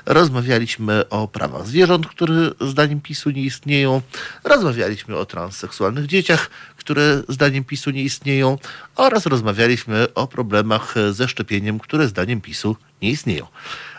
Rozmawialiśmy 0.06 1.10
o 1.10 1.28
prawach 1.28 1.68
zwierząt, 1.68 2.08
które 2.08 2.52
zdaniem 2.62 3.02
PiSu 3.02 3.30
nie 3.30 3.42
istnieją. 3.42 4.02
Rozmawialiśmy 4.44 5.18
o 5.18 5.26
transseksualnych 5.26 6.06
dzieciach, 6.06 6.50
które 6.78 7.24
zdaniem 7.30 7.64
PiSu 7.64 7.92
nie 7.92 8.04
istnieją 8.04 8.58
oraz 8.96 9.26
rozmawialiśmy 9.26 10.14
o 10.14 10.28
problemach 10.28 10.96
ze 11.12 11.28
szczepieniem, 11.28 11.80
które 11.80 12.08
zdaniem 12.08 12.42
PiSu 12.42 12.76
nie 13.02 13.10
istnieją. 13.10 13.48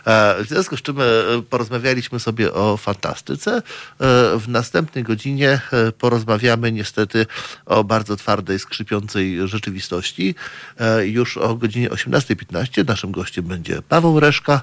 E, 0.05 0.43
w 0.43 0.47
związku 0.47 0.77
z 0.77 0.81
czym 0.81 1.01
e, 1.01 1.03
porozmawialiśmy 1.49 2.19
sobie 2.19 2.53
o 2.53 2.77
fantastyce. 2.77 3.55
E, 3.55 3.61
w 4.37 4.43
następnej 4.47 5.03
godzinie 5.03 5.61
porozmawiamy 5.97 6.71
niestety 6.71 7.25
o 7.65 7.83
bardzo 7.83 8.15
twardej, 8.15 8.59
skrzypiącej 8.59 9.47
rzeczywistości. 9.47 10.35
Już 11.03 11.37
o 11.37 11.55
godzinie 11.55 11.89
18.15 11.89 12.87
naszym 12.87 13.11
gościem 13.11 13.45
będzie 13.45 13.81
Paweł 13.81 14.19
Reszka, 14.19 14.61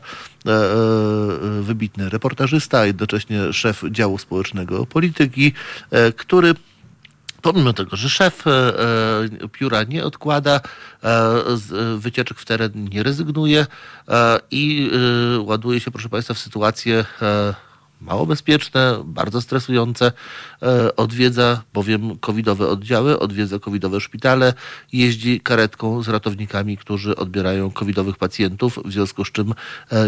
wybitny 1.60 2.08
reportażysta, 2.08 2.78
a 2.78 2.86
jednocześnie 2.86 3.52
szef 3.52 3.82
działu 3.90 4.18
społecznego 4.18 4.86
polityki, 4.86 5.52
który 6.16 6.54
Pomimo 7.52 7.72
tego, 7.72 7.96
że 7.96 8.08
szef 8.08 8.46
e, 8.46 8.50
e, 8.50 9.48
pióra 9.48 9.82
nie 9.82 10.04
odkłada, 10.04 10.60
e, 11.04 11.42
wycieczek 11.96 12.38
w 12.38 12.44
teren 12.44 12.72
nie 12.74 13.02
rezygnuje 13.02 13.66
i 14.50 14.90
ładuje 15.40 15.80
się, 15.80 15.90
proszę 15.90 16.08
Państwa, 16.08 16.34
w 16.34 16.38
sytuacje 16.38 17.04
mało 18.00 18.26
bezpieczne, 18.26 19.02
bardzo 19.04 19.40
stresujące. 19.40 20.12
Odwiedza 20.96 21.62
bowiem 21.74 22.18
covidowe 22.18 22.68
oddziały, 22.68 23.18
odwiedza 23.18 23.58
covidowe 23.58 24.00
szpitale, 24.00 24.54
jeździ 24.92 25.40
karetką 25.40 26.02
z 26.02 26.08
ratownikami, 26.08 26.76
którzy 26.76 27.16
odbierają 27.16 27.70
covidowych 27.70 28.16
pacjentów, 28.16 28.78
w 28.84 28.92
związku 28.92 29.24
z 29.24 29.32
czym 29.32 29.54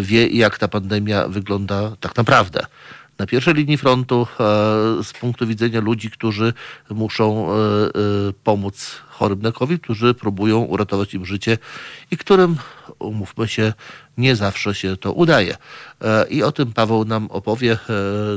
wie, 0.03 0.27
jak 0.27 0.59
ta 0.59 0.69
pandemia 0.69 1.29
wygląda 1.29 1.97
tak 2.01 2.17
naprawdę 2.17 2.67
na 3.21 3.27
pierwszej 3.27 3.55
linii 3.55 3.77
frontu 3.77 4.27
e, 4.41 4.45
z 5.05 5.13
punktu 5.21 5.47
widzenia 5.47 5.81
ludzi, 5.81 6.11
którzy 6.11 6.53
muszą 6.91 7.53
e, 7.53 7.55
e, 7.55 7.91
pomóc 8.45 9.01
chorym 9.09 9.43
na 9.43 9.53
COVID, 9.53 9.83
którzy 9.83 10.15
próbują 10.15 10.59
uratować 10.59 11.15
im 11.15 11.27
życie 11.27 11.59
i 12.11 12.17
którym, 12.17 12.57
umówmy 12.99 13.49
się, 13.49 13.73
nie 14.19 14.37
zawsze 14.37 14.75
się 14.75 14.97
to 14.97 15.13
udaje. 15.13 15.57
I 16.31 16.43
o 16.43 16.53
tym 16.53 16.73
Paweł 16.73 17.05
nam 17.05 17.27
opowie 17.31 17.79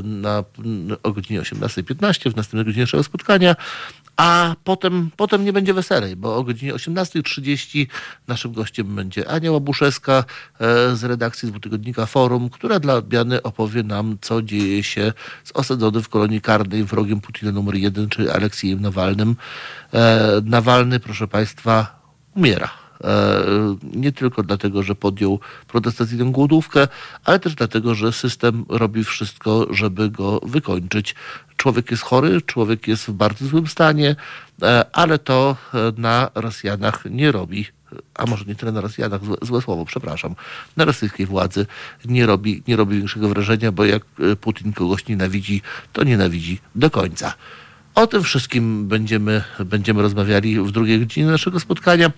na, 0.02 0.44
o 1.02 1.12
godzinie 1.12 1.40
18.15 1.40 2.32
w 2.32 2.36
następnej 2.36 2.64
godzinie 2.64 2.82
naszego 2.82 3.02
spotkania 3.02 3.56
a 4.16 4.56
potem, 4.64 5.10
potem 5.16 5.44
nie 5.44 5.52
będzie 5.52 5.74
weselej, 5.74 6.16
bo 6.16 6.36
o 6.36 6.44
godzinie 6.44 6.74
18.30 6.74 7.86
naszym 8.28 8.52
gościem 8.52 8.94
będzie 8.94 9.28
Ania 9.28 9.52
Łabuszewska 9.52 10.24
e, 10.60 10.96
z 10.96 11.04
redakcji 11.04 11.48
dwutygodnika 11.48 12.06
Forum, 12.06 12.50
która 12.50 12.80
dla 12.80 12.94
odmiany 12.94 13.42
opowie 13.42 13.82
nam, 13.82 14.18
co 14.20 14.42
dzieje 14.42 14.82
się 14.82 15.12
z 15.44 15.52
osadzonym 15.52 16.02
w 16.02 16.08
kolonii 16.08 16.40
karnej 16.40 16.84
wrogiem 16.84 17.20
Putina 17.20 17.52
numer 17.52 17.74
jeden, 17.74 18.08
czyli 18.08 18.30
Aleksiejem 18.30 18.80
Nawalnym. 18.80 19.36
E, 19.94 20.42
Nawalny, 20.44 21.00
proszę 21.00 21.28
Państwa, 21.28 22.00
umiera 22.36 22.83
nie 23.94 24.12
tylko 24.12 24.42
dlatego, 24.42 24.82
że 24.82 24.94
podjął 24.94 25.40
protestacyjną 25.68 26.32
głodówkę, 26.32 26.88
ale 27.24 27.38
też 27.38 27.54
dlatego, 27.54 27.94
że 27.94 28.12
system 28.12 28.64
robi 28.68 29.04
wszystko, 29.04 29.66
żeby 29.70 30.10
go 30.10 30.40
wykończyć. 30.42 31.14
Człowiek 31.56 31.90
jest 31.90 32.02
chory, 32.02 32.42
człowiek 32.42 32.88
jest 32.88 33.06
w 33.06 33.12
bardzo 33.12 33.46
złym 33.46 33.66
stanie, 33.66 34.16
e, 34.62 34.84
ale 34.92 35.18
to 35.18 35.56
e, 35.74 35.92
na 35.96 36.30
Rosjanach 36.34 37.04
nie 37.10 37.32
robi 37.32 37.66
a 38.14 38.26
może 38.26 38.44
nie 38.44 38.54
tyle 38.54 38.72
na 38.72 38.80
Rosjanach, 38.80 39.24
złe, 39.24 39.36
złe, 39.42 39.62
słowo, 39.62 39.84
przepraszam, 39.84 40.34
na 40.76 40.84
rosyjskiej 40.84 41.26
władzy 41.26 41.66
nie 42.04 42.26
robi, 42.26 42.62
nie 42.68 42.76
robi 42.76 42.98
większego 42.98 43.28
wrażenia, 43.28 43.72
bo 43.72 43.84
jak 43.84 44.04
Putin 44.40 44.72
kogoś 44.72 45.06
nienawidzi, 45.06 45.62
to 45.92 46.04
nienawidzi 46.04 46.60
do 46.74 46.90
końca. 46.90 47.34
O 47.94 48.06
tym 48.06 48.22
wszystkim 48.22 48.88
będziemy, 48.88 49.44
będziemy 49.64 50.02
rozmawiali 50.02 50.60
w 50.60 50.70
drugiej 50.70 51.00
godzinie 51.00 51.26
naszego 51.26 51.60
spotkania. 51.60 52.10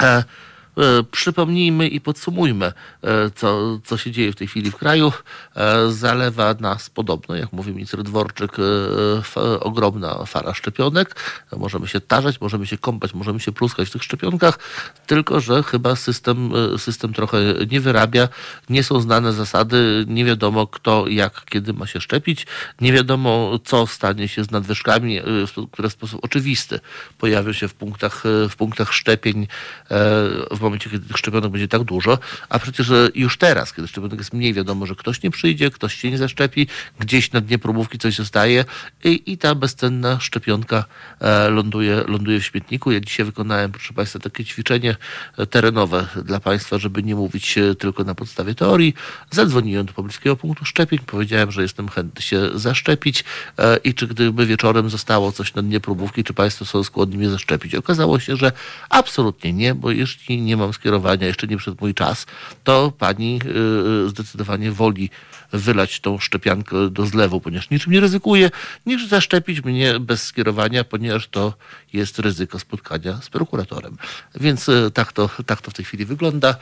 E, 0.00 0.04
e, 0.04 0.24
przypomnijmy 1.10 1.88
i 1.88 2.00
podsumujmy, 2.00 2.66
e, 2.66 2.72
co, 3.34 3.78
co 3.84 3.96
się 3.96 4.10
dzieje 4.10 4.32
w 4.32 4.36
tej 4.36 4.46
chwili 4.46 4.70
w 4.70 4.76
kraju. 4.76 5.12
Zalewa 5.88 6.54
nas 6.60 6.90
podobno, 6.90 7.36
jak 7.36 7.52
mówi 7.52 7.72
minister 7.72 8.02
Dworczyk, 8.02 8.52
ogromna 9.60 10.24
fala 10.26 10.54
szczepionek. 10.54 11.16
Możemy 11.56 11.88
się 11.88 12.00
tarzać, 12.00 12.40
możemy 12.40 12.66
się 12.66 12.78
kąpać, 12.78 13.14
możemy 13.14 13.40
się 13.40 13.52
pluskać 13.52 13.88
w 13.88 13.92
tych 13.92 14.02
szczepionkach, 14.02 14.58
tylko 15.06 15.40
że 15.40 15.62
chyba 15.62 15.96
system, 15.96 16.52
system 16.78 17.12
trochę 17.12 17.38
nie 17.70 17.80
wyrabia. 17.80 18.28
Nie 18.70 18.84
są 18.84 19.00
znane 19.00 19.32
zasady, 19.32 20.04
nie 20.08 20.24
wiadomo 20.24 20.66
kto, 20.66 21.08
jak, 21.08 21.44
kiedy 21.44 21.72
ma 21.72 21.86
się 21.86 22.00
szczepić. 22.00 22.46
Nie 22.80 22.92
wiadomo, 22.92 23.58
co 23.64 23.86
stanie 23.86 24.28
się 24.28 24.44
z 24.44 24.50
nadwyżkami, 24.50 25.20
które 25.72 25.88
w 25.88 25.92
sposób 25.92 26.24
oczywisty 26.24 26.80
pojawią 27.18 27.52
się 27.52 27.68
w 27.68 27.74
punktach, 27.74 28.22
w 28.50 28.56
punktach 28.56 28.92
szczepień 28.92 29.46
w 30.50 30.65
momencie, 30.66 30.90
kiedy 30.90 31.08
tych 31.08 31.18
szczepionek 31.18 31.50
będzie 31.50 31.68
tak 31.68 31.84
dużo, 31.84 32.18
a 32.48 32.58
przecież 32.58 32.92
już 33.14 33.38
teraz, 33.38 33.72
kiedy 33.72 33.88
szczepionek 33.88 34.18
jest 34.18 34.32
mniej, 34.32 34.54
wiadomo, 34.54 34.86
że 34.86 34.94
ktoś 34.94 35.22
nie 35.22 35.30
przyjdzie, 35.30 35.70
ktoś 35.70 35.94
się 35.94 36.10
nie 36.10 36.18
zaszczepi, 36.18 36.66
gdzieś 37.00 37.32
na 37.32 37.40
dnie 37.40 37.58
próbówki 37.58 37.98
coś 37.98 38.16
zostaje 38.16 38.64
i, 39.04 39.22
i 39.26 39.38
ta 39.38 39.54
bezcenna 39.54 40.20
szczepionka 40.20 40.84
e, 41.20 41.50
ląduje, 41.50 42.04
ląduje 42.08 42.40
w 42.40 42.44
śmietniku. 42.44 42.92
Ja 42.92 43.00
dzisiaj 43.00 43.26
wykonałem, 43.26 43.72
proszę 43.72 43.94
Państwa, 43.94 44.18
takie 44.18 44.44
ćwiczenie 44.44 44.96
e, 45.38 45.46
terenowe 45.46 46.06
dla 46.24 46.40
Państwa, 46.40 46.78
żeby 46.78 47.02
nie 47.02 47.14
mówić 47.14 47.54
tylko 47.78 48.04
na 48.04 48.14
podstawie 48.14 48.54
teorii. 48.54 48.94
Zadzwoniłem 49.30 49.86
do 49.86 49.92
pobliskiego 49.92 50.36
punktu 50.36 50.64
szczepień, 50.64 50.98
powiedziałem, 50.98 51.50
że 51.50 51.62
jestem 51.62 51.88
chętny 51.88 52.22
się 52.22 52.58
zaszczepić 52.58 53.24
e, 53.58 53.76
i 53.76 53.94
czy 53.94 54.06
gdyby 54.06 54.46
wieczorem 54.46 54.90
zostało 54.90 55.32
coś 55.32 55.54
na 55.54 55.62
dnie 55.62 55.80
próbówki, 55.80 56.24
czy 56.24 56.34
Państwo 56.34 56.64
są 56.64 56.84
skłonni 56.84 57.18
mnie 57.18 57.30
zaszczepić. 57.30 57.74
Okazało 57.74 58.20
się, 58.20 58.36
że 58.36 58.52
absolutnie 58.90 59.52
nie, 59.52 59.74
bo 59.74 59.90
jeśli 59.90 60.42
nie 60.42 60.55
mam 60.56 60.72
skierowania, 60.72 61.26
jeszcze 61.26 61.46
nie 61.46 61.56
przed 61.56 61.80
mój 61.80 61.94
czas, 61.94 62.26
to 62.64 62.92
pani 62.98 63.40
y, 63.44 63.48
y, 64.06 64.08
zdecydowanie 64.08 64.72
woli 64.72 65.10
wylać 65.52 66.00
tą 66.00 66.18
szczepiankę 66.18 66.90
do 66.90 67.06
zlewu, 67.06 67.40
ponieważ 67.40 67.70
niczym 67.70 67.92
nie 67.92 68.00
ryzykuje, 68.00 68.50
niż 68.86 69.08
zaszczepić 69.08 69.64
mnie 69.64 70.00
bez 70.00 70.22
skierowania, 70.22 70.84
ponieważ 70.84 71.28
to 71.28 71.54
jest 71.92 72.18
ryzyko 72.18 72.58
spotkania 72.58 73.20
z 73.22 73.30
prokuratorem. 73.30 73.96
Więc 74.34 74.68
y, 74.68 74.90
tak 74.94 75.12
to, 75.12 75.30
tak 75.46 75.60
to 75.60 75.70
w 75.70 75.74
tej 75.74 75.84
chwili 75.84 76.04
wygląda. 76.04 76.56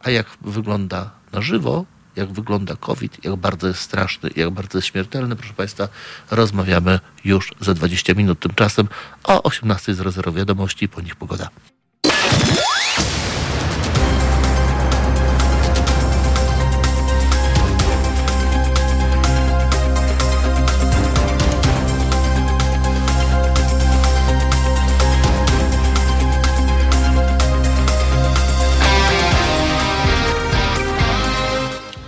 A 0.00 0.10
jak 0.10 0.26
wygląda 0.42 1.10
na 1.32 1.42
żywo, 1.42 1.84
jak 2.16 2.32
wygląda 2.32 2.76
COVID, 2.76 3.24
jak 3.24 3.36
bardzo 3.36 3.68
jest 3.68 3.80
straszny, 3.80 4.30
jak 4.36 4.50
bardzo 4.50 4.78
jest 4.78 4.88
śmiertelny, 4.88 5.36
proszę 5.36 5.54
Państwa, 5.54 5.88
rozmawiamy 6.30 7.00
już 7.24 7.54
za 7.60 7.74
20 7.74 8.14
minut. 8.14 8.40
Tymczasem 8.40 8.88
o 9.24 9.38
18.00 9.38 10.34
wiadomości, 10.34 10.88
po 10.88 11.00
nich 11.00 11.16
pogoda. 11.16 11.48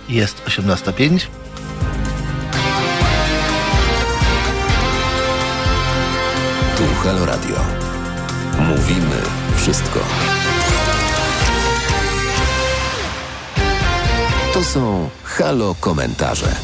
Jest 0.09 0.43
18.05. 0.45 1.27
Tu 6.77 6.83
Halo 7.03 7.25
Radio. 7.25 7.55
Mówimy 8.59 9.15
wszystko. 9.55 9.99
To 14.53 14.63
są 14.63 15.09
Halo 15.23 15.75
Komentarze. 15.79 16.55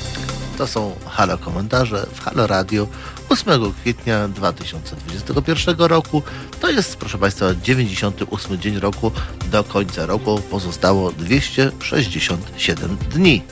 To 0.57 0.67
są 0.67 0.95
Halo 1.05 1.37
Komentarze 1.37 2.05
w 2.13 2.21
Halo 2.21 2.47
Radio 2.47 2.87
8 3.29 3.73
kwietnia 3.81 4.27
2021 4.27 5.77
roku. 5.77 6.21
To 6.59 6.69
jest, 6.69 6.97
proszę 6.97 7.17
Państwa, 7.17 7.45
98 7.63 8.59
dzień 8.59 8.79
roku. 8.79 9.11
Do 9.51 9.63
końca 9.63 10.05
roku 10.05 10.41
pozostało 10.51 11.11
267 11.11 12.97
dni. 12.97 13.43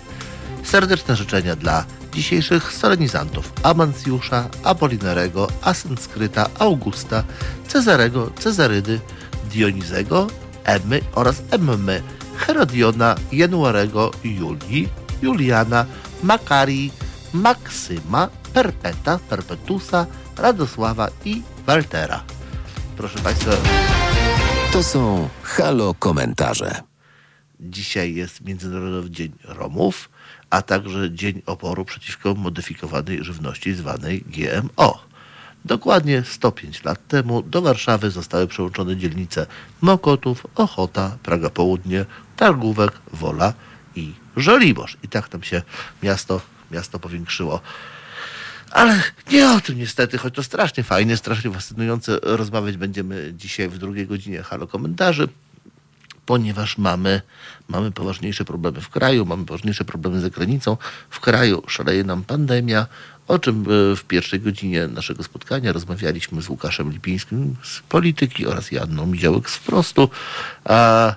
Serdeczne 0.63 1.15
życzenia 1.15 1.55
dla 1.55 1.85
dzisiejszych 2.13 2.73
solenizantów 2.73 3.53
Amancjusza, 3.63 4.49
Apolinarego, 4.63 5.47
Asenskryta, 5.61 6.49
Augusta, 6.59 7.23
Cezarego, 7.67 8.31
Cezarydy, 8.39 8.99
Dionizego, 9.51 10.27
Emmy 10.63 11.01
oraz 11.15 11.41
Emmy, 11.51 12.01
Herodiona, 12.37 13.15
Januarego, 13.31 14.11
Julii, 14.23 14.89
Juliana, 15.21 15.85
Makarii, 16.23 16.91
Maksyma, 17.33 18.29
Perpeta, 18.53 19.19
Perpetusa, 19.29 20.05
Radosława 20.37 21.09
i 21.25 21.41
Waltera. 21.65 22.23
Proszę 22.97 23.19
Państwa. 23.19 23.51
To 24.71 24.83
są 24.83 25.29
Halo 25.43 25.93
Komentarze. 25.93 26.81
Dzisiaj 27.59 28.15
jest 28.15 28.41
Międzynarodowy 28.41 29.09
Dzień 29.11 29.31
Romów, 29.43 30.09
a 30.49 30.61
także 30.61 31.11
Dzień 31.11 31.41
Oporu 31.45 31.85
przeciwko 31.85 32.35
modyfikowanej 32.35 33.23
żywności 33.23 33.73
zwanej 33.73 34.23
GMO. 34.27 34.99
Dokładnie 35.65 36.23
105 36.25 36.83
lat 36.83 37.07
temu 37.07 37.41
do 37.41 37.61
Warszawy 37.61 38.11
zostały 38.11 38.47
przyłączone 38.47 38.97
dzielnice 38.97 39.45
Mokotów, 39.81 40.47
Ochota, 40.55 41.17
Praga 41.23 41.49
Południe, 41.49 42.05
Targówek, 42.37 42.91
Wola 43.13 43.53
i 43.95 44.13
Żoliborz. 44.37 44.97
I 45.03 45.07
tak 45.07 45.33
nam 45.33 45.43
się 45.43 45.61
miasto, 46.03 46.41
miasto 46.71 46.99
powiększyło. 46.99 47.61
Ale 48.71 49.03
nie 49.31 49.51
o 49.51 49.61
tym 49.61 49.77
niestety, 49.77 50.17
choć 50.17 50.33
to 50.35 50.43
strasznie 50.43 50.83
fajnie, 50.83 51.17
strasznie 51.17 51.51
fascynujące. 51.51 52.19
Rozmawiać 52.21 52.77
będziemy 52.77 53.33
dzisiaj 53.37 53.69
w 53.69 53.77
drugiej 53.77 54.07
godzinie 54.07 54.43
Halo 54.43 54.67
Komentarzy, 54.67 55.27
ponieważ 56.25 56.77
mamy, 56.77 57.21
mamy 57.67 57.91
poważniejsze 57.91 58.45
problemy 58.45 58.81
w 58.81 58.89
kraju, 58.89 59.25
mamy 59.25 59.45
poważniejsze 59.45 59.85
problemy 59.85 60.21
za 60.21 60.29
granicą. 60.29 60.77
W 61.09 61.19
kraju 61.19 61.63
szaleje 61.67 62.03
nam 62.03 62.23
pandemia, 62.23 62.87
o 63.27 63.39
czym 63.39 63.61
e, 63.61 63.95
w 63.95 64.03
pierwszej 64.03 64.39
godzinie 64.39 64.87
naszego 64.87 65.23
spotkania 65.23 65.73
rozmawialiśmy 65.73 66.41
z 66.41 66.49
Łukaszem 66.49 66.91
Lipińskim 66.91 67.55
z 67.63 67.79
Polityki 67.79 68.47
oraz 68.47 68.71
Janną 68.71 69.05
Miziałek 69.05 69.49
z 69.49 69.55
Wprostu. 69.55 70.09
A 70.65 71.15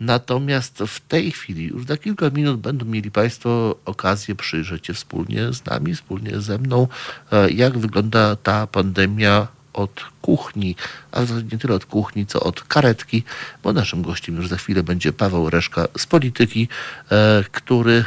Natomiast 0.00 0.78
w 0.78 1.00
tej 1.00 1.30
chwili, 1.30 1.64
już 1.64 1.86
za 1.86 1.96
kilka 1.96 2.30
minut 2.30 2.60
będą 2.60 2.86
mieli 2.86 3.10
Państwo 3.10 3.76
okazję 3.84 4.34
przyjrzeć 4.34 4.86
się 4.86 4.94
wspólnie 4.94 5.52
z 5.52 5.64
nami, 5.64 5.94
wspólnie 5.94 6.40
ze 6.40 6.58
mną, 6.58 6.88
e, 7.32 7.50
jak 7.50 7.78
wygląda 7.78 8.36
ta 8.36 8.66
pandemia 8.66 9.48
od 9.72 10.04
kuchni, 10.22 10.76
a 11.12 11.20
nie 11.52 11.58
tyle 11.58 11.74
od 11.74 11.84
kuchni, 11.84 12.26
co 12.26 12.40
od 12.40 12.62
karetki, 12.62 13.22
bo 13.62 13.72
naszym 13.72 14.02
gościem 14.02 14.36
już 14.36 14.48
za 14.48 14.56
chwilę 14.56 14.82
będzie 14.82 15.12
Paweł 15.12 15.50
Reszka 15.50 15.86
z 15.98 16.06
Polityki, 16.06 16.68
e, 17.10 17.44
który 17.52 17.92
e, 17.94 18.04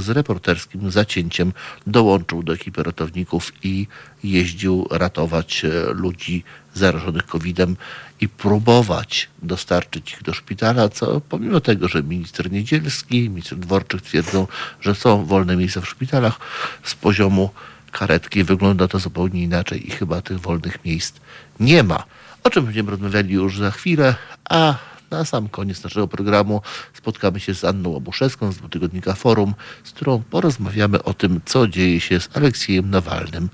z 0.00 0.08
reporterskim 0.08 0.90
zacięciem 0.90 1.52
dołączył 1.86 2.42
do 2.42 2.54
ekipy 2.54 2.82
ratowników 2.82 3.52
i 3.62 3.86
jeździł 4.24 4.86
ratować 4.90 5.66
ludzi 5.94 6.44
zarażonych 6.74 7.26
COVID-em 7.26 7.76
i 8.20 8.28
próbować 8.28 9.28
dostarczyć 9.42 10.12
ich 10.12 10.22
do 10.22 10.34
szpitala, 10.34 10.88
co 10.88 11.20
pomimo 11.20 11.60
tego, 11.60 11.88
że 11.88 12.02
minister 12.02 12.52
Niedzielski, 12.52 13.30
minister 13.30 13.58
Dworczyk 13.58 14.02
twierdzą, 14.02 14.46
że 14.80 14.94
są 14.94 15.24
wolne 15.24 15.56
miejsca 15.56 15.80
w 15.80 15.88
szpitalach, 15.88 16.38
z 16.82 16.94
poziomu 16.94 17.50
karetki 17.92 18.44
wygląda 18.44 18.88
to 18.88 18.98
zupełnie 18.98 19.42
inaczej 19.42 19.88
i 19.88 19.90
chyba 19.90 20.22
tych 20.22 20.40
wolnych 20.40 20.84
miejsc 20.84 21.14
nie 21.60 21.82
ma. 21.82 22.04
O 22.44 22.50
czym 22.50 22.64
będziemy 22.64 22.90
rozmawiali 22.90 23.34
już 23.34 23.58
za 23.58 23.70
chwilę, 23.70 24.14
a 24.50 24.74
na 25.10 25.24
sam 25.24 25.48
koniec 25.48 25.84
naszego 25.84 26.08
programu 26.08 26.62
spotkamy 26.94 27.40
się 27.40 27.54
z 27.54 27.64
Anną 27.64 27.96
Obuszewską 27.96 28.52
z 28.52 28.58
tygodnika 28.70 29.14
Forum, 29.14 29.54
z 29.84 29.90
którą 29.90 30.22
porozmawiamy 30.30 31.02
o 31.02 31.14
tym, 31.14 31.40
co 31.44 31.68
dzieje 31.68 32.00
się 32.00 32.20
z 32.20 32.36
Aleksiejem 32.36 32.90
Nawalnym, 32.90 33.48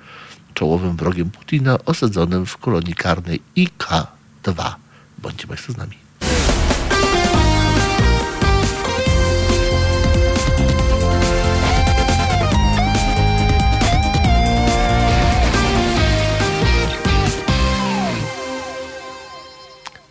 czołowym 0.54 0.96
wrogiem 0.96 1.30
Putina 1.30 1.78
osadzonym 1.84 2.46
w 2.46 2.56
kolonii 2.56 2.94
karnej 2.94 3.42
IK-2. 3.56 4.74
Bądźcie 5.18 5.46
Państwo 5.46 5.72
z 5.72 5.76
nami. 5.76 5.96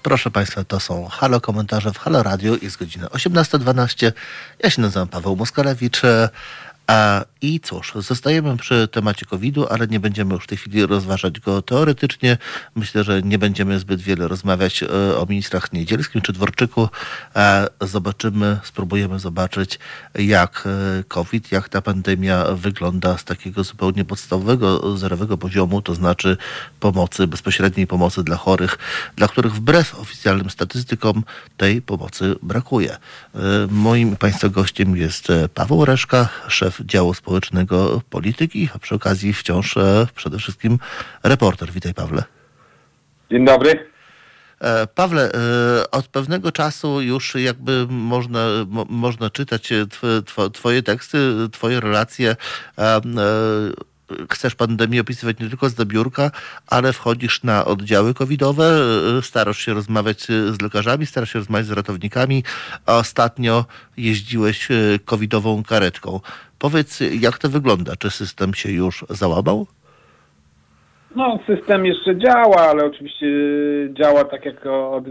Proszę 0.04 0.32
Państwa, 0.32 0.64
to 0.64 0.80
są 0.80 1.08
Halo 1.08 1.42
komentarze 1.42 1.94
w 1.94 1.98
Halo 1.98 2.24
Radio. 2.24 2.56
Jest 2.62 2.78
godzina 2.78 3.08
18.12. 3.08 4.12
Ja 4.64 4.70
się 4.70 4.82
nazywam 4.82 5.08
Paweł 5.08 5.36
Moskalewicz. 5.36 6.02
I 7.42 7.60
cóż, 7.60 7.94
zostajemy 7.96 8.58
przy 8.58 8.88
temacie 8.88 9.26
COVID-u, 9.26 9.68
ale 9.68 9.88
nie 9.88 10.00
będziemy 10.00 10.34
już 10.34 10.44
w 10.44 10.48
tej 10.48 10.58
chwili 10.58 10.86
rozważać 10.86 11.40
go 11.40 11.62
teoretycznie. 11.62 12.38
Myślę, 12.76 13.04
że 13.04 13.22
nie 13.22 13.40
będziemy 13.40 13.80
zbyt 13.80 14.02
wiele 14.02 14.28
rozmawiać 14.28 14.84
e, 14.84 14.88
o 15.18 15.26
ministrach 15.30 15.74
Niedzielskim 15.74 16.22
czy 16.22 16.34
Dworczyku. 16.34 16.90
Zobaczymy, 17.82 18.60
spróbujemy 18.64 19.20
zobaczyć, 19.20 19.80
jak 20.16 20.64
e, 21.00 21.04
COVID, 21.04 21.52
jak 21.52 21.70
ta 21.70 21.82
pandemia 21.82 22.44
wygląda 22.44 23.18
z 23.18 23.24
takiego 23.24 23.64
zupełnie 23.64 24.06
podstawowego, 24.06 24.98
zerowego 24.98 25.38
poziomu, 25.38 25.82
to 25.82 25.96
znaczy 25.96 26.38
pomocy, 26.80 27.28
bezpośredniej 27.28 27.88
pomocy 27.88 28.24
dla 28.24 28.38
chorych, 28.38 28.78
dla 29.16 29.28
których 29.28 29.54
wbrew 29.54 30.00
oficjalnym 30.00 30.50
statystykom 30.50 31.24
tej 31.58 31.82
pomocy 31.82 32.36
brakuje. 32.44 32.92
E, 32.92 33.40
moim 33.72 34.16
Państwa 34.16 34.50
gościem 34.50 34.98
jest 34.98 35.28
Paweł 35.54 35.86
Reszka, 35.86 36.30
szef 36.48 36.79
działu 36.86 37.14
społecznego 37.14 38.02
polityki, 38.10 38.70
a 38.76 38.80
przy 38.80 38.96
okazji 38.96 39.34
wciąż 39.34 39.78
e, 39.78 40.08
przede 40.16 40.38
wszystkim 40.38 40.80
reporter. 41.24 41.72
Witaj 41.72 41.94
Pawle. 41.94 42.24
Dzień 43.32 43.46
dobry. 43.46 43.90
E, 44.60 44.88
Pawle, 44.88 45.32
e, 45.32 45.92
od 45.92 46.08
pewnego 46.08 46.52
czasu 46.52 47.02
już 47.02 47.36
jakby 47.36 47.88
można, 47.90 48.48
można 48.90 49.30
czytać 49.30 49.70
twoje 50.54 50.84
teksty, 50.84 51.18
twoje 51.52 51.80
relacje 51.80 52.36
chcesz 54.32 54.56
pandemię 54.56 55.02
opisywać 55.02 55.40
nie 55.40 55.50
tylko 55.50 55.70
z 55.70 55.86
biurka, 55.86 56.32
ale 56.68 56.94
wchodzisz 56.94 57.44
na 57.44 57.66
oddziały 57.66 58.14
covidowe, 58.14 58.80
starasz 59.22 59.60
się 59.60 59.74
rozmawiać 59.74 60.24
z 60.28 60.62
lekarzami, 60.62 61.06
starasz 61.06 61.34
się 61.34 61.40
rozmawiać 61.40 61.68
z 61.68 61.72
ratownikami, 61.72 62.44
a 62.86 62.98
ostatnio 62.98 63.66
jeździłeś 63.98 64.68
covidową 65.06 65.64
karetką. 65.64 66.20
Powiedz, 66.60 67.00
jak 67.22 67.38
to 67.38 67.50
wygląda? 67.50 67.96
Czy 68.00 68.10
system 68.10 68.54
się 68.54 68.72
już 68.72 69.06
załamał? 69.10 69.68
No, 71.16 71.40
system 71.48 71.86
jeszcze 71.86 72.18
działa, 72.18 72.58
ale 72.58 72.86
oczywiście 72.86 73.28
działa 73.92 74.24
tak 74.24 74.46
jak 74.46 74.66
od, 74.66 75.04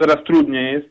coraz 0.00 0.24
trudniej 0.26 0.72
jest 0.72 0.86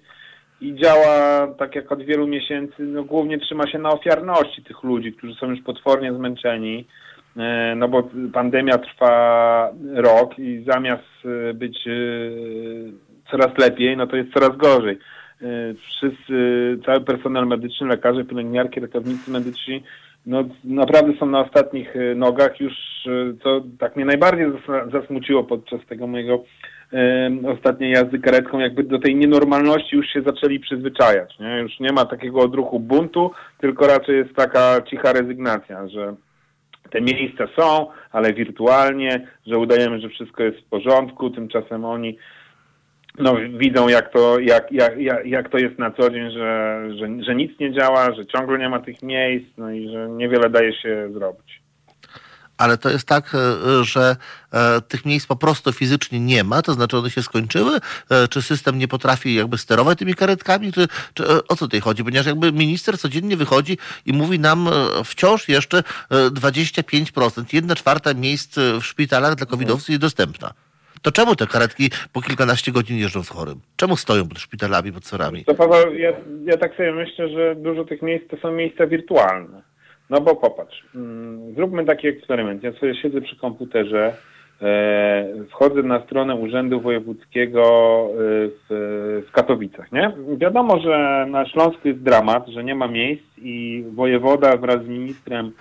i 0.62 0.76
działa 0.76 1.48
tak 1.48 1.76
jak 1.76 1.92
od 1.92 2.04
wielu 2.04 2.28
miesięcy, 2.28 2.84
no 2.84 3.04
głównie 3.04 3.40
trzyma 3.40 3.68
się 3.68 3.78
na 3.78 3.90
ofiarności 3.90 4.64
tych 4.64 4.84
ludzi, 4.84 5.14
którzy 5.14 5.36
są 5.36 5.50
już 5.50 5.62
potwornie 5.62 6.14
zmęczeni, 6.14 6.86
E, 7.38 7.76
no 7.76 7.88
bo 7.88 8.10
pandemia 8.34 8.78
trwa 8.78 9.72
rok 9.96 10.40
i 10.40 10.66
zamiast 10.68 11.04
e, 11.26 11.54
być 11.54 11.88
e, 11.88 11.92
coraz 13.32 13.58
lepiej, 13.58 13.98
no 13.98 14.08
to 14.08 14.16
jest 14.16 14.34
coraz 14.34 14.58
gorzej. 14.58 14.98
Wszyscy, 15.78 16.34
cały 16.86 17.02
personel 17.02 17.48
medyczny, 17.48 17.88
lekarze, 17.88 18.26
pielęgniarki, 18.26 18.80
ratownicy 18.80 19.32
medyczni, 19.32 19.84
no 20.26 20.44
naprawdę 20.64 21.14
są 21.20 21.26
na 21.26 21.40
ostatnich 21.40 21.94
nogach 22.16 22.60
już, 22.60 22.74
co 23.44 23.62
tak 23.80 23.96
mnie 23.96 24.06
najbardziej 24.06 24.46
zasmuciło 24.92 25.44
podczas 25.44 25.86
tego 25.86 26.08
mojego 26.08 26.44
ostatniej 27.48 27.92
jazdy 27.92 28.20
karetką, 28.20 28.60
jakby 28.60 28.84
do 28.84 29.00
tej 29.00 29.16
nienormalności 29.16 29.96
już 29.96 30.08
się 30.08 30.22
zaczęli 30.22 30.60
przyzwyczajać. 30.60 31.40
Nie? 31.40 31.60
Już 31.60 31.80
nie 31.80 31.92
ma 31.92 32.06
takiego 32.06 32.40
odruchu 32.40 32.80
buntu, 32.80 33.32
tylko 33.58 33.88
raczej 33.88 34.18
jest 34.18 34.36
taka 34.36 34.82
cicha 34.82 35.14
rezygnacja, 35.14 35.88
że 35.88 36.16
te 36.90 37.02
miejsca 37.02 37.48
są, 37.60 37.88
ale 38.12 38.34
wirtualnie, 38.34 39.28
że 39.48 39.58
udajemy, 39.58 40.00
że 40.00 40.10
wszystko 40.10 40.44
jest 40.44 40.60
w 40.60 40.70
porządku, 40.70 41.30
tymczasem 41.30 41.86
oni 41.86 42.18
no, 43.20 43.36
widzą, 43.58 43.88
jak 43.88 44.14
to, 44.14 44.40
jak, 44.40 44.72
jak, 44.72 44.98
jak, 44.98 45.26
jak 45.26 45.50
to 45.50 45.58
jest 45.58 45.80
na 45.80 45.92
co 45.92 46.10
dzień, 46.10 46.32
że, 46.32 46.82
że, 47.00 47.24
że 47.24 47.36
nic 47.36 47.60
nie 47.60 47.74
działa, 47.74 48.14
że 48.14 48.26
ciągle 48.26 48.58
nie 48.58 48.70
ma 48.70 48.80
tych 48.80 49.02
miejsc, 49.02 49.48
no 49.58 49.72
i 49.72 49.90
że 49.90 50.10
niewiele 50.10 50.50
daje 50.50 50.74
się 50.74 51.10
zrobić 51.14 51.66
ale 52.58 52.78
to 52.78 52.90
jest 52.90 53.08
tak, 53.08 53.36
e, 53.36 53.84
że 53.84 54.16
e, 54.54 54.82
tych 54.82 55.06
miejsc 55.06 55.28
po 55.28 55.36
prostu 55.36 55.74
fizycznie 55.74 56.20
nie 56.20 56.44
ma, 56.44 56.62
to 56.62 56.74
znaczy 56.74 56.98
one 56.98 57.12
się 57.12 57.24
skończyły, 57.24 57.80
e, 58.10 58.28
czy 58.28 58.42
system 58.42 58.78
nie 58.78 58.88
potrafi 58.88 59.36
jakby 59.36 59.58
sterować 59.58 60.00
tymi 60.00 60.16
karetkami, 60.16 60.74
czy, 60.74 60.88
czy 61.14 61.28
o 61.28 61.56
co 61.56 61.56
tutaj 61.56 61.80
chodzi? 61.80 62.04
Ponieważ 62.04 62.26
jakby 62.26 62.52
minister 62.52 63.00
codziennie 63.00 63.38
wychodzi 63.38 63.78
i 64.06 64.14
mówi 64.14 64.40
nam 64.40 64.70
wciąż 65.06 65.50
jeszcze 65.50 65.84
25%, 66.12 67.44
jedna 67.54 67.76
czwarta 67.76 68.14
miejsc 68.14 68.56
w 68.56 68.84
szpitalach 68.84 69.36
dla 69.36 69.46
covidowców 69.46 69.90
jest 69.90 70.02
dostępna. 70.02 70.54
To 71.06 71.12
czemu 71.12 71.36
te 71.36 71.48
karetki 71.48 71.90
po 72.14 72.22
kilkanaście 72.22 72.72
godzin 72.72 72.98
jeżdżą 72.98 73.24
z 73.24 73.30
chorym? 73.30 73.56
Czemu 73.76 73.98
stoją 73.98 74.28
pod 74.28 74.40
szpitalami, 74.40 74.92
pod 74.92 75.06
sorami? 75.06 75.46
To 75.46 75.56
Paweł, 75.56 75.94
ja, 75.94 76.12
ja 76.46 76.58
tak 76.58 76.76
sobie 76.76 76.92
myślę, 76.92 77.30
że 77.30 77.56
dużo 77.56 77.86
tych 77.86 78.02
miejsc 78.02 78.28
to 78.28 78.38
są 78.38 78.52
miejsca 78.52 78.88
wirtualne 78.88 79.62
no 80.10 80.22
bo 80.22 80.36
popatrz, 80.36 80.84
mm, 80.96 81.54
zróbmy 81.56 81.86
taki 81.86 82.08
eksperyment. 82.08 82.64
Ja 82.64 82.74
sobie 82.74 82.96
siedzę 82.96 83.22
przy 83.22 83.36
komputerze, 83.36 84.14
e, 84.62 85.26
wchodzę 85.50 85.84
na 85.84 86.04
stronę 86.06 86.36
Urzędu 86.36 86.82
Wojewódzkiego 86.82 87.62
e, 88.10 88.16
w, 88.70 89.24
w 89.28 89.32
Katowicach, 89.32 89.92
nie? 89.92 90.12
Wiadomo, 90.38 90.80
że 90.80 91.26
na 91.30 91.46
Śląsku 91.46 91.88
jest 91.88 92.00
dramat, 92.00 92.48
że 92.48 92.64
nie 92.64 92.76
ma 92.76 92.88
miejsc 92.88 93.26
i 93.38 93.84
wojewoda 93.94 94.58
wraz 94.58 94.84
z 94.84 94.88
ministrem 94.88 95.52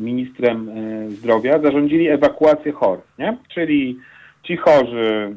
ministrem 0.00 0.70
zdrowia 1.08 1.58
zarządzili 1.58 2.08
ewakuację 2.08 2.72
chorych, 2.72 3.04
nie? 3.18 3.36
Czyli 3.54 3.98
ci 4.42 4.56
chorzy, 4.56 5.34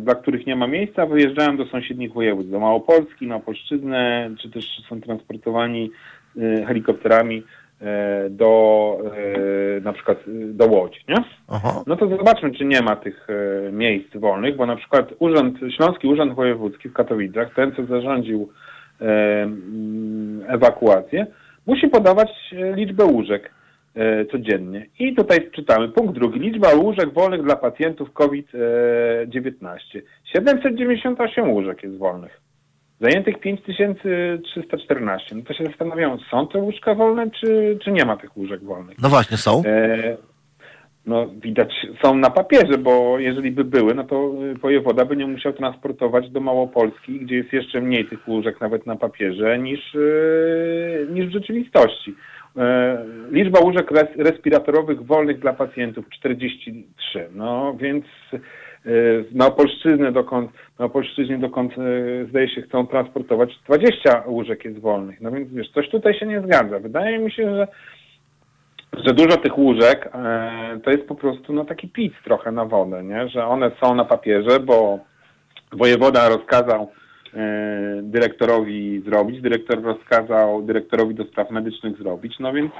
dla 0.00 0.14
których 0.14 0.46
nie 0.46 0.56
ma 0.56 0.66
miejsca, 0.66 1.06
wyjeżdżają 1.06 1.56
do 1.56 1.66
sąsiednich 1.66 2.12
województw, 2.12 2.50
do 2.50 2.60
Małopolski, 2.60 3.26
na 3.26 3.40
Polszczyznę, 3.40 4.30
czy 4.42 4.50
też 4.50 4.82
są 4.88 5.00
transportowani 5.00 5.90
Y, 6.36 6.64
helikopterami 6.66 7.42
e, 7.80 8.30
do 8.30 8.98
e, 9.76 9.80
na 9.80 9.92
przykład 9.92 10.18
do 10.48 10.66
Łodzi, 10.66 11.00
nie? 11.08 11.24
Aha. 11.48 11.82
No 11.86 11.96
to 11.96 12.08
zobaczmy, 12.08 12.52
czy 12.52 12.64
nie 12.64 12.82
ma 12.82 12.96
tych 12.96 13.26
e, 13.68 13.72
miejsc 13.72 14.16
wolnych, 14.16 14.56
bo 14.56 14.66
na 14.66 14.76
przykład 14.76 15.14
Urząd, 15.18 15.58
Śląski 15.76 16.08
Urząd 16.08 16.34
Wojewódzki 16.34 16.88
w 16.88 16.92
Katowicach, 16.92 17.54
ten 17.54 17.72
co 17.74 17.86
zarządził 17.86 18.48
e, 19.00 19.48
ewakuację, 20.46 21.26
musi 21.66 21.88
podawać 21.88 22.30
e, 22.52 22.72
liczbę 22.74 23.04
łóżek 23.04 23.50
e, 23.94 24.24
codziennie. 24.24 24.86
I 24.98 25.14
tutaj 25.14 25.50
czytamy 25.50 25.88
punkt 25.88 26.14
drugi. 26.14 26.40
Liczba 26.40 26.74
łóżek 26.74 27.12
wolnych 27.12 27.42
dla 27.42 27.56
pacjentów 27.56 28.12
COVID-19. 28.12 30.00
798 30.24 31.50
łóżek 31.50 31.82
jest 31.82 31.98
wolnych. 31.98 32.40
Zajętych 33.00 33.40
5314. 33.40 35.34
No 35.34 35.42
to 35.42 35.54
się 35.54 35.64
zastanawiam, 35.64 36.18
są 36.30 36.48
te 36.48 36.58
łóżka 36.58 36.94
wolne, 36.94 37.30
czy, 37.30 37.78
czy 37.84 37.92
nie 37.92 38.04
ma 38.04 38.16
tych 38.16 38.36
łóżek 38.36 38.64
wolnych? 38.64 38.98
No 39.02 39.08
właśnie, 39.08 39.36
są. 39.36 39.62
E, 39.66 40.16
no 41.06 41.26
widać, 41.42 41.86
są 42.02 42.14
na 42.14 42.30
papierze, 42.30 42.78
bo 42.78 43.18
jeżeli 43.18 43.50
by 43.50 43.64
były, 43.64 43.94
no 43.94 44.04
to 44.04 44.32
y, 44.44 44.54
wojewoda 44.54 45.04
by 45.04 45.16
nie 45.16 45.26
musiał 45.26 45.52
transportować 45.52 46.30
do 46.30 46.40
Małopolski, 46.40 47.20
gdzie 47.20 47.36
jest 47.36 47.52
jeszcze 47.52 47.80
mniej 47.80 48.04
tych 48.04 48.28
łóżek 48.28 48.60
nawet 48.60 48.86
na 48.86 48.96
papierze 48.96 49.58
niż, 49.58 49.94
y, 49.94 51.06
niż 51.10 51.26
w 51.26 51.32
rzeczywistości. 51.32 52.14
E, 52.56 53.04
Liczba 53.30 53.60
łóżek 53.60 53.90
res, 53.90 54.08
respiratorowych 54.16 55.06
wolnych 55.06 55.38
dla 55.38 55.52
pacjentów 55.52 56.08
43. 56.10 57.28
No 57.34 57.76
więc 57.80 58.04
y, 58.86 59.24
na 59.32 59.46
Opolszczyznę 59.46 60.12
dokąd, 60.12 60.50
na 60.78 60.84
Opolszczyźnie 60.84 61.38
dokąd 61.38 61.72
zdaje 62.28 62.48
się 62.48 62.62
chcą 62.62 62.86
transportować 62.86 63.58
20 63.64 64.22
łóżek 64.26 64.64
jest 64.64 64.78
wolnych. 64.78 65.20
No 65.20 65.30
więc 65.30 65.52
wiesz, 65.52 65.70
coś 65.70 65.88
tutaj 65.88 66.14
się 66.14 66.26
nie 66.26 66.40
zgadza. 66.40 66.78
Wydaje 66.78 67.18
mi 67.18 67.32
się, 67.32 67.56
że 67.56 67.68
że 68.92 69.14
dużo 69.14 69.36
tych 69.36 69.58
łóżek 69.58 70.10
e, 70.14 70.80
to 70.84 70.90
jest 70.90 71.08
po 71.08 71.14
prostu 71.14 71.52
no, 71.52 71.64
taki 71.64 71.88
pic 71.88 72.12
trochę 72.24 72.52
na 72.52 72.64
wodę, 72.64 73.04
nie? 73.04 73.28
że 73.28 73.46
one 73.46 73.70
są 73.80 73.94
na 73.94 74.04
papierze, 74.04 74.60
bo 74.60 74.98
wojewoda 75.72 76.28
rozkazał 76.28 76.92
e, 77.34 78.00
dyrektorowi 78.02 79.02
zrobić, 79.06 79.42
dyrektor 79.42 79.82
rozkazał 79.82 80.62
dyrektorowi 80.62 81.14
do 81.14 81.24
spraw 81.24 81.50
medycznych 81.50 81.98
zrobić, 81.98 82.38
no 82.40 82.52
więc 82.52 82.72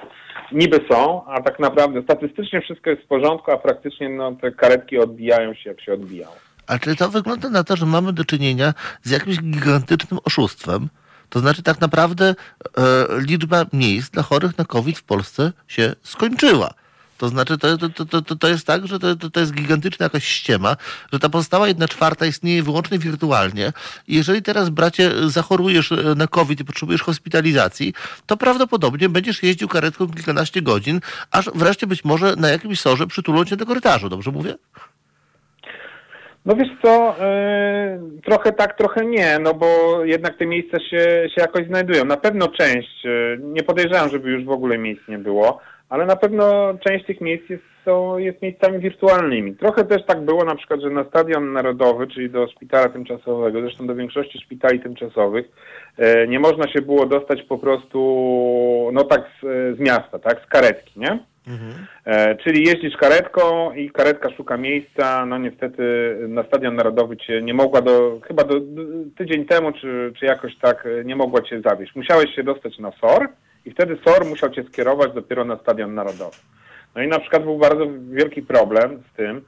niby 0.52 0.80
są, 0.90 1.26
a 1.26 1.42
tak 1.42 1.58
naprawdę 1.58 2.02
statystycznie 2.02 2.60
wszystko 2.60 2.90
jest 2.90 3.02
w 3.02 3.06
porządku, 3.06 3.50
a 3.50 3.58
praktycznie 3.58 4.08
no, 4.08 4.32
te 4.32 4.52
karetki 4.52 4.98
odbijają 4.98 5.54
się 5.54 5.70
jak 5.70 5.80
się 5.80 5.94
odbijają. 5.94 6.36
A 6.66 6.78
czy 6.78 6.96
to 6.96 7.08
wygląda 7.08 7.50
na 7.50 7.64
to, 7.64 7.76
że 7.76 7.86
mamy 7.86 8.12
do 8.12 8.24
czynienia 8.24 8.72
z 9.02 9.10
jakimś 9.10 9.40
gigantycznym 9.40 10.20
oszustwem? 10.24 10.88
To 11.30 11.40
znaczy 11.40 11.62
tak 11.62 11.80
naprawdę 11.80 12.34
e, 12.78 13.06
liczba 13.18 13.66
miejsc 13.72 14.10
dla 14.10 14.22
chorych 14.22 14.58
na 14.58 14.64
COVID 14.64 14.98
w 14.98 15.02
Polsce 15.02 15.52
się 15.68 15.94
skończyła. 16.02 16.74
To 17.18 17.28
znaczy, 17.28 17.58
to, 17.58 17.78
to, 17.78 18.22
to, 18.22 18.36
to, 18.36 18.48
jest 18.48 18.66
tak, 18.66 18.86
że 18.86 18.98
to, 18.98 19.16
to, 19.16 19.30
to 19.30 19.40
jest 19.40 19.52
gigantyczna 19.52 20.04
jakaś 20.04 20.24
ściema, 20.24 20.76
że 21.12 21.18
ta 21.18 21.28
pozostała 21.28 21.68
jedna 21.68 21.88
czwarta 21.88 22.26
istnieje 22.26 22.62
wyłącznie 22.62 22.98
wirtualnie. 22.98 23.72
I 24.08 24.14
jeżeli 24.14 24.42
teraz, 24.42 24.68
bracie, 24.68 25.12
zachorujesz 25.26 25.92
e, 25.92 26.14
na 26.16 26.26
COVID 26.26 26.60
i 26.60 26.64
potrzebujesz 26.64 27.02
hospitalizacji, 27.02 27.94
to 28.26 28.36
prawdopodobnie 28.36 29.08
będziesz 29.08 29.42
jeździł 29.42 29.68
karetką 29.68 30.08
kilkanaście 30.08 30.62
godzin, 30.62 31.00
aż 31.30 31.50
wreszcie 31.54 31.86
być 31.86 32.04
może 32.04 32.36
na 32.36 32.48
jakimś 32.48 32.80
sorze 32.80 33.06
przytulą 33.06 33.44
cię 33.44 33.56
do 33.56 33.66
korytarzu. 33.66 34.08
Dobrze 34.08 34.30
mówię? 34.30 34.54
No 36.46 36.54
wiesz 36.56 36.68
co, 36.82 37.14
yy, 37.20 38.20
trochę 38.22 38.52
tak, 38.52 38.76
trochę 38.76 39.04
nie, 39.06 39.38
no 39.38 39.54
bo 39.54 39.66
jednak 40.04 40.38
te 40.38 40.46
miejsca 40.46 40.78
się, 40.80 41.28
się 41.34 41.40
jakoś 41.40 41.66
znajdują. 41.66 42.04
Na 42.04 42.16
pewno 42.16 42.48
część, 42.48 43.04
yy, 43.04 43.38
nie 43.42 43.62
podejrzewam, 43.62 44.08
żeby 44.10 44.30
już 44.30 44.44
w 44.44 44.50
ogóle 44.50 44.78
miejsc 44.78 45.08
nie 45.08 45.18
było, 45.18 45.60
ale 45.88 46.06
na 46.06 46.16
pewno 46.16 46.74
część 46.86 47.06
tych 47.06 47.20
miejsc 47.20 47.48
jest, 47.48 47.62
są, 47.84 48.18
jest 48.18 48.42
miejscami 48.42 48.78
wirtualnymi. 48.78 49.56
Trochę 49.56 49.84
też 49.84 50.06
tak 50.06 50.24
było 50.24 50.44
na 50.44 50.54
przykład, 50.54 50.80
że 50.80 50.90
na 50.90 51.04
Stadion 51.04 51.52
Narodowy, 51.52 52.06
czyli 52.06 52.30
do 52.30 52.48
szpitala 52.48 52.88
tymczasowego, 52.88 53.60
zresztą 53.60 53.86
do 53.86 53.94
większości 53.94 54.38
szpitali 54.38 54.80
tymczasowych, 54.80 55.46
nie 56.28 56.40
można 56.40 56.68
się 56.68 56.82
było 56.82 57.06
dostać 57.06 57.42
po 57.42 57.58
prostu, 57.58 58.90
no 58.92 59.04
tak 59.04 59.20
z, 59.20 59.76
z 59.76 59.80
miasta, 59.80 60.18
tak, 60.18 60.40
z 60.44 60.46
karetki, 60.46 61.00
nie? 61.00 61.18
Mhm. 61.46 61.86
E, 62.04 62.36
czyli 62.36 62.64
jeździsz 62.64 62.96
karetką 62.96 63.72
i 63.72 63.90
karetka 63.90 64.30
szuka 64.30 64.56
miejsca. 64.56 65.26
No 65.26 65.38
niestety 65.38 65.82
na 66.28 66.42
Stadion 66.42 66.76
Narodowy 66.76 67.16
cię 67.16 67.42
nie 67.42 67.54
mogła 67.54 67.80
do, 67.80 68.20
chyba 68.28 68.44
do, 68.44 68.60
do, 68.60 68.82
tydzień 69.16 69.44
temu, 69.44 69.72
czy, 69.72 70.12
czy 70.18 70.26
jakoś 70.26 70.56
tak 70.56 70.86
e, 70.86 71.04
nie 71.04 71.16
mogła 71.16 71.42
cię 71.42 71.60
zawieźć. 71.60 71.94
Musiałeś 71.94 72.34
się 72.34 72.42
dostać 72.42 72.78
na 72.78 72.92
SOR 72.92 73.28
i 73.64 73.70
wtedy 73.70 73.98
SOR 74.04 74.24
musiał 74.24 74.50
cię 74.50 74.64
skierować 74.64 75.12
dopiero 75.12 75.44
na 75.44 75.56
Stadion 75.56 75.94
Narodowy. 75.94 76.36
No 76.94 77.02
i 77.02 77.08
na 77.08 77.18
przykład 77.18 77.42
był 77.42 77.58
bardzo 77.58 77.86
wielki 78.10 78.42
problem 78.42 79.02
z 79.12 79.16
tym, 79.16 79.44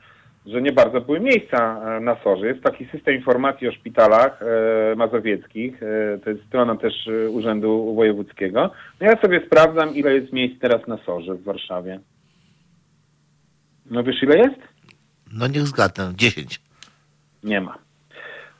że 0.52 0.62
nie 0.62 0.72
bardzo 0.72 1.00
były 1.00 1.20
miejsca 1.20 1.80
e, 1.96 2.00
na 2.00 2.16
SOR-ze. 2.24 2.46
Jest 2.46 2.62
taki 2.62 2.84
system 2.84 3.14
informacji 3.14 3.68
o 3.68 3.72
szpitalach 3.72 4.42
e, 4.42 4.96
mazowieckich, 4.96 5.82
e, 5.82 6.18
to 6.24 6.30
jest 6.30 6.46
strona 6.46 6.76
też 6.76 6.94
Urzędu 7.30 7.94
Wojewódzkiego. 7.94 8.70
No 9.00 9.06
ja 9.06 9.20
sobie 9.20 9.46
sprawdzam, 9.46 9.94
ile 9.94 10.14
jest 10.14 10.32
miejsc 10.32 10.60
teraz 10.60 10.86
na 10.86 10.98
SOR-ze 11.06 11.34
w 11.34 11.44
Warszawie. 11.44 12.00
No 13.90 14.02
wiesz, 14.02 14.22
ile 14.22 14.38
jest? 14.38 14.60
No 15.32 15.46
niech 15.46 15.62
zgadnę, 15.62 16.12
10. 16.16 16.60
Nie 17.44 17.60
ma. 17.60 17.78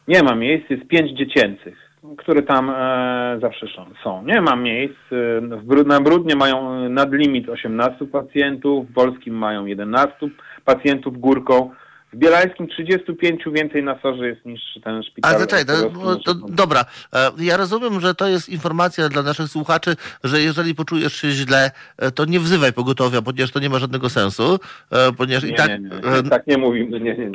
Nie 0.09 0.23
ma 0.23 0.35
miejsc, 0.35 0.71
jest 0.71 0.89
pięć 0.89 1.19
dziecięcych, 1.19 1.79
które 2.19 2.43
tam 2.43 2.71
e, 2.71 3.39
zawsze 3.41 3.67
są. 4.05 4.25
Nie 4.25 4.41
ma 4.41 4.57
miejsc. 4.57 4.99
W, 5.11 5.87
na 5.87 6.01
Brudnie 6.01 6.37
mają 6.37 6.89
nadlimit 6.89 7.49
18 7.49 8.07
pacjentów, 8.07 8.91
w 8.91 8.95
Polskim 8.95 9.35
mają 9.35 9.67
11 9.67 10.29
pacjentów 10.69 11.21
górką. 11.21 11.71
W 12.13 12.17
Bielańskim 12.17 12.69
35 12.69 13.43
więcej 13.53 13.83
na 13.83 13.99
sorze 14.03 14.29
jest 14.29 14.45
niż 14.45 14.61
ten 14.85 15.03
szpital. 15.03 15.31
Ale 15.31 15.41
zaczekaj, 15.41 15.65
to, 15.67 16.17
to, 16.17 16.35
dobra. 16.35 16.85
E, 17.13 17.31
ja 17.39 17.57
rozumiem, 17.57 18.01
że 18.01 18.15
to 18.15 18.29
jest 18.29 18.49
informacja 18.49 19.09
dla 19.09 19.23
naszych 19.23 19.49
słuchaczy, 19.49 19.97
że 20.25 20.41
jeżeli 20.41 20.75
poczujesz 20.75 21.17
się 21.17 21.31
źle, 21.31 21.71
e, 21.99 22.11
to 22.11 22.25
nie 22.25 22.41
wzywaj 22.41 22.73
pogotowia, 22.73 23.23
ponieważ 23.23 23.51
to 23.51 23.61
nie 23.61 23.71
ma 23.71 23.79
żadnego 23.79 24.09
sensu. 24.09 24.59
E, 24.93 25.13
ponieważ 25.13 25.45
nie, 25.45 25.51
i 25.51 25.55
tak... 25.55 25.71
Nie, 25.71 25.79
nie, 25.79 26.31
tak 26.31 26.47
nie 26.47 26.59
mówimy. 26.59 27.01
Nie, 27.01 27.15
nie, 27.15 27.27
nie. 27.27 27.31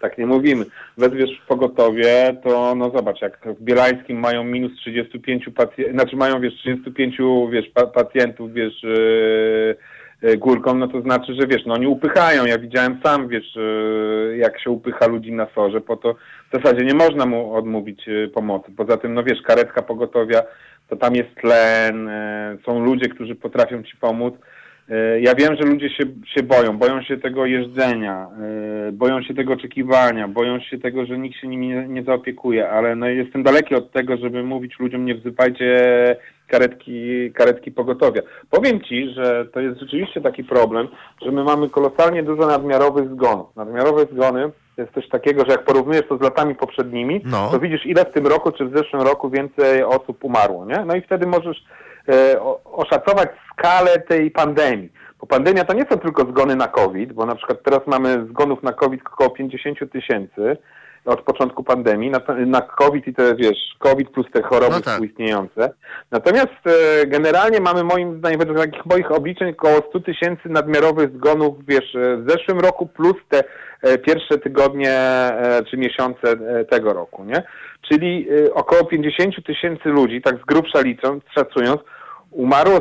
Tak 0.00 0.18
nie 0.18 0.26
mówimy. 0.26 0.64
Wezwiesz 0.96 1.42
pogotowie, 1.48 2.36
to 2.44 2.74
no 2.74 2.90
zobacz, 2.90 3.22
jak 3.22 3.48
w 3.60 3.62
Bielańskim 3.62 4.18
mają 4.18 4.44
minus 4.44 4.72
35 4.76 5.48
pacjentów, 5.54 5.94
znaczy 5.94 6.16
mają 6.16 6.40
wiesz 6.40 6.54
35 6.54 7.18
wiesz, 7.50 7.66
pacjentów, 7.94 8.52
wiesz 8.52 8.82
yy 8.82 9.76
górką, 10.38 10.74
no 10.74 10.88
to 10.88 11.02
znaczy, 11.02 11.34
że 11.34 11.46
wiesz, 11.46 11.66
no 11.66 11.74
oni 11.74 11.86
upychają. 11.86 12.46
Ja 12.46 12.58
widziałem 12.58 13.00
sam, 13.02 13.28
wiesz, 13.28 13.56
e, 13.56 14.36
jak 14.36 14.60
się 14.60 14.70
upycha 14.70 15.06
ludzi 15.06 15.32
na 15.32 15.46
sorze, 15.54 15.80
po 15.80 15.96
to 15.96 16.14
w 16.52 16.62
zasadzie 16.62 16.84
nie 16.84 16.94
można 16.94 17.26
mu 17.26 17.54
odmówić 17.54 18.08
e, 18.08 18.28
pomocy. 18.28 18.72
Poza 18.76 18.96
tym, 18.96 19.14
no 19.14 19.22
wiesz, 19.22 19.42
karetka 19.42 19.82
pogotowia, 19.82 20.42
to 20.88 20.96
tam 20.96 21.14
jest 21.14 21.34
tlen, 21.34 22.10
są 22.66 22.84
ludzie, 22.84 23.08
którzy 23.08 23.34
potrafią 23.34 23.82
ci 23.82 23.96
pomóc. 23.96 24.34
Ja 25.20 25.34
wiem, 25.34 25.56
że 25.56 25.62
ludzie 25.62 25.90
się, 25.90 26.04
się 26.34 26.42
boją, 26.42 26.78
boją 26.78 27.02
się 27.02 27.16
tego 27.16 27.46
jeżdżenia, 27.46 28.28
boją 28.92 29.22
się 29.22 29.34
tego 29.34 29.52
oczekiwania, 29.52 30.28
boją 30.28 30.60
się 30.60 30.78
tego, 30.78 31.06
że 31.06 31.18
nikt 31.18 31.40
się 31.40 31.48
nimi 31.48 31.68
nie, 31.68 31.88
nie 31.88 32.02
zaopiekuje, 32.02 32.70
ale 32.70 32.96
no 32.96 33.06
jestem 33.06 33.42
daleki 33.42 33.74
od 33.74 33.92
tego, 33.92 34.16
żeby 34.16 34.42
mówić 34.42 34.78
ludziom 34.78 35.04
nie 35.04 35.14
wzypajcie 35.14 36.16
karetki, 36.46 37.32
karetki 37.32 37.70
pogotowia. 37.70 38.22
Powiem 38.50 38.80
Ci, 38.80 39.10
że 39.10 39.46
to 39.52 39.60
jest 39.60 39.80
rzeczywiście 39.80 40.20
taki 40.20 40.44
problem, 40.44 40.88
że 41.22 41.32
my 41.32 41.44
mamy 41.44 41.70
kolosalnie 41.70 42.22
dużo 42.22 42.46
nadmiarowych 42.46 43.10
zgonów. 43.10 43.56
Nadmiarowe 43.56 44.06
zgony 44.12 44.50
to 44.76 44.82
jest 44.82 44.94
coś 44.94 45.08
takiego, 45.08 45.44
że 45.46 45.52
jak 45.52 45.64
porównujesz 45.64 46.08
to 46.08 46.18
z 46.18 46.20
latami 46.20 46.54
poprzednimi, 46.54 47.20
no. 47.24 47.48
to 47.50 47.60
widzisz 47.60 47.86
ile 47.86 48.04
w 48.04 48.12
tym 48.12 48.26
roku 48.26 48.52
czy 48.52 48.64
w 48.64 48.76
zeszłym 48.76 49.02
roku 49.02 49.30
więcej 49.30 49.82
osób 49.82 50.24
umarło, 50.24 50.66
nie? 50.66 50.84
No 50.86 50.96
i 50.96 51.00
wtedy 51.00 51.26
możesz 51.26 51.56
e, 51.56 51.62
oszacować 52.64 53.28
skalę 53.52 54.00
tej 54.00 54.30
pandemii. 54.30 54.92
Bo 55.20 55.26
pandemia 55.26 55.64
to 55.64 55.74
nie 55.74 55.86
są 55.90 55.98
tylko 55.98 56.22
zgony 56.22 56.56
na 56.56 56.68
COVID, 56.68 57.12
bo 57.12 57.26
na 57.26 57.34
przykład 57.34 57.62
teraz 57.62 57.80
mamy 57.86 58.26
zgonów 58.30 58.62
na 58.62 58.72
COVID 58.72 59.00
około 59.06 59.30
50 59.30 59.92
tysięcy, 59.92 60.56
od 61.04 61.22
początku 61.22 61.64
pandemii, 61.64 62.10
na, 62.10 62.20
na 62.46 62.60
COVID 62.60 63.06
i 63.06 63.14
te, 63.14 63.36
wiesz, 63.36 63.58
COVID 63.78 64.10
plus 64.10 64.26
te 64.32 64.42
choroby 64.42 64.74
no 64.74 64.80
tak. 64.80 64.92
współistniejące. 64.92 65.70
Natomiast 66.10 66.66
e, 66.66 67.06
generalnie 67.06 67.60
mamy 67.60 67.84
moim 67.84 68.18
zdaniem, 68.18 68.38
według 68.38 68.58
takich 68.58 68.86
moich 68.86 69.12
obliczeń, 69.12 69.50
około 69.50 69.76
100 69.88 70.00
tysięcy 70.00 70.48
nadmiarowych 70.48 71.10
zgonów, 71.16 71.54
wiesz, 71.68 71.94
e, 71.94 72.16
w 72.16 72.30
zeszłym 72.30 72.60
roku 72.60 72.86
plus 72.86 73.16
te 73.28 73.44
e, 73.82 73.98
pierwsze 73.98 74.38
tygodnie 74.38 74.92
e, 74.92 75.62
czy 75.70 75.76
miesiące 75.76 76.30
e, 76.30 76.64
tego 76.64 76.92
roku, 76.92 77.24
nie? 77.24 77.42
Czyli 77.88 78.28
e, 78.46 78.54
około 78.54 78.84
50 78.84 79.46
tysięcy 79.46 79.88
ludzi, 79.88 80.22
tak 80.22 80.36
z 80.42 80.44
grubsza 80.44 80.80
licząc, 80.80 81.24
szacując, 81.34 81.80
umarło 82.30 82.80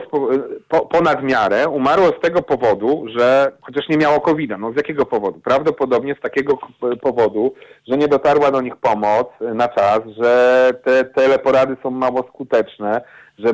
po, 0.69 0.85
ponad 0.85 1.23
miarę, 1.23 1.69
umarło 1.69 2.07
z 2.07 2.19
tego 2.21 2.41
powodu, 2.41 3.05
że 3.17 3.51
chociaż 3.61 3.89
nie 3.89 3.97
miało 3.97 4.19
covid 4.19 4.51
-a. 4.51 4.59
No 4.59 4.71
z 4.71 4.75
jakiego 4.75 5.05
powodu? 5.05 5.39
Prawdopodobnie 5.39 6.15
z 6.15 6.21
takiego 6.21 6.57
powodu, 7.01 7.53
że 7.87 7.97
nie 7.97 8.07
dotarła 8.07 8.51
do 8.51 8.61
nich 8.61 8.75
pomoc 8.75 9.27
na 9.39 9.67
czas, 9.67 9.99
że 10.17 10.71
te 10.83 11.05
teleporady 11.05 11.77
są 11.83 11.91
mało 11.91 12.27
skuteczne, 12.29 13.01
że 13.37 13.49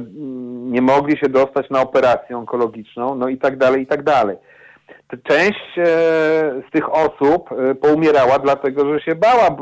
nie 0.72 0.82
mogli 0.82 1.18
się 1.18 1.30
dostać 1.30 1.70
na 1.70 1.82
operację 1.82 2.38
onkologiczną, 2.38 3.16
no 3.16 3.28
i 3.28 3.38
tak 3.38 3.58
dalej, 3.58 3.82
i 3.82 3.88
tak 3.88 4.04
dalej. 4.04 4.38
Część 5.24 5.78
e, 5.78 5.84
z 6.68 6.72
tych 6.72 6.94
osób 6.94 7.50
e, 7.52 7.76
poumierała 7.76 8.40
dlatego, 8.40 8.94
że 8.94 9.02
się 9.02 9.16
bała 9.16 9.48
e, 9.48 9.54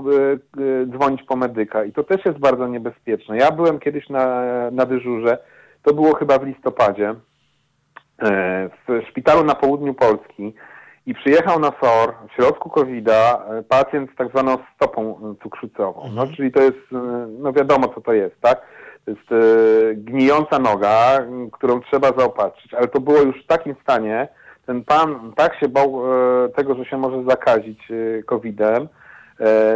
dzwonić 0.86 1.24
po 1.24 1.36
medyka 1.36 1.84
i 1.84 1.92
to 1.92 2.04
też 2.04 2.26
jest 2.26 2.40
bardzo 2.40 2.68
niebezpieczne. 2.68 3.38
Ja 3.38 3.52
byłem 3.52 3.80
kiedyś 3.80 4.10
na, 4.10 4.44
na 4.72 4.86
dyżurze, 4.86 5.38
to 5.84 5.94
było 5.94 6.16
chyba 6.16 6.40
w 6.40 6.48
listopadzie, 6.48 7.16
w 8.88 9.02
szpitalu 9.10 9.44
na 9.44 9.56
południu 9.56 9.94
Polski 9.94 10.54
i 11.06 11.14
przyjechał 11.14 11.60
na 11.60 11.72
SOR 11.82 12.14
w 12.30 12.36
środku 12.36 12.70
COVID-a 12.70 13.46
pacjent 13.70 14.12
z 14.12 14.16
tak 14.16 14.30
zwaną 14.30 14.58
stopą 14.76 15.20
cukrzycową. 15.44 16.02
No, 16.04 16.22
mhm. 16.22 16.36
czyli 16.36 16.52
to 16.52 16.62
jest, 16.62 16.78
no 17.40 17.54
wiadomo 17.54 17.88
co 17.88 18.02
to 18.02 18.14
jest, 18.14 18.42
tak? 18.42 18.62
To 19.06 19.12
jest 19.12 19.28
gnijąca 19.96 20.60
noga, 20.60 21.20
którą 21.52 21.82
trzeba 21.82 22.12
zaopatrzyć, 22.18 22.74
ale 22.74 22.88
to 22.88 23.00
było 23.00 23.18
już 23.18 23.44
w 23.44 23.48
takim 23.48 23.76
stanie, 23.84 24.28
ten 24.66 24.84
pan 24.84 25.34
tak 25.36 25.60
się 25.60 25.68
bał 25.68 26.02
e, 26.46 26.50
tego, 26.50 26.76
że 26.76 26.86
się 26.86 26.98
może 26.98 27.24
zakazić 27.24 27.92
e, 27.92 28.24
COVID-em, 28.24 28.84
e, 28.84 28.88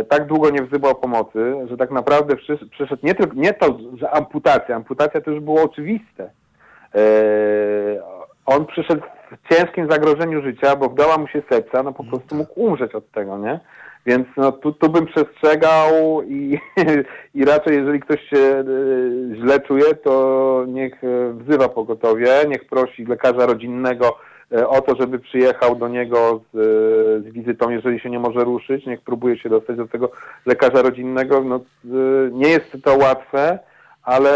tak 0.10 0.26
długo 0.26 0.50
nie 0.50 0.64
wzywał 0.64 0.96
pomocy, 0.96 1.56
że 1.70 1.78
tak 1.78 1.92
naprawdę 1.92 2.36
przyszedł 2.72 3.02
nie, 3.04 3.16
tylko, 3.16 3.34
nie 3.36 3.54
to, 3.54 3.78
że 3.98 4.12
amputacja, 4.12 4.76
amputacja 4.76 5.22
to 5.22 5.32
już 5.32 5.40
było 5.40 5.64
oczywiste. 5.64 6.30
On 8.46 8.66
przyszedł 8.66 9.02
w 9.32 9.54
ciężkim 9.54 9.92
zagrożeniu 9.92 10.42
życia, 10.42 10.76
bo 10.76 10.90
wdała 10.90 11.18
mu 11.18 11.28
się 11.28 11.42
serca, 11.50 11.84
no 11.84 11.94
po 11.94 12.04
prostu 12.04 12.36
mógł 12.36 12.62
umrzeć 12.62 12.96
od 12.96 13.12
tego, 13.12 13.38
nie? 13.38 13.60
Więc 14.06 14.28
no, 14.38 14.52
tu, 14.52 14.72
tu 14.72 14.90
bym 14.90 15.06
przestrzegał 15.06 16.22
i, 16.24 16.60
i 17.36 17.46
raczej 17.46 17.78
jeżeli 17.78 18.00
ktoś 18.00 18.22
się 18.30 18.64
źle 19.36 19.60
czuje, 19.60 19.96
to 19.96 20.66
niech 20.68 21.02
wzywa 21.34 21.70
pogotowie, 21.70 22.30
niech 22.48 22.66
prosi 22.68 23.06
lekarza 23.06 23.46
rodzinnego, 23.46 24.18
E, 24.18 24.35
o 24.68 24.82
to, 24.82 24.96
żeby 24.96 25.20
przyjechał 25.20 25.76
do 25.76 25.88
niego 25.88 26.42
z, 26.54 26.58
z, 27.26 27.34
wizytą, 27.34 27.70
jeżeli 27.70 28.00
się 28.00 28.10
nie 28.10 28.20
może 28.20 28.44
ruszyć, 28.44 28.86
niech 28.86 29.02
próbuje 29.02 29.38
się 29.38 29.50
dostać 29.50 29.78
do 29.78 29.88
tego 29.88 30.12
lekarza 30.46 30.82
rodzinnego. 30.82 31.44
No, 31.44 31.56
e, 31.56 31.90
nie 32.32 32.50
jest 32.50 32.78
to 32.84 32.98
łatwe, 32.98 33.60
ale 34.06 34.32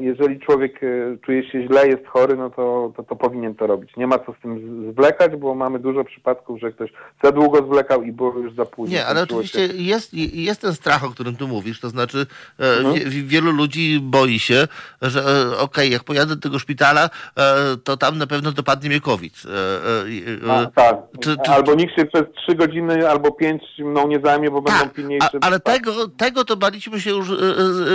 jeżeli 0.00 0.40
człowiek 0.40 0.80
e, 0.82 0.88
czuje 1.26 1.50
się 1.50 1.66
źle, 1.66 1.88
jest 1.88 2.06
chory, 2.06 2.36
no 2.36 2.50
to, 2.50 2.92
to, 2.96 3.02
to, 3.02 3.16
powinien 3.16 3.54
to 3.54 3.66
robić. 3.66 3.96
Nie 3.96 4.06
ma 4.06 4.18
co 4.18 4.34
z 4.38 4.42
tym 4.42 4.92
zwlekać, 4.92 5.36
bo 5.36 5.54
mamy 5.54 5.78
dużo 5.78 6.04
przypadków, 6.04 6.60
że 6.60 6.72
ktoś 6.72 6.90
za 7.24 7.32
długo 7.32 7.66
zwlekał 7.66 8.02
i 8.02 8.12
było 8.12 8.38
już 8.38 8.54
za 8.54 8.64
późno. 8.64 8.96
Nie, 8.96 9.06
ale 9.06 9.22
oczywiście 9.22 9.68
się... 9.68 9.74
jest, 9.74 10.14
jest 10.34 10.60
ten 10.60 10.74
strach, 10.74 11.04
o 11.04 11.10
którym 11.10 11.36
tu 11.36 11.48
mówisz, 11.48 11.80
to 11.80 11.88
znaczy 11.88 12.26
mhm. 12.58 13.10
wielu 13.10 13.52
ludzi 13.52 14.00
boi 14.02 14.38
się, 14.38 14.68
że 15.02 15.20
okej, 15.46 15.58
okay, 15.58 15.88
jak 15.88 16.04
pojadę 16.04 16.36
do 16.36 16.42
tego 16.42 16.58
szpitala, 16.58 17.10
to 17.84 17.96
tam 17.96 18.18
na 18.18 18.26
pewno 18.26 18.52
dopadnie 18.52 18.88
mnie 18.88 19.00
COVID. 19.00 19.42
A, 20.50 20.66
tak, 20.66 20.96
czy, 21.20 21.36
czy, 21.44 21.50
albo 21.50 21.74
nikt 21.74 21.96
się 21.96 22.04
przez 22.04 22.22
trzy 22.36 22.54
godziny 22.54 23.10
albo 23.10 23.32
pięć 23.32 23.62
mną 23.78 24.08
nie 24.08 24.20
zajmie, 24.24 24.50
bo 24.50 24.62
będą 24.62 24.80
tak, 24.80 24.92
pilniejsze. 24.92 25.38
ale 25.40 25.60
tego, 25.60 26.08
tego 26.08 26.44
to 26.44 26.56
baliśmy 26.56 27.00
się 27.00 27.10
już 27.10 27.32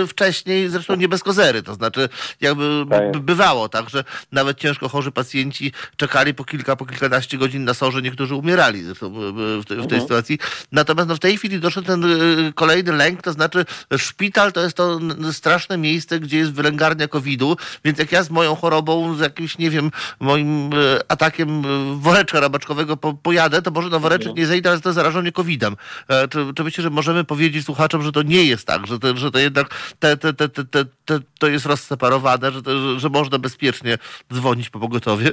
wcześniej, 0.08 0.68
zresztą 0.68 0.94
nie 0.94 1.08
bez 1.08 1.17
bez 1.18 1.24
kozery. 1.24 1.62
To 1.62 1.74
znaczy, 1.74 2.08
jakby 2.40 2.86
bywało 3.20 3.68
tak, 3.68 3.90
że 3.90 4.04
nawet 4.32 4.58
ciężko 4.58 4.88
chorzy 4.88 5.10
pacjenci 5.10 5.72
czekali 5.96 6.34
po 6.34 6.44
kilka, 6.44 6.76
po 6.76 6.86
kilkanaście 6.86 7.38
godzin 7.38 7.64
na 7.64 7.74
sorze, 7.74 8.02
niektórzy 8.02 8.34
umierali 8.34 8.82
w, 8.82 9.64
tej, 9.68 9.78
mhm. 9.78 10.00
sytuacji. 10.02 10.38
Natomiast 10.72 11.08
no, 11.08 11.16
w 11.16 11.18
tej 11.18 11.36
chwili 11.36 11.60
doszedł 11.60 11.86
ten 11.86 12.04
y, 12.04 12.52
kolejny 12.54 12.92
lęk, 12.92 13.22
to 13.22 13.32
znaczy 13.32 13.64
szpital 13.96 14.52
to 14.52 14.60
jest 14.60 14.76
to 14.76 15.00
straszne 15.32 15.78
miejsce, 15.78 16.20
gdzie 16.20 16.38
jest 16.38 16.52
wylęgarnia 16.52 17.08
COVID-u, 17.08 17.56
więc 17.84 17.98
jak 17.98 18.12
ja 18.12 18.22
z 18.22 18.30
moją 18.30 18.54
chorobą, 18.54 19.14
z 19.14 19.20
jakimś, 19.20 19.58
nie 19.58 19.70
wiem, 19.70 19.90
moim 20.20 20.72
y, 20.72 21.00
atakiem 21.08 21.64
y, 21.64 21.96
woreczka 21.96 22.40
rabaczkowego 22.40 22.96
po, 22.96 23.14
pojadę, 23.14 23.62
to 23.62 23.70
może 23.70 23.88
na 23.88 23.98
woreczek 23.98 24.34
nie 24.36 24.46
zejdę, 24.46 24.70
ale 24.70 24.80
to 24.80 24.92
zarażenie 24.92 25.32
COVID-em. 25.32 25.76
E, 26.08 26.28
czy, 26.28 26.46
czy 26.56 26.64
myślę, 26.64 26.82
że 26.82 26.90
możemy 26.90 27.24
powiedzieć 27.24 27.64
słuchaczom, 27.64 28.02
że 28.02 28.12
to 28.12 28.22
nie 28.22 28.44
jest 28.44 28.66
tak, 28.66 28.86
że, 28.86 28.98
te, 28.98 29.16
że 29.16 29.30
to 29.30 29.38
jednak 29.38 29.74
te, 29.98 30.16
te, 30.16 30.32
te, 30.32 30.48
te, 30.48 30.84
to, 31.08 31.14
to 31.38 31.48
jest 31.48 31.66
rozseparowane, 31.66 32.50
że, 32.50 32.60
że, 32.64 33.00
że 33.00 33.08
można 33.08 33.38
bezpiecznie 33.38 33.98
dzwonić 34.32 34.70
po 34.70 34.78
pogotowie? 34.78 35.30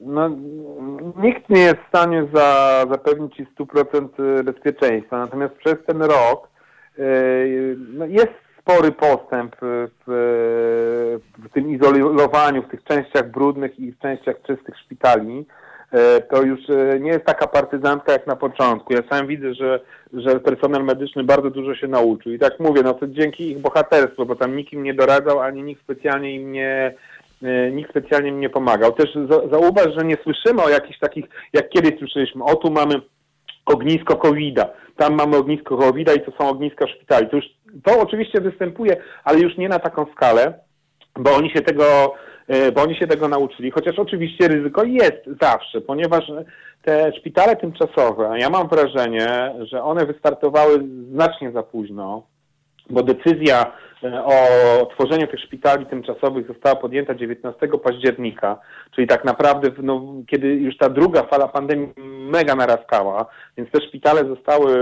No, 0.00 0.30
nikt 1.16 1.48
nie 1.50 1.60
jest 1.60 1.80
w 1.84 1.88
stanie 1.88 2.26
za, 2.34 2.86
zapewnić 2.90 3.36
ci 3.36 3.46
100% 3.58 4.42
bezpieczeństwa, 4.42 5.18
natomiast 5.18 5.54
przez 5.54 5.76
ten 5.86 6.02
rok 6.02 6.48
yy, 6.98 7.76
jest 8.08 8.32
spory 8.60 8.92
postęp 8.92 9.56
w, 9.60 9.88
w 11.38 11.52
tym 11.52 11.70
izolowaniu, 11.70 12.62
w 12.62 12.70
tych 12.70 12.84
częściach 12.84 13.30
brudnych 13.30 13.80
i 13.80 13.92
w 13.92 13.98
częściach 13.98 14.36
czystych 14.46 14.78
szpitali. 14.78 15.46
E, 15.92 16.20
to 16.20 16.42
już 16.42 16.60
e, 16.70 17.00
nie 17.00 17.10
jest 17.10 17.24
taka 17.24 17.46
partyzantka 17.46 18.12
jak 18.12 18.26
na 18.26 18.36
początku. 18.36 18.92
Ja 18.92 19.02
sam 19.10 19.26
widzę, 19.26 19.54
że, 19.54 19.80
że 20.12 20.40
personel 20.40 20.84
medyczny 20.84 21.24
bardzo 21.24 21.50
dużo 21.50 21.74
się 21.74 21.88
nauczył. 21.88 22.32
I 22.32 22.38
tak 22.38 22.60
mówię, 22.60 22.82
no 22.82 22.94
to 22.94 23.06
dzięki 23.06 23.50
ich 23.50 23.58
bohaterstwu, 23.58 24.26
bo 24.26 24.36
tam 24.36 24.56
nikt 24.56 24.72
im 24.72 24.82
nie 24.82 24.94
doradzał, 24.94 25.40
ani 25.40 25.62
nikt 25.62 25.82
specjalnie 25.82 26.34
im 26.34 26.52
nie, 26.52 26.94
e, 27.42 27.70
nikt 27.70 27.90
specjalnie 27.90 28.28
im 28.28 28.40
nie 28.40 28.50
pomagał. 28.50 28.92
Też 28.92 29.18
zauważ, 29.50 29.86
że 29.98 30.04
nie 30.04 30.16
słyszymy 30.22 30.62
o 30.62 30.68
jakichś 30.68 30.98
takich, 30.98 31.24
jak 31.52 31.68
kiedyś 31.68 31.98
słyszeliśmy, 31.98 32.44
o 32.44 32.56
tu 32.56 32.70
mamy 32.70 32.94
ognisko 33.66 34.16
COVID-a, 34.16 34.68
tam 34.96 35.14
mamy 35.14 35.36
ognisko 35.36 35.76
COVID-a 35.76 36.12
i 36.12 36.20
to 36.20 36.32
są 36.38 36.48
ogniska 36.48 36.86
szpitali. 36.86 37.28
To, 37.28 37.36
już, 37.36 37.46
to 37.84 38.00
oczywiście 38.00 38.40
występuje, 38.40 38.96
ale 39.24 39.38
już 39.38 39.56
nie 39.56 39.68
na 39.68 39.78
taką 39.78 40.06
skalę, 40.12 40.54
bo 41.16 41.34
oni 41.34 41.50
się 41.50 41.60
tego 41.60 42.14
bo 42.74 42.82
oni 42.82 42.96
się 42.96 43.06
tego 43.06 43.28
nauczyli, 43.28 43.70
chociaż 43.70 43.98
oczywiście 43.98 44.48
ryzyko 44.48 44.84
jest 44.84 45.24
zawsze, 45.40 45.80
ponieważ 45.80 46.24
te 46.82 47.12
szpitale 47.18 47.56
tymczasowe, 47.56 48.34
ja 48.38 48.50
mam 48.50 48.68
wrażenie, 48.68 49.54
że 49.60 49.82
one 49.82 50.06
wystartowały 50.06 50.84
znacznie 51.12 51.52
za 51.52 51.62
późno, 51.62 52.22
bo 52.90 53.02
decyzja 53.02 53.72
e, 54.04 54.24
o 54.24 54.86
tworzeniu 54.86 55.26
tych 55.26 55.40
szpitali 55.40 55.86
tymczasowych 55.86 56.46
została 56.46 56.76
podjęta 56.76 57.14
19 57.14 57.68
października, 57.84 58.58
czyli 58.94 59.06
tak 59.06 59.24
naprawdę 59.24 59.68
no, 59.82 60.02
kiedy 60.26 60.48
już 60.48 60.76
ta 60.76 60.88
druga 60.88 61.22
fala 61.22 61.48
pandemii 61.48 61.88
mega 62.30 62.54
naraskała, 62.54 63.26
więc 63.56 63.70
te 63.70 63.80
szpitale 63.88 64.24
zostały 64.24 64.78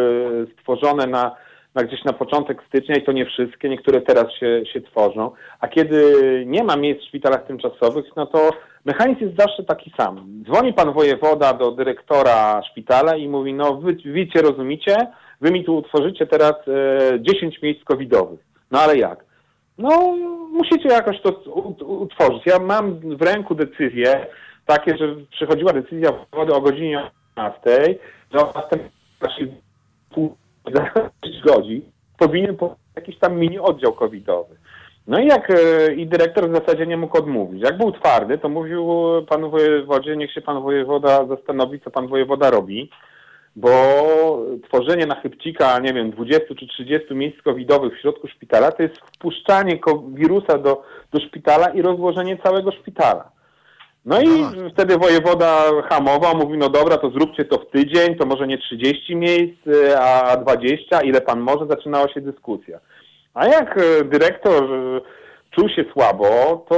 stworzone 0.60 1.06
na 1.06 1.36
na 1.74 1.84
gdzieś 1.84 2.04
na 2.04 2.12
początek 2.12 2.62
stycznia 2.68 2.96
i 2.96 3.02
to 3.02 3.12
nie 3.12 3.26
wszystkie, 3.26 3.68
niektóre 3.68 4.00
teraz 4.00 4.32
się, 4.32 4.62
się 4.72 4.80
tworzą, 4.80 5.30
a 5.60 5.68
kiedy 5.68 6.12
nie 6.46 6.64
ma 6.64 6.76
miejsc 6.76 7.00
w 7.02 7.08
szpitalach 7.08 7.46
tymczasowych, 7.46 8.04
no 8.16 8.26
to 8.26 8.50
mechanizm 8.84 9.20
jest 9.20 9.36
zawsze 9.36 9.64
taki 9.64 9.92
sam. 9.96 10.42
Dzwoni 10.44 10.72
pan 10.72 10.92
wojewoda 10.92 11.52
do 11.52 11.70
dyrektora 11.70 12.62
szpitala 12.70 13.16
i 13.16 13.28
mówi, 13.28 13.54
no 13.54 13.74
wy 13.74 13.96
wiecie, 14.04 14.42
rozumicie, 14.42 14.96
wy 15.40 15.50
mi 15.50 15.64
tu 15.64 15.76
utworzycie 15.76 16.26
teraz 16.26 16.54
e, 16.68 17.20
10 17.20 17.62
miejsc 17.62 17.84
covidowych. 17.84 18.40
No 18.70 18.80
ale 18.80 18.96
jak? 18.96 19.24
No 19.78 20.16
musicie 20.52 20.88
jakoś 20.88 21.20
to 21.20 21.30
utworzyć. 21.84 22.46
Ja 22.46 22.58
mam 22.58 23.16
w 23.16 23.22
ręku 23.22 23.54
decyzję 23.54 24.26
takie, 24.66 24.96
że 24.96 25.16
przychodziła 25.30 25.72
decyzja 25.72 26.12
wojewody 26.12 26.54
o 26.54 26.60
godzinie 26.60 27.10
18, 27.36 27.98
że 28.34 28.38
o 28.40 28.52
za 30.74 31.10
6 31.24 31.40
godzin 31.44 31.82
powinien 32.18 32.56
jakiś 32.96 33.18
tam 33.18 33.36
mini 33.36 33.58
oddział 33.58 33.92
covidowy. 33.92 34.56
No 35.06 35.18
i 35.18 35.26
jak 35.26 35.50
e, 35.50 35.94
i 35.94 36.06
dyrektor 36.06 36.50
w 36.50 36.54
zasadzie 36.54 36.86
nie 36.86 36.96
mógł 36.96 37.18
odmówić. 37.18 37.62
Jak 37.62 37.78
był 37.78 37.92
twardy, 37.92 38.38
to 38.38 38.48
mówił 38.48 38.88
panu 39.28 39.50
wojewodzie, 39.50 40.16
niech 40.16 40.32
się 40.32 40.40
pan 40.40 40.62
wojewoda 40.62 41.26
zastanowi, 41.26 41.80
co 41.80 41.90
pan 41.90 42.06
wojewoda 42.06 42.50
robi, 42.50 42.90
bo 43.56 43.70
tworzenie 44.68 45.06
na 45.06 45.20
chybcika, 45.20 45.78
nie 45.78 45.94
wiem, 45.94 46.10
20 46.10 46.54
czy 46.54 46.66
30 46.66 47.14
miejsc 47.14 47.42
covidowych 47.42 47.94
w 47.94 48.00
środku 48.00 48.28
szpitala, 48.28 48.72
to 48.72 48.82
jest 48.82 48.98
wpuszczanie 48.98 49.78
wirusa 50.12 50.58
do, 50.58 50.82
do 51.12 51.20
szpitala 51.20 51.68
i 51.68 51.82
rozłożenie 51.82 52.38
całego 52.38 52.72
szpitala. 52.72 53.37
No 54.08 54.20
i 54.20 54.28
wtedy 54.72 54.98
wojewoda 54.98 55.64
hamował, 55.88 56.36
mówił, 56.36 56.56
no 56.56 56.68
dobra, 56.68 56.96
to 56.96 57.10
zróbcie 57.10 57.44
to 57.44 57.58
w 57.58 57.70
tydzień, 57.70 58.16
to 58.16 58.26
może 58.26 58.46
nie 58.46 58.58
30 58.58 59.16
miejsc, 59.16 59.66
y, 59.66 59.98
a 59.98 60.36
20, 60.36 61.00
ile 61.00 61.20
pan 61.20 61.40
może, 61.40 61.66
zaczynała 61.66 62.08
się 62.08 62.20
dyskusja. 62.20 62.78
A 63.34 63.46
jak 63.46 63.76
y, 63.76 64.04
dyrektor 64.04 64.64
y, 64.64 65.00
czuł 65.50 65.68
się 65.68 65.84
słabo, 65.92 66.26
to 66.68 66.76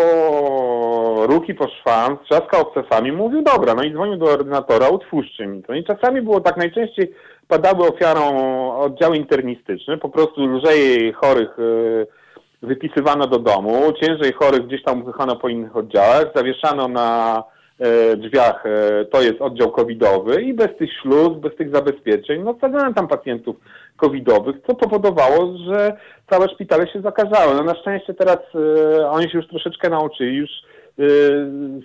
ruki 1.26 1.54
po 1.54 1.68
szwan, 1.68 2.18
trzaskał 2.24 2.60
obcasami, 2.60 3.12
mówił, 3.12 3.42
dobra, 3.42 3.74
no 3.74 3.82
i 3.82 3.92
dzwonił 3.92 4.16
do 4.16 4.26
ordynatora, 4.26 4.88
utwórzcie 4.88 5.46
mi 5.46 5.62
to. 5.62 5.74
I 5.74 5.84
czasami 5.84 6.22
było 6.22 6.40
tak, 6.40 6.56
najczęściej 6.56 7.14
padały 7.48 7.88
ofiarą 7.88 8.22
oddziały 8.78 9.16
internistyczne, 9.16 9.98
po 9.98 10.08
prostu 10.08 10.46
lżej 10.46 11.12
chorych 11.12 11.56
wypisywano 12.62 13.26
do 13.26 13.38
domu, 13.38 13.92
ciężej 13.92 14.32
chorych 14.32 14.66
gdzieś 14.66 14.82
tam 14.82 15.02
upychano 15.02 15.36
po 15.36 15.48
innych 15.48 15.76
oddziałach, 15.76 16.24
zawieszano 16.34 16.88
na 16.88 17.42
e, 17.78 18.16
drzwiach, 18.16 18.66
e, 18.66 19.04
to 19.04 19.22
jest 19.22 19.40
oddział 19.40 19.70
covidowy 19.70 20.42
i 20.42 20.54
bez 20.54 20.76
tych 20.78 20.92
śluz, 20.92 21.38
bez 21.38 21.56
tych 21.56 21.74
zabezpieczeń, 21.74 22.42
no 22.42 22.54
wsadzano 22.54 22.94
tam 22.94 23.08
pacjentów 23.08 23.56
covidowych, 23.96 24.56
co 24.66 24.74
powodowało, 24.74 25.56
że 25.66 25.96
całe 26.30 26.48
szpitale 26.48 26.88
się 26.88 27.00
zakażały. 27.00 27.54
No 27.54 27.64
na 27.64 27.74
szczęście 27.74 28.14
teraz 28.14 28.38
y, 28.98 29.06
oni 29.06 29.30
się 29.30 29.38
już 29.38 29.48
troszeczkę 29.48 29.90
nauczyli, 29.90 30.36
już 30.36 30.50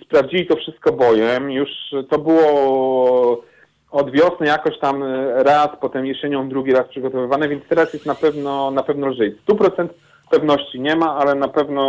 sprawdzili 0.04 0.46
to 0.46 0.56
wszystko 0.56 0.92
bojem, 0.92 1.50
już 1.50 1.68
to 2.10 2.18
było 2.18 3.42
od 3.90 4.10
wiosny 4.10 4.46
jakoś 4.46 4.78
tam 4.78 5.04
raz, 5.34 5.68
potem 5.80 6.06
jesienią 6.06 6.48
drugi 6.48 6.72
raz 6.72 6.88
przygotowywane, 6.88 7.48
więc 7.48 7.64
teraz 7.68 7.92
jest 7.92 8.06
na 8.06 8.14
pewno 8.14 8.70
na 8.70 8.82
pewno 8.82 9.06
lżej. 9.06 9.36
100% 9.48 9.88
pewności 10.30 10.80
nie 10.80 10.96
ma, 10.96 11.16
ale 11.16 11.34
na 11.34 11.48
pewno 11.48 11.82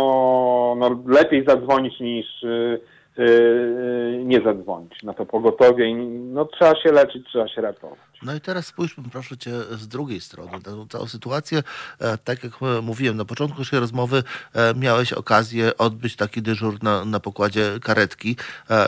no, 0.78 1.02
lepiej 1.06 1.44
zadzwonić 1.44 2.00
niż 2.00 2.42
y, 2.42 2.80
y, 3.18 4.22
nie 4.24 4.40
zadzwonić 4.40 5.02
na 5.02 5.14
to 5.14 5.26
pogotowie. 5.26 5.94
No, 6.06 6.44
trzeba 6.44 6.82
się 6.82 6.92
leczyć, 6.92 7.26
trzeba 7.26 7.48
się 7.48 7.60
ratować. 7.60 8.08
No 8.22 8.34
i 8.34 8.40
teraz 8.40 8.66
spójrzmy, 8.66 9.04
proszę 9.12 9.36
cię, 9.36 9.50
z 9.70 9.88
drugiej 9.88 10.20
strony 10.20 10.62
tą 10.62 10.88
całą 10.88 11.06
sytuację. 11.06 11.62
E, 12.00 12.18
tak 12.18 12.44
jak 12.44 12.52
e, 12.62 12.82
mówiłem 12.82 13.16
na 13.16 13.24
początku 13.24 13.58
naszej 13.58 13.80
rozmowy, 13.80 14.22
e, 14.54 14.74
miałeś 14.74 15.12
okazję 15.12 15.76
odbyć 15.76 16.16
taki 16.16 16.42
dyżur 16.42 16.82
na, 16.82 17.04
na 17.04 17.20
pokładzie 17.20 17.62
karetki. 17.82 18.36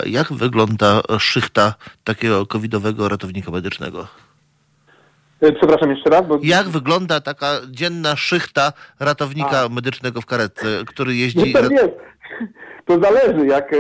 Jak 0.06 0.32
wygląda 0.32 1.02
szychta 1.18 1.74
takiego 2.04 2.46
covidowego 2.46 3.08
ratownika 3.08 3.50
medycznego? 3.50 4.08
Przepraszam 5.40 5.90
jeszcze 5.90 6.10
raz. 6.10 6.26
Bo... 6.26 6.38
Jak 6.42 6.68
wygląda 6.68 7.20
taka 7.20 7.46
dzienna 7.70 8.16
szychta 8.16 8.72
ratownika 9.00 9.60
A. 9.60 9.68
medycznego 9.68 10.20
w 10.20 10.26
karetce, 10.26 10.66
który 10.86 11.14
jeździ... 11.14 11.52
No 11.54 11.60
to, 11.60 11.72
jest. 11.72 11.88
to 12.86 12.98
zależy, 13.00 13.46
jak, 13.46 13.74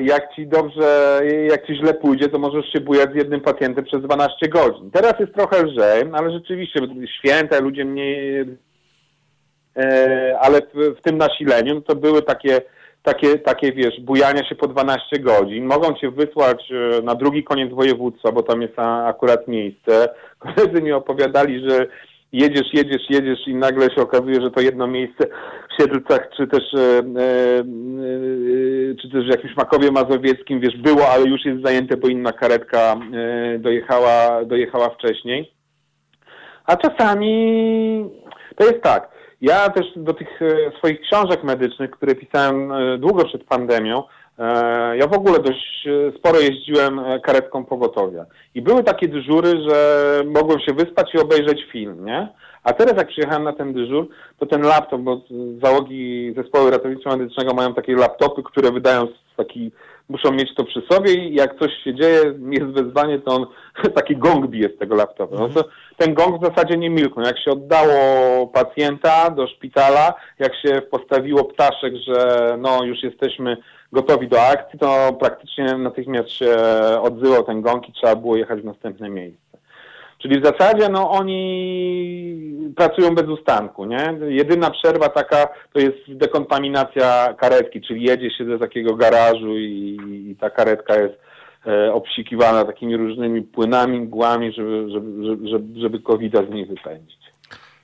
jak 0.00 0.34
ci 0.34 0.46
dobrze, 0.46 1.20
jak 1.48 1.66
ci 1.66 1.76
źle 1.76 1.94
pójdzie, 1.94 2.28
to 2.28 2.38
możesz 2.38 2.72
się 2.72 2.80
bujać 2.80 3.12
z 3.12 3.16
jednym 3.16 3.40
pacjentem 3.40 3.84
przez 3.84 4.02
12 4.02 4.48
godzin. 4.48 4.90
Teraz 4.90 5.14
jest 5.20 5.34
trochę 5.34 5.62
lżej, 5.62 6.04
ale 6.12 6.32
rzeczywiście 6.32 6.80
święte, 7.18 7.60
ludzie 7.60 7.84
mniej... 7.84 8.46
Ale 10.40 10.60
w, 10.60 10.98
w 10.98 11.02
tym 11.02 11.18
nasileniu 11.18 11.80
to 11.80 11.96
były 11.96 12.22
takie 12.22 12.60
takie, 13.02 13.38
takie, 13.38 13.72
wiesz, 13.72 14.00
bujania 14.00 14.48
się 14.48 14.54
po 14.54 14.68
12 14.68 15.18
godzin. 15.18 15.64
Mogą 15.64 15.94
cię 15.94 16.10
wysłać 16.10 16.72
e, 16.72 17.02
na 17.02 17.14
drugi 17.14 17.44
koniec 17.44 17.72
województwa, 17.72 18.32
bo 18.32 18.42
tam 18.42 18.62
jest 18.62 18.78
akurat 19.04 19.48
miejsce. 19.48 20.08
Koledzy 20.38 20.82
mi 20.82 20.92
opowiadali, 20.92 21.68
że 21.68 21.86
jedziesz, 22.32 22.74
jedziesz, 22.74 23.10
jedziesz 23.10 23.46
i 23.46 23.54
nagle 23.54 23.90
się 23.90 24.02
okazuje, 24.02 24.40
że 24.40 24.50
to 24.50 24.60
jedno 24.60 24.86
miejsce 24.86 25.26
w 25.68 25.82
Siedlcach, 25.82 26.28
czy 26.36 26.46
też, 26.46 26.62
e, 26.74 26.80
e, 26.80 27.02
e, 27.60 27.64
czy 29.02 29.10
też 29.10 29.26
w 29.26 29.30
jakimś 29.30 29.56
Makowie 29.56 29.90
Mazowieckim, 29.90 30.60
wiesz, 30.60 30.76
było, 30.76 31.08
ale 31.08 31.24
już 31.24 31.44
jest 31.44 31.62
zajęte, 31.62 31.96
bo 31.96 32.08
inna 32.08 32.32
karetka 32.32 32.78
e, 32.78 33.58
dojechała, 33.58 34.44
dojechała 34.44 34.88
wcześniej. 34.88 35.52
A 36.64 36.76
czasami 36.76 38.04
to 38.56 38.64
jest 38.64 38.82
tak, 38.82 39.17
ja 39.40 39.70
też 39.70 39.86
do 39.96 40.14
tych 40.14 40.42
e, 40.42 40.78
swoich 40.78 41.00
książek 41.00 41.44
medycznych, 41.44 41.90
które 41.90 42.14
pisałem 42.14 42.72
e, 42.72 42.98
długo 42.98 43.24
przed 43.24 43.44
pandemią, 43.44 44.02
e, 44.38 44.96
ja 44.96 45.06
w 45.06 45.12
ogóle 45.12 45.38
dość 45.38 45.88
sporo 46.18 46.40
jeździłem 46.40 47.00
karetką 47.22 47.64
pogotowia. 47.64 48.26
I 48.54 48.62
były 48.62 48.84
takie 48.84 49.08
dyżury, 49.08 49.48
że 49.68 50.22
mogłem 50.26 50.60
się 50.60 50.74
wyspać 50.74 51.14
i 51.14 51.18
obejrzeć 51.18 51.66
film, 51.72 52.04
nie? 52.04 52.28
A 52.62 52.72
teraz 52.72 52.96
jak 52.96 53.08
przyjechałem 53.08 53.44
na 53.44 53.52
ten 53.52 53.72
dyżur, 53.72 54.08
to 54.38 54.46
ten 54.46 54.62
laptop, 54.62 55.00
bo 55.00 55.20
załogi 55.62 56.34
zespołu 56.36 56.70
ratownictwa 56.70 57.16
medycznego 57.16 57.54
mają 57.54 57.74
takie 57.74 57.96
laptopy, 57.96 58.42
które 58.42 58.72
wydają 58.72 59.08
taki, 59.36 59.70
muszą 60.08 60.32
mieć 60.32 60.54
to 60.54 60.64
przy 60.64 60.82
sobie 60.90 61.14
i 61.14 61.34
jak 61.34 61.58
coś 61.58 61.72
się 61.84 61.94
dzieje, 61.94 62.34
jest 62.50 62.66
wezwanie, 62.66 63.18
to 63.18 63.30
on 63.36 63.46
taki 63.98 64.16
gong 64.16 64.46
bije 64.46 64.68
z 64.68 64.78
tego 64.78 64.94
laptopa. 64.94 65.36
No 65.36 65.48
to 65.48 65.64
ten 65.96 66.14
gong 66.14 66.42
w 66.42 66.46
zasadzie 66.46 66.76
nie 66.76 66.90
milknął. 66.90 67.26
Jak 67.26 67.38
się 67.38 67.50
oddało 67.50 68.46
pacjenta 68.46 69.30
do 69.30 69.46
szpitala, 69.46 70.14
jak 70.38 70.56
się 70.56 70.82
postawiło 70.90 71.44
ptaszek, 71.44 71.94
że 72.06 72.56
no 72.58 72.84
już 72.84 73.02
jesteśmy 73.02 73.56
gotowi 73.92 74.28
do 74.28 74.42
akcji, 74.42 74.78
to 74.78 75.12
praktycznie 75.20 75.64
natychmiast 75.64 76.30
się 76.30 76.56
odzywał 77.02 77.44
ten 77.44 77.62
gong 77.62 77.88
i 77.88 77.92
trzeba 77.92 78.16
było 78.16 78.36
jechać 78.36 78.60
w 78.60 78.64
następne 78.64 79.08
miejsce. 79.08 79.47
Czyli 80.18 80.40
w 80.40 80.44
zasadzie 80.44 80.88
no, 80.88 81.10
oni 81.10 82.72
pracują 82.76 83.14
bez 83.14 83.28
ustanku, 83.28 83.84
nie? 83.84 84.18
Jedyna 84.28 84.70
przerwa 84.70 85.08
taka 85.08 85.48
to 85.72 85.80
jest 85.80 85.96
dekontaminacja 86.08 87.34
karetki, 87.34 87.80
czyli 87.80 88.02
jedzie 88.02 88.30
się 88.30 88.44
do 88.44 88.58
takiego 88.58 88.96
garażu 88.96 89.58
i, 89.58 89.98
i 90.30 90.36
ta 90.40 90.50
karetka 90.50 90.94
jest 90.94 91.14
e, 91.66 91.92
obsikiwana 91.92 92.64
takimi 92.64 92.96
różnymi 92.96 93.42
płynami, 93.42 94.00
mgłami, 94.00 94.52
żeby, 94.52 94.90
żeby, 94.92 95.48
żeby, 95.48 95.80
żeby 95.80 96.00
covid 96.00 96.32
z 96.48 96.54
niej 96.54 96.66
wypędzić. 96.66 97.18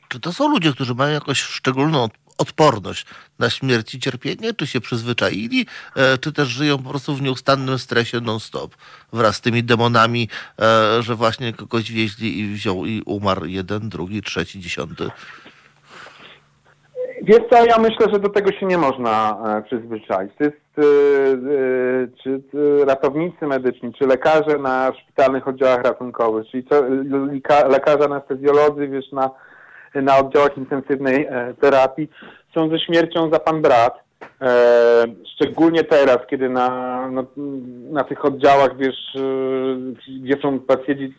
Czy 0.08 0.20
to 0.20 0.32
są 0.32 0.48
ludzie, 0.48 0.72
którzy 0.72 0.94
mają 0.94 1.14
jakąś 1.14 1.38
szczególną 1.38 2.08
odporność 2.38 3.06
na 3.38 3.50
śmierć 3.50 3.94
i 3.94 4.00
cierpienie, 4.00 4.54
czy 4.54 4.66
się 4.66 4.80
przyzwyczaili, 4.80 5.66
e, 5.96 6.18
czy 6.18 6.32
też 6.32 6.48
żyją 6.48 6.78
po 6.78 6.90
prostu 6.90 7.14
w 7.14 7.22
nieustannym 7.22 7.78
stresie 7.78 8.20
non-stop 8.20 8.74
wraz 9.12 9.36
z 9.36 9.40
tymi 9.40 9.64
demonami, 9.64 10.28
e, 10.60 11.02
że 11.02 11.14
właśnie 11.14 11.52
kogoś 11.52 11.92
wieźli 11.92 12.38
i 12.38 12.54
wziął 12.54 12.86
i 12.86 13.02
umarł 13.06 13.44
jeden, 13.44 13.88
drugi, 13.88 14.22
trzeci, 14.22 14.60
dziesiąty. 14.60 15.08
Wiesz 17.22 17.40
co, 17.50 17.64
ja 17.64 17.78
myślę, 17.78 18.06
że 18.12 18.20
do 18.20 18.28
tego 18.28 18.52
się 18.52 18.66
nie 18.66 18.78
można 18.78 19.38
e, 19.46 19.62
przyzwyczaić. 19.62 20.32
To 20.38 20.44
jest, 20.44 20.56
czy 22.22 22.42
ratownicy 22.86 23.46
medyczni, 23.46 23.92
czy 23.92 24.06
lekarze 24.06 24.58
na 24.58 24.92
szpitalnych 25.02 25.48
oddziałach 25.48 25.82
ratunkowych, 25.82 26.46
czyli 26.50 26.64
lekarze 27.68 28.04
anestezjolodzy, 28.04 28.88
wiesz, 28.88 29.12
na 29.12 29.30
na 30.02 30.18
oddziałach 30.18 30.58
intensywnej 30.58 31.26
e, 31.30 31.54
terapii 31.60 32.08
są 32.54 32.68
ze 32.68 32.78
śmiercią 32.78 33.30
za 33.30 33.38
pan 33.38 33.62
brat. 33.62 34.04
E, 34.40 35.04
szczególnie 35.34 35.84
teraz, 35.84 36.18
kiedy 36.30 36.48
na, 36.48 36.68
na, 37.08 37.24
na 37.90 38.04
tych 38.04 38.24
oddziałach, 38.24 38.76
wiesz, 38.76 39.16
e, 39.16 40.20
gdzie 40.20 40.42
są 40.42 40.60
pacjenci 40.60 41.14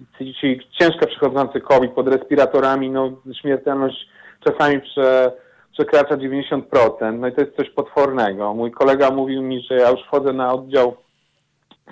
ciężko 0.79 1.07
przechodzący 1.07 1.61
COVID 1.61 1.91
pod 1.91 2.07
respiratorami, 2.07 2.89
no 2.89 3.11
śmiertelność 3.41 4.07
czasami 4.45 4.81
prze, 4.81 5.31
przekracza 5.73 6.17
90%. 6.17 7.19
No 7.19 7.27
i 7.27 7.31
to 7.31 7.41
jest 7.41 7.55
coś 7.55 7.69
potwornego. 7.69 8.53
Mój 8.53 8.71
kolega 8.71 9.11
mówił 9.11 9.41
mi, 9.41 9.61
że 9.61 9.75
ja 9.75 9.89
już 9.89 10.01
wchodzę 10.01 10.33
na 10.33 10.53
oddział 10.53 10.95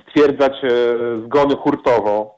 stwierdzać 0.07 0.53
zgony 1.25 1.55
hurtowo. 1.55 2.35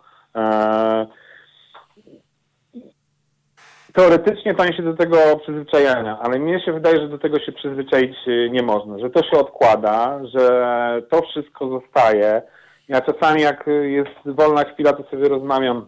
Teoretycznie 3.96 4.56
oni 4.58 4.78
się 4.78 4.84
do 4.84 4.94
tego 4.94 5.18
przyzwyczajają, 5.44 6.20
ale 6.20 6.40
mnie 6.40 6.62
się 6.66 6.74
wydaje, 6.74 6.98
że 6.98 7.10
do 7.10 7.18
tego 7.18 7.40
się 7.40 7.52
przyzwyczaić 7.52 8.16
y, 8.28 8.50
nie 8.52 8.64
można, 8.64 9.00
że 9.00 9.10
to 9.10 9.24
się 9.24 9.38
odkłada, 9.40 10.20
że 10.34 11.02
to 11.10 11.22
wszystko 11.22 11.70
zostaje. 11.70 12.42
Ja 12.88 13.02
czasami 13.02 13.42
jak 13.42 13.66
jest 13.82 14.36
wolna 14.38 14.64
chwila, 14.64 14.94
to 14.94 15.04
sobie 15.04 15.30
rozmawiam 15.30 15.88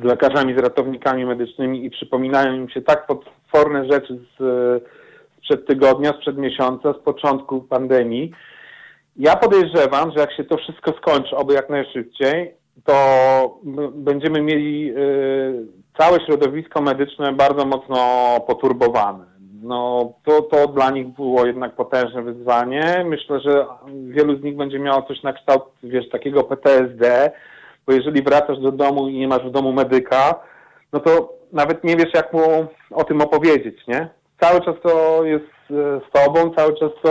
z 0.00 0.04
lekarzami, 0.04 0.54
z 0.58 0.62
ratownikami 0.62 1.26
medycznymi 1.26 1.84
i 1.84 1.90
przypominają 1.90 2.54
im 2.54 2.68
się 2.68 2.82
tak 2.82 3.06
potworne 3.06 3.92
rzeczy 3.92 4.18
z, 4.38 4.84
sprzed 5.38 5.66
tygodnia, 5.66 6.10
sprzed 6.10 6.38
miesiąca, 6.38 6.92
z 6.92 6.98
początku 7.04 7.60
pandemii. 7.60 8.32
Ja 9.16 9.36
podejrzewam, 9.36 10.12
że 10.12 10.20
jak 10.20 10.32
się 10.32 10.44
to 10.44 10.56
wszystko 10.56 10.92
skończy, 10.92 11.36
oby 11.36 11.54
jak 11.54 11.70
najszybciej, 11.70 12.54
to 12.84 13.60
będziemy 13.94 14.42
mieli 14.42 14.90
y, 14.90 15.66
całe 15.98 16.20
środowisko 16.26 16.80
medyczne 16.80 17.32
bardzo 17.32 17.64
mocno 17.64 17.96
poturbowane. 18.46 19.24
No, 19.62 20.12
to, 20.24 20.42
to 20.42 20.66
dla 20.66 20.90
nich 20.90 21.06
było 21.06 21.46
jednak 21.46 21.74
potężne 21.74 22.22
wyzwanie. 22.22 23.04
Myślę, 23.08 23.40
że 23.40 23.66
wielu 24.08 24.38
z 24.38 24.42
nich 24.42 24.56
będzie 24.56 24.78
miało 24.78 25.02
coś 25.02 25.22
na 25.22 25.32
kształt, 25.32 25.62
wiesz, 25.82 26.08
takiego 26.08 26.44
PTSD, 26.44 27.30
bo 27.86 27.92
jeżeli 27.92 28.22
wracasz 28.22 28.58
do 28.58 28.72
domu 28.72 29.08
i 29.08 29.18
nie 29.18 29.28
masz 29.28 29.42
w 29.42 29.50
domu 29.50 29.72
medyka, 29.72 30.34
no 30.92 31.00
to 31.00 31.32
nawet 31.52 31.84
nie 31.84 31.96
wiesz, 31.96 32.14
jak 32.14 32.32
mu 32.32 32.66
o 32.90 33.04
tym 33.04 33.20
opowiedzieć, 33.20 33.86
nie? 33.88 34.08
Cały 34.40 34.60
czas 34.60 34.74
to 34.82 35.24
jest 35.24 35.44
e, 35.70 36.00
z 36.08 36.12
tobą, 36.12 36.54
cały 36.54 36.74
czas 36.74 36.90
to, 37.02 37.10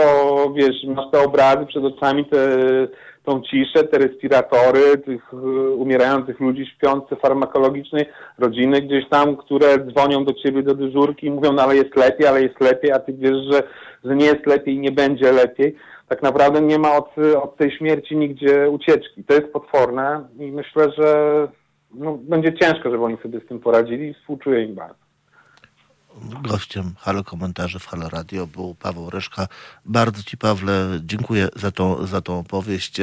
wiesz, 0.56 0.84
masz 0.84 1.10
te 1.12 1.20
obrazy 1.20 1.66
przed 1.66 1.84
oczami, 1.84 2.24
te 2.24 2.38
tą 3.28 3.42
ciszę, 3.42 3.84
te 3.84 3.98
respiratory 3.98 4.98
tych 4.98 5.22
e, 5.32 5.36
umierających 5.70 6.40
ludzi 6.40 6.66
śpiących 6.66 7.20
farmakologicznej, 7.20 8.06
rodziny 8.38 8.82
gdzieś 8.82 9.08
tam, 9.08 9.36
które 9.36 9.78
dzwonią 9.78 10.24
do 10.24 10.32
ciebie 10.32 10.62
do 10.62 10.74
dyżurki 10.74 11.26
i 11.26 11.30
mówią, 11.30 11.52
no 11.52 11.62
ale 11.62 11.76
jest 11.76 11.96
lepiej, 11.96 12.26
ale 12.26 12.42
jest 12.42 12.60
lepiej, 12.60 12.92
a 12.92 12.98
ty 12.98 13.12
wiesz, 13.12 13.36
że, 13.50 13.62
że 14.04 14.16
nie 14.16 14.26
jest 14.26 14.46
lepiej 14.46 14.74
i 14.74 14.78
nie 14.78 14.92
będzie 14.92 15.32
lepiej. 15.32 15.76
Tak 16.08 16.22
naprawdę 16.22 16.60
nie 16.60 16.78
ma 16.78 16.96
od, 16.96 17.10
od 17.42 17.56
tej 17.56 17.70
śmierci 17.70 18.16
nigdzie 18.16 18.70
ucieczki. 18.70 19.24
To 19.24 19.34
jest 19.34 19.52
potworne 19.52 20.28
i 20.38 20.52
myślę, 20.52 20.92
że 20.98 21.08
no, 21.94 22.18
będzie 22.22 22.52
ciężko, 22.54 22.90
żeby 22.90 23.04
oni 23.04 23.16
sobie 23.22 23.40
z 23.40 23.46
tym 23.46 23.60
poradzili 23.60 24.08
i 24.08 24.14
współczuję 24.14 24.64
im 24.64 24.74
bardzo. 24.74 25.07
Gościem 26.42 26.94
Halo 26.98 27.24
Komentarzy 27.24 27.78
w 27.78 27.86
Halo 27.86 28.08
Radio 28.08 28.46
był 28.46 28.74
Paweł 28.74 29.10
Ryszka. 29.10 29.48
Bardzo 29.84 30.22
Ci, 30.22 30.36
Pawle, 30.36 31.00
dziękuję 31.02 31.48
za 31.56 31.70
tą, 31.70 32.06
za 32.06 32.20
tą 32.20 32.38
opowieść. 32.38 33.00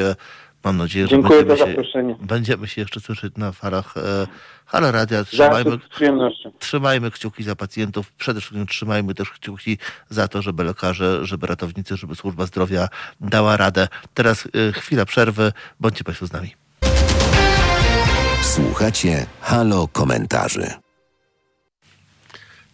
Mam 0.65 0.77
nadzieję, 0.77 1.07
że 1.07 1.17
będziemy 1.17 1.57
za 1.57 1.65
się, 1.65 2.15
będziemy 2.21 2.67
się 2.67 2.81
jeszcze 2.81 2.99
słyszeć 2.99 3.33
na 3.37 3.51
falach 3.51 3.97
e, 3.97 4.27
Halo 4.65 4.91
Radia. 4.91 5.23
Trzymajmy, 5.23 5.79
trzymajmy 6.59 7.11
kciuki 7.11 7.43
za 7.43 7.55
pacjentów. 7.55 8.11
Przede 8.11 8.41
wszystkim 8.41 8.67
trzymajmy 8.67 9.13
też 9.13 9.29
kciuki 9.29 9.77
za 10.09 10.27
to, 10.27 10.41
żeby 10.41 10.63
lekarze, 10.63 11.25
żeby 11.25 11.47
ratownicy, 11.47 11.97
żeby 11.97 12.15
służba 12.15 12.45
zdrowia 12.45 12.87
dała 13.21 13.57
radę. 13.57 13.87
Teraz 14.13 14.47
e, 14.69 14.71
chwila 14.71 15.05
przerwy. 15.05 15.51
Bądźcie 15.79 16.03
Państwo 16.03 16.27
z 16.27 16.33
nami. 16.33 16.55
Słuchacie 18.41 19.25
Halo 19.41 19.87
Komentarzy. 19.87 20.84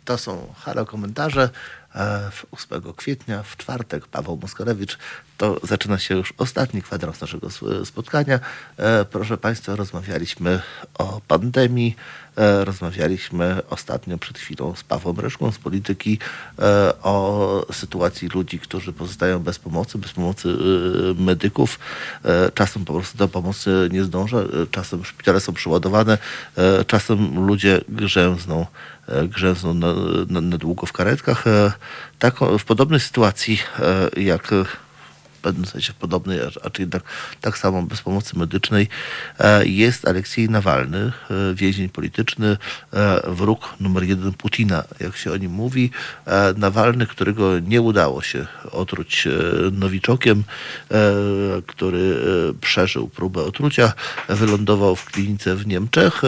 To 0.05 0.17
są 0.17 0.53
halo 0.57 0.85
komentarze. 0.85 1.49
E, 1.95 2.31
w 2.31 2.45
8 2.51 2.93
kwietnia, 2.93 3.43
w 3.43 3.57
czwartek, 3.57 4.07
Paweł 4.07 4.39
Moskorewicz. 4.41 4.97
To 5.37 5.59
zaczyna 5.63 5.99
się 5.99 6.15
już 6.15 6.33
ostatni 6.37 6.81
kwadrans 6.81 7.21
naszego 7.21 7.47
spotkania. 7.85 8.39
E, 8.77 9.05
Proszę 9.05 9.37
Państwa, 9.37 9.75
rozmawialiśmy 9.75 10.61
o 10.97 11.21
pandemii, 11.27 11.95
e, 12.37 12.65
rozmawialiśmy 12.65 13.61
ostatnio 13.69 14.17
przed 14.17 14.39
chwilą 14.39 14.75
z 14.75 14.83
Pawłem 14.83 15.19
Reszką 15.19 15.51
z 15.51 15.57
polityki 15.57 16.19
e, 16.59 16.93
o 17.03 17.65
sytuacji 17.73 18.27
ludzi, 18.27 18.59
którzy 18.59 18.93
pozostają 18.93 19.39
bez 19.39 19.59
pomocy, 19.59 19.97
bez 19.97 20.11
pomocy 20.11 20.49
e, 20.49 21.21
medyków. 21.23 21.79
E, 22.25 22.51
Czasem 22.51 22.85
po 22.85 22.93
prostu 22.93 23.17
do 23.17 23.27
pomocy 23.27 23.89
nie 23.91 24.03
zdąża, 24.03 24.37
e, 24.37 24.43
czasem 24.71 25.05
szpitale 25.05 25.39
są 25.39 25.53
przeładowane, 25.53 26.17
e, 26.57 26.85
czasem 26.85 27.45
ludzie 27.45 27.81
grzęzną 27.89 28.61
e, 28.61 28.65
grzęzną 29.29 29.73
na, 29.73 29.93
na, 30.29 30.41
na 30.41 30.57
długo 30.57 30.85
w 30.85 30.93
karetkach. 30.93 31.47
E, 31.47 31.71
Tak, 32.19 32.35
w 32.59 32.63
podobnej 32.63 32.99
sytuacji 32.99 33.59
e, 33.79 34.21
jak 34.21 34.53
e, 34.53 34.65
w 35.33 35.41
pewnym 35.41 35.65
sensie 35.65 35.93
podobnej, 35.93 36.39
czy 36.71 36.81
jednak 36.81 37.03
tak 37.41 37.57
samo 37.57 37.81
bez 37.81 38.01
pomocy 38.01 38.37
medycznej, 38.37 38.87
e, 39.39 39.65
jest 39.65 40.07
Aleksiej 40.07 40.49
Nawalny, 40.49 41.11
e, 41.29 41.53
więzień 41.55 41.89
polityczny, 41.89 42.57
e, 42.93 43.21
wróg 43.27 43.69
numer 43.79 44.03
jeden 44.03 44.33
Putina, 44.33 44.83
jak 44.99 45.17
się 45.17 45.31
o 45.31 45.37
nim 45.37 45.51
mówi. 45.51 45.91
E, 46.25 46.53
Nawalny, 46.57 47.07
którego 47.07 47.59
nie 47.59 47.81
udało 47.81 48.21
się 48.21 48.45
otruć 48.71 49.27
e, 49.27 49.31
nowiczokiem, 49.71 50.43
e, 50.91 50.95
który 51.67 52.15
e, 52.49 52.53
przeżył 52.61 53.07
próbę 53.07 53.43
otrucia, 53.43 53.93
wylądował 54.29 54.95
w 54.95 55.05
klinice 55.05 55.55
w 55.55 55.67
Niemczech. 55.67 56.21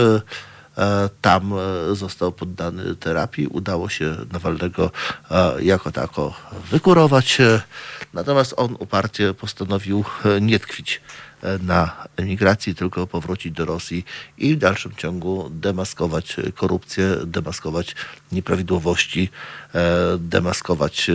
E, 0.77 1.09
Tam 1.21 1.53
e, 1.53 1.95
został 1.95 2.31
poddany 2.31 2.95
terapii. 2.95 3.47
Udało 3.47 3.89
się 3.89 4.15
Nawalnego 4.31 4.91
e, 5.31 5.63
jako 5.63 5.91
tako 5.91 6.33
wykurować. 6.71 7.37
Natomiast 8.13 8.53
on 8.57 8.75
uparcie 8.79 9.33
postanowił 9.33 10.03
nie 10.41 10.59
tkwić 10.59 11.01
na 11.61 12.07
emigracji, 12.17 12.75
tylko 12.75 13.07
powrócić 13.07 13.53
do 13.53 13.65
Rosji 13.65 14.05
i 14.37 14.55
w 14.55 14.57
dalszym 14.57 14.91
ciągu 14.97 15.49
demaskować 15.51 16.35
korupcję, 16.55 17.15
demaskować 17.25 17.95
nieprawidłowości, 18.31 19.29
demaskować 20.17 21.11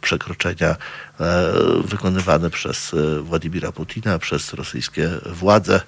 przekroczenia 0.00 0.76
wykonywane 1.84 2.50
przez 2.50 2.94
Władimira 3.22 3.72
Putina, 3.72 4.18
przez 4.18 4.54
rosyjskie 4.54 5.10
władze. 5.26 5.80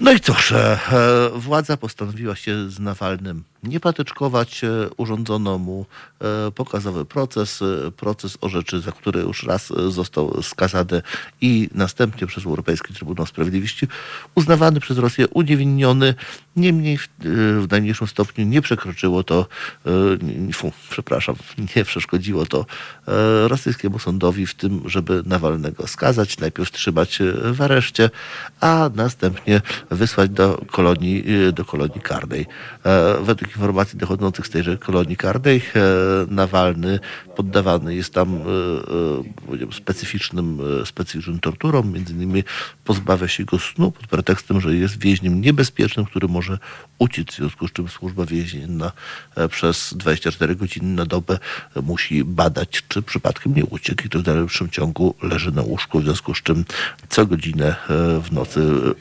No 0.00 0.12
i 0.12 0.20
cóż, 0.20 0.52
e, 0.52 0.78
e, 0.92 1.30
władza 1.34 1.76
postanowiła 1.76 2.36
się 2.36 2.70
z 2.70 2.78
Nawalnym 2.78 3.44
nie 3.66 3.80
patyczkować. 3.80 4.64
E, 4.64 4.68
Urządzono 4.96 5.58
mu 5.58 5.86
e, 6.20 6.50
pokazowy 6.50 7.04
proces, 7.04 7.60
proces 7.96 8.38
o 8.40 8.48
rzeczy, 8.48 8.80
za 8.80 8.92
które 8.92 9.20
już 9.20 9.42
raz 9.42 9.70
e, 9.70 9.90
został 9.90 10.42
skazany 10.42 11.02
i 11.40 11.68
następnie 11.74 12.26
przez 12.26 12.46
Europejski 12.46 12.94
Trybunał 12.94 13.26
Sprawiedliwości 13.26 13.88
uznawany 14.34 14.80
przez 14.80 14.98
Rosję 14.98 15.28
uniewinniony. 15.28 16.14
Niemniej 16.56 16.98
w, 16.98 17.08
w 17.60 17.66
najmniejszym 17.70 18.06
stopniu 18.06 18.44
nie 18.44 18.62
przekroczyło 18.62 19.24
to, 19.24 19.46
fu, 20.54 20.72
przepraszam, 20.90 21.36
nie 21.76 21.84
przeszkodziło 21.84 22.46
to 22.46 22.66
rosyjskiemu 23.46 23.98
sądowi 23.98 24.46
w 24.46 24.54
tym, 24.54 24.82
żeby 24.86 25.22
Nawalnego 25.26 25.86
skazać, 25.86 26.38
najpierw 26.38 26.70
trzymać 26.70 27.18
w 27.52 27.62
areszcie, 27.62 28.10
a 28.60 28.90
następnie 28.94 29.60
wysłać 29.90 30.30
do 30.30 30.64
kolonii, 30.66 31.24
do 31.52 31.64
kolonii 31.64 32.00
karnej. 32.00 32.46
Według 33.20 33.55
informacji 33.56 33.98
dochodzących 33.98 34.46
z 34.46 34.50
tejże 34.50 34.78
kolonii 34.78 35.16
karnej. 35.16 35.56
E, 35.56 35.80
Nawalny 36.28 36.98
poddawany 37.36 37.94
jest 37.94 38.14
tam 38.14 38.34
e, 38.34 39.66
e, 39.68 39.72
specyficznym, 39.72 40.58
specyficznym 40.84 41.40
torturom, 41.40 41.92
między 41.92 42.12
innymi 42.12 42.44
pozbawia 42.84 43.28
się 43.28 43.44
go 43.44 43.58
snu 43.58 43.92
pod 43.92 44.06
pretekstem, 44.06 44.60
że 44.60 44.74
jest 44.74 44.98
więźniem 44.98 45.40
niebezpiecznym, 45.40 46.06
który 46.06 46.28
może 46.28 46.58
uciec, 46.98 47.26
w 47.26 47.36
związku 47.36 47.68
z 47.68 47.72
czym 47.72 47.88
służba 47.88 48.26
więzienna 48.26 48.92
przez 49.50 49.94
24 49.96 50.56
godziny 50.56 50.94
na 50.94 51.04
dobę 51.04 51.38
musi 51.82 52.24
badać, 52.24 52.82
czy 52.88 53.02
przypadkiem 53.02 53.54
nie 53.54 53.64
uciekł 53.64 54.02
i 54.06 54.08
to 54.08 54.18
w 54.18 54.22
dalszym 54.22 54.70
ciągu 54.70 55.14
leży 55.22 55.52
na 55.52 55.62
łóżku, 55.62 56.00
w 56.00 56.04
związku 56.04 56.34
z 56.34 56.42
czym 56.42 56.64
co 57.08 57.26
godzinę 57.26 57.76
w 58.22 58.32
nocy 58.32 58.60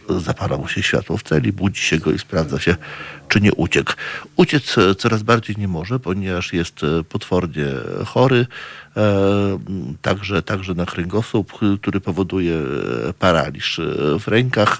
zapala 0.10 0.58
mu 0.58 0.68
się 0.68 0.84
światło 0.84 1.18
w 1.18 1.24
celi, 1.24 1.51
budzi 1.51 1.82
się 1.82 1.97
go 1.97 2.12
i 2.12 2.20
sprawdza 2.20 2.60
się, 2.60 2.76
czy 3.30 3.41
nie 3.41 3.53
uciekł. 3.53 3.93
Uciec 4.36 4.77
e, 4.77 4.95
coraz 4.95 5.23
bardziej 5.23 5.55
nie 5.57 5.67
może, 5.67 5.99
ponieważ 5.99 6.53
jest 6.53 6.83
e, 6.83 7.03
potwornie 7.03 7.65
chory, 8.05 8.47
e, 8.97 9.59
także, 10.01 10.41
także 10.41 10.73
na 10.73 10.86
kręgosłup, 10.86 11.59
który 11.81 12.01
powoduje 12.01 12.61
paraliż 13.19 13.81
w 14.19 14.27
rękach. 14.27 14.77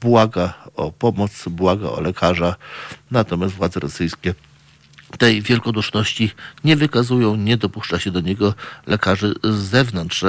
Błaga 0.00 0.54
o 0.76 0.92
pomoc, 0.92 1.48
błaga 1.48 1.88
o 1.88 2.00
lekarza, 2.00 2.56
natomiast 3.10 3.54
władze 3.54 3.80
rosyjskie 3.80 4.34
tej 5.18 5.42
wielkoduszności 5.42 6.30
nie 6.64 6.76
wykazują, 6.76 7.36
nie 7.36 7.56
dopuszcza 7.56 7.98
się 7.98 8.10
do 8.10 8.20
niego 8.20 8.54
lekarzy 8.86 9.34
z 9.44 9.54
zewnątrz. 9.54 10.24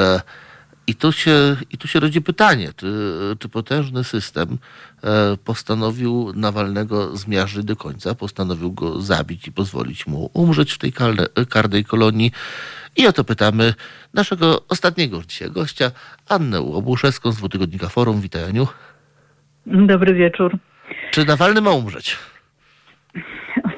I 0.88 0.96
tu 0.96 1.12
się, 1.12 1.56
i 1.72 1.78
tu 1.78 1.88
się 1.88 2.00
rodzi 2.00 2.22
pytanie, 2.22 2.70
czy, 2.76 2.94
czy 3.40 3.50
potężny 3.50 4.04
system 4.04 4.58
e, 5.04 5.38
postanowił 5.46 6.34
Nawalnego 6.36 7.18
zmiażdżyć 7.18 7.66
do 7.66 7.76
końca, 7.76 8.16
postanowił 8.16 8.72
go 8.72 9.02
zabić 9.02 9.48
i 9.48 9.52
pozwolić 9.52 10.08
mu 10.08 10.30
umrzeć 10.34 10.74
w 10.74 10.78
tej 10.78 10.94
karne, 10.94 11.26
karnej 11.50 11.86
kolonii. 11.86 12.32
I 12.96 13.08
o 13.08 13.14
to 13.14 13.24
pytamy 13.24 13.74
naszego 14.14 14.68
ostatniego 14.70 15.22
dzisiaj 15.28 15.52
gościa, 15.52 15.92
Annę 16.30 16.62
Łobuszewską 16.62 17.32
z 17.32 17.38
dwutygodnika 17.38 17.90
Forum. 17.90 18.22
Witaj 18.22 18.44
Aniu. 18.44 18.68
Dobry 19.66 20.14
wieczór. 20.14 20.58
Czy 21.12 21.26
Nawalny 21.26 21.62
ma 21.62 21.72
umrzeć? 21.72 22.18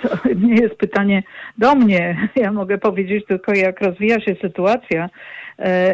To 0.02 0.30
nie 0.36 0.56
jest 0.56 0.76
pytanie 0.76 1.24
do 1.58 1.76
mnie. 1.76 2.30
Ja 2.36 2.52
mogę 2.52 2.78
powiedzieć 2.78 3.26
tylko, 3.28 3.54
jak 3.54 3.82
rozwija 3.82 4.22
się 4.22 4.36
sytuacja 4.42 5.10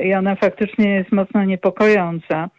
i 0.03 0.14
ona 0.14 0.36
faktycznie 0.36 0.95
jest 0.95 1.12
mocno 1.12 1.43
niepokojąca. 1.43 2.49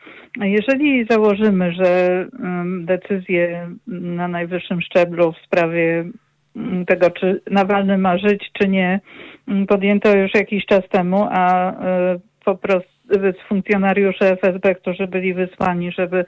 Jeżeli 0.41 1.07
założymy, 1.11 1.73
że 1.73 2.27
mm, 2.41 2.87
decyzje 2.87 3.69
na 3.87 4.29
najwyższym 4.29 4.81
szczeblu 4.83 5.33
w 5.33 5.47
sprawie 5.47 6.05
mm, 6.57 6.87
tego, 6.87 7.11
czy 7.11 7.41
Nawalny 7.51 7.99
ma 7.99 8.19
żyć, 8.19 8.51
czy 8.53 8.69
nie, 8.69 9.01
mm, 9.49 9.67
podjęto 9.67 10.17
już 10.17 10.35
jakiś 10.35 10.67
czas 10.67 10.89
temu, 10.89 11.27
a 11.31 11.73
e, 11.73 12.19
po 12.45 12.55
prostu 12.57 12.93
funkcjonariusze 13.49 14.31
FSB, 14.31 14.75
którzy 14.75 15.07
byli 15.07 15.35
wysłani, 15.35 15.93
żeby 15.93 16.25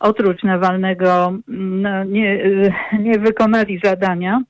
otruć 0.00 0.42
Nawalnego, 0.42 1.32
no, 1.48 2.04
nie, 2.04 2.40
nie 2.98 3.18
wykonali 3.18 3.80
zadania, 3.84 4.42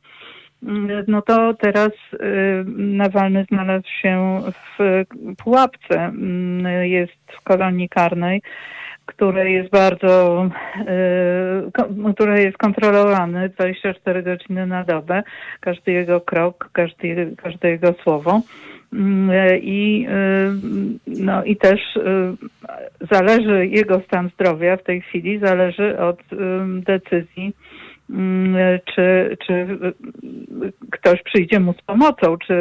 no 1.08 1.22
to 1.22 1.54
teraz 1.54 1.90
y, 2.12 2.64
Nawalny 2.76 3.44
znalazł 3.48 3.88
się 4.02 4.40
w 4.78 5.04
pułapce. 5.44 5.94
Mm, 5.94 6.86
Jest 6.88 7.12
w 7.38 7.40
kolonii 7.42 7.88
karnej, 7.88 8.42
której 9.06 9.54
jest 9.54 9.70
bardzo, 9.70 10.44
y, 12.08 12.12
które 12.14 12.42
jest 12.42 12.58
kontrolowane 12.58 13.48
24 13.48 14.22
godziny 14.22 14.66
na 14.66 14.84
dobę. 14.84 15.22
Każdy 15.60 15.92
jego 15.92 16.20
krok, 16.20 16.70
każdy, 16.72 17.34
każde 17.36 17.70
jego 17.70 17.92
słowo. 17.92 18.42
I, 19.62 20.06
y, 20.08 20.52
no, 21.06 21.44
I 21.44 21.56
też 21.56 21.96
y, 21.96 22.36
zależy 23.10 23.66
jego 23.66 24.00
stan 24.00 24.30
zdrowia 24.34 24.76
w 24.76 24.82
tej 24.82 25.00
chwili, 25.00 25.38
zależy 25.38 25.98
od 25.98 26.20
y, 26.20 26.36
decyzji, 26.66 27.52
czy, 28.94 29.36
czy 29.46 29.52
y, 29.52 30.72
ktoś 30.90 31.22
przyjdzie 31.22 31.60
mu 31.60 31.72
z 31.72 31.82
pomocą, 31.82 32.36
czy 32.46 32.54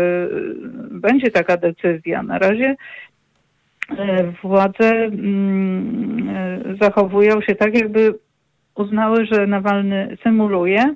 będzie 0.91 1.31
taka 1.31 1.57
decyzja. 1.57 2.23
Na 2.23 2.39
razie 2.39 2.75
y, 3.91 3.95
władze 4.43 4.89
mm, 4.89 6.77
zachowują 6.81 7.41
się 7.41 7.55
tak, 7.55 7.77
jakby 7.77 8.13
uznały, 8.75 9.25
że 9.25 9.47
Nawalny 9.47 10.17
symuluje 10.23 10.95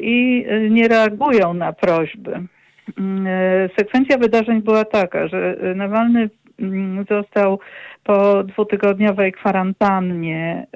i 0.00 0.46
nie 0.70 0.88
reagują 0.88 1.54
na 1.54 1.72
prośby. 1.72 2.46
Mm, 2.98 3.26
e, 3.26 3.68
Sekwencja 3.78 4.18
wydarzeń 4.18 4.62
była 4.62 4.84
taka, 4.84 5.28
że 5.28 5.56
e, 5.60 5.74
Nawalny 5.74 6.30
mm, 6.60 7.04
został 7.10 7.60
po 8.04 8.44
dwutygodniowej 8.44 9.32
kwarantannie 9.32 10.66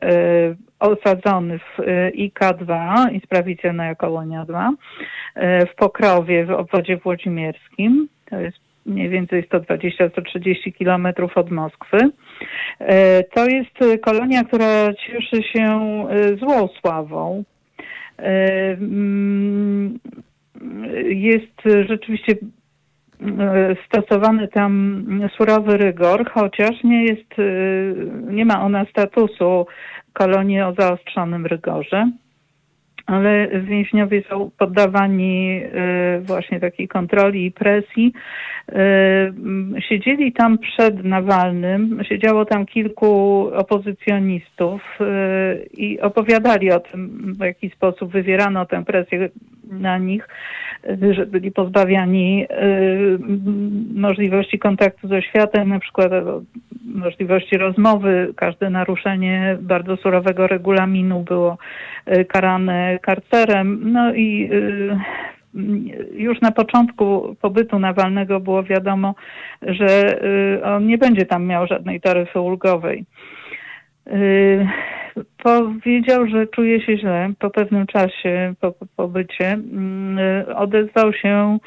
osadzony 0.85 1.59
w 1.59 1.79
IK2, 2.19 2.95
Insprawicjonaja 3.13 3.95
Kolonia 3.95 4.45
2, 4.45 4.71
w 5.73 5.75
Pokrowie 5.77 6.47
w 6.47 6.51
obwodzie 6.51 6.97
włodzimierskim. 6.97 8.09
To 8.31 8.41
jest 8.41 8.59
mniej 8.87 9.09
więcej 9.09 9.49
120-130 9.49 10.73
kilometrów 10.73 11.37
od 11.37 11.51
Moskwy. 11.51 11.99
To 13.35 13.47
jest 13.47 14.01
kolonia, 14.03 14.45
która 14.45 14.95
cieszy 14.95 15.43
się 15.43 15.81
złą 16.39 16.69
sławą. 16.81 17.45
Mm, 18.19 19.99
jest 21.09 21.87
rzeczywiście 21.89 22.35
stosowany 23.87 24.49
tam 24.49 25.05
surowy 25.37 25.77
rygor, 25.77 26.31
chociaż 26.31 26.85
nie 26.85 27.05
jest, 27.05 27.35
nie 28.31 28.45
ma 28.45 28.63
ona 28.63 28.85
statusu 28.85 29.67
kolonii 30.13 30.61
o 30.61 30.75
zaostrzonym 30.79 31.47
rygorze 31.47 32.11
ale 33.07 33.49
więźniowie 33.61 34.23
są 34.29 34.51
poddawani 34.59 35.61
y, 35.65 36.21
właśnie 36.21 36.61
takiej 36.61 36.89
kontroli 36.89 37.47
i 37.47 37.53
presji. 37.53 38.13
Siedzieli 39.89 40.33
tam 40.33 40.59
przed 40.59 41.05
Nawalnym, 41.05 42.01
siedziało 42.09 42.45
tam 42.45 42.67
kilku 42.67 43.51
opozycjonistów 43.55 44.99
i 45.73 46.01
opowiadali 46.01 46.73
o 46.73 46.81
tym, 46.81 47.33
w 47.39 47.45
jaki 47.45 47.71
sposób 47.71 48.13
wywierano 48.13 48.67
tę 48.67 48.85
presję 48.85 49.29
na 49.71 49.99
nich, 49.99 50.29
że 51.11 51.27
byli 51.27 51.53
pozbawiani 51.53 52.47
możliwości 53.95 54.59
kontaktu 54.59 55.09
ze 55.09 55.23
światem, 55.23 55.69
na 55.69 55.81
przykład 55.81 56.13
możliwości 56.85 57.59
rozmowy. 57.59 58.33
Każde 58.37 58.71
naruszenie 58.71 59.57
bardzo 59.61 59.97
surowego 59.97 60.47
regulaminu 60.47 61.23
było 61.23 61.59
karane 62.29 62.99
karcerem. 63.03 63.93
No 63.93 64.15
i 64.15 64.51
y, 64.53 64.97
już 66.15 66.41
na 66.41 66.53
początku 66.53 67.37
pobytu 67.41 67.79
Nawalnego 67.79 68.41
było 68.41 68.63
wiadomo, 68.63 69.15
że 69.63 70.23
y, 70.59 70.65
on 70.65 70.87
nie 70.87 70.99
będzie 70.99 71.27
tam 71.27 71.47
miał 71.47 71.67
żadnej 71.67 72.01
taryfy 72.01 72.41
ulgowej. 72.41 73.05
Powiedział, 75.43 76.27
że 76.29 76.47
czuje 76.47 76.81
się 76.81 76.99
źle 76.99 77.33
po 77.39 77.51
pewnym 77.51 77.87
czasie 77.87 78.55
po 78.61 78.73
pobycie. 78.97 79.59
Odezwał 80.55 81.13
się 81.13 81.59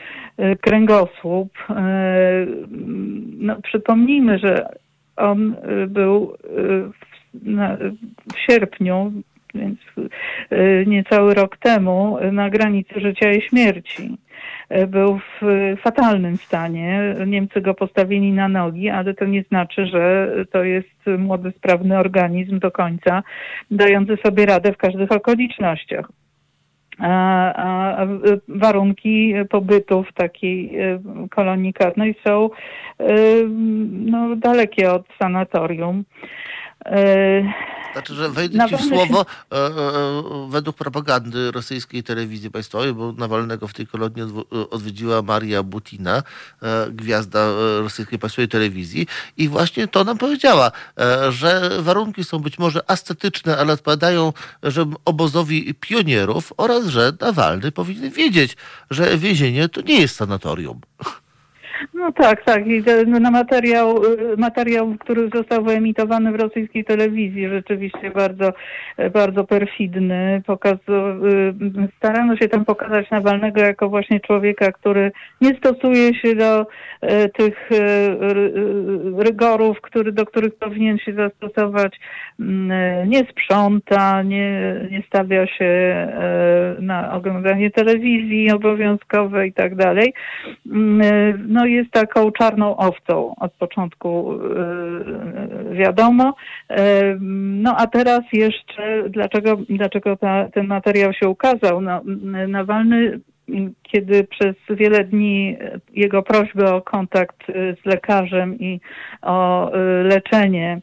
kręgosłup. 0.62 1.58
No, 3.40 3.62
przypomnijmy, 3.64 4.40
że 4.40 4.70
on 5.16 5.56
był 5.88 6.38
w 8.34 8.40
sierpniu 8.40 9.12
więc 9.56 9.80
niecały 10.88 11.34
rok 11.34 11.58
temu 11.58 12.18
na 12.32 12.50
granicy 12.50 13.00
życia 13.00 13.32
i 13.32 13.42
śmierci. 13.42 14.18
Y, 14.76 14.88
był 14.88 15.20
w 15.42 15.46
fatalnym 15.82 16.38
stanie. 16.38 17.16
Niemcy 17.28 17.62
go 17.62 17.74
postawili 17.74 18.32
na 18.32 18.48
nogi, 18.48 18.90
ale 18.90 19.14
to 19.14 19.26
nie 19.26 19.44
znaczy, 19.44 19.86
że 19.86 20.32
to 20.52 20.64
jest 20.64 21.06
młody, 21.18 21.52
sprawny 21.52 22.00
organizm 22.00 22.60
do 22.60 22.72
końca, 22.72 23.24
dający 23.72 24.18
sobie 24.26 24.46
radę 24.46 24.74
w 24.74 24.78
każdych 24.78 25.12
okolicznościach. 25.12 26.10
A, 27.00 27.54
a, 27.54 28.08
warunki 28.48 29.34
pobytu 29.50 30.04
w 30.04 30.14
takiej 30.14 30.82
y, 30.82 31.00
kolonii 31.30 31.74
karnej 31.74 32.16
są 32.28 32.50
no, 33.90 34.36
dalekie 34.36 34.92
od 34.92 35.04
sanatorium. 35.22 36.04
Znaczy, 37.98 38.16
że 38.16 38.30
wejdę 38.30 38.70
ci 38.70 38.78
w 38.78 38.82
słowo, 38.82 39.26
e, 39.52 39.56
e, 39.56 39.60
e, 39.60 40.48
według 40.50 40.76
propagandy 40.76 41.52
rosyjskiej 41.52 42.04
telewizji 42.04 42.52
państwowej, 42.52 42.94
bo 42.94 43.12
Nawalnego 43.12 43.68
w 43.68 43.74
tej 43.74 43.88
kolonii 43.88 44.24
odwiedziła 44.70 45.22
Maria 45.22 45.64
Butina, 45.64 46.24
gwiazda 46.90 47.48
rosyjskiej 47.80 48.20
państwowej 48.20 48.48
telewizji 48.48 49.08
i 49.38 49.50
właśnie 49.50 49.88
to 49.88 50.04
nam 50.04 50.18
powiedziała, 50.18 50.72
że 51.30 51.70
warunki 51.80 52.24
są 52.24 52.40
być 52.40 52.60
może 52.60 52.92
ascetyczne, 52.92 53.58
ale 53.58 53.74
odpowiadają 53.74 54.34
że 54.64 54.86
obozowi 55.06 55.74
pionierów 55.74 56.54
oraz, 56.58 56.86
że 56.86 57.14
Nawalny 57.22 57.72
powinien 57.72 58.12
wiedzieć, 58.12 58.58
że 58.90 59.18
więzienie 59.18 59.70
to 59.70 59.82
nie 59.82 60.02
jest 60.02 60.16
sanatorium. 60.16 60.82
No 61.94 62.12
tak, 62.12 62.44
tak. 62.44 62.68
I 62.68 62.84
no, 63.08 63.20
na 63.20 63.32
materiał, 63.32 64.04
y, 64.04 64.38
materiał, 64.38 64.96
który 65.00 65.30
został 65.36 65.64
wyemitowany 65.64 66.32
w 66.32 66.36
rosyjskiej 66.36 66.86
telewizji, 66.86 67.50
rzeczywiście 67.50 68.12
bardzo, 68.12 68.54
bardzo 69.14 69.44
perfidny. 69.44 70.42
Pokaz, 70.46 70.74
y, 70.74 71.90
starano 71.98 72.38
się 72.38 72.48
tam 72.48 72.66
pokazać 72.66 73.10
Nawalnego 73.12 73.62
jako 73.62 73.90
właśnie 73.90 74.20
człowieka, 74.20 74.72
który 74.72 75.12
nie 75.42 75.56
stosuje 75.56 76.16
się 76.16 76.36
do 76.36 76.62
y, 76.62 77.30
tych 77.30 77.70
rygorów, 79.18 79.82
który, 79.82 80.12
do 80.12 80.26
których 80.26 80.56
powinien 80.56 80.98
się 80.98 81.14
zastosować. 81.14 82.00
Mm, 82.40 83.10
nie 83.10 83.20
sprząta, 83.20 84.22
nie, 84.22 84.76
nie 84.92 85.04
stawia 85.08 85.48
się 85.48 85.68
na 86.80 87.14
oglądanie 87.14 87.72
telewizji 87.72 88.52
obowiązkowej 88.52 89.50
i 89.50 89.54
tak 89.54 89.76
dalej. 89.76 90.14
Mm, 90.72 91.46
no 91.48 91.66
jest 91.68 91.92
taką 91.92 92.32
czarną 92.32 92.78
owcą 92.78 93.36
od 93.40 93.54
początku 93.54 94.34
yy, 95.70 95.76
wiadomo. 95.76 96.34
Yy, 96.70 96.78
no 97.62 97.76
a 97.78 97.88
teraz 97.88 98.22
jeszcze, 98.34 99.10
dlaczego, 99.10 99.58
dlaczego 99.70 100.18
ta, 100.18 100.50
ten 100.50 100.68
materiał 100.68 101.14
się 101.14 101.30
ukazał? 101.30 101.82
No, 101.82 102.02
Nawalny 102.48 103.20
kiedy 103.84 104.24
przez 104.24 104.56
wiele 104.70 105.04
dni 105.04 105.58
jego 105.94 106.24
prośby 106.24 106.66
o 106.66 106.82
kontakt 106.82 107.38
z 107.82 107.86
lekarzem 107.86 108.60
i 108.60 108.80
o 109.22 109.72
yy, 109.74 110.04
leczenie 110.04 110.82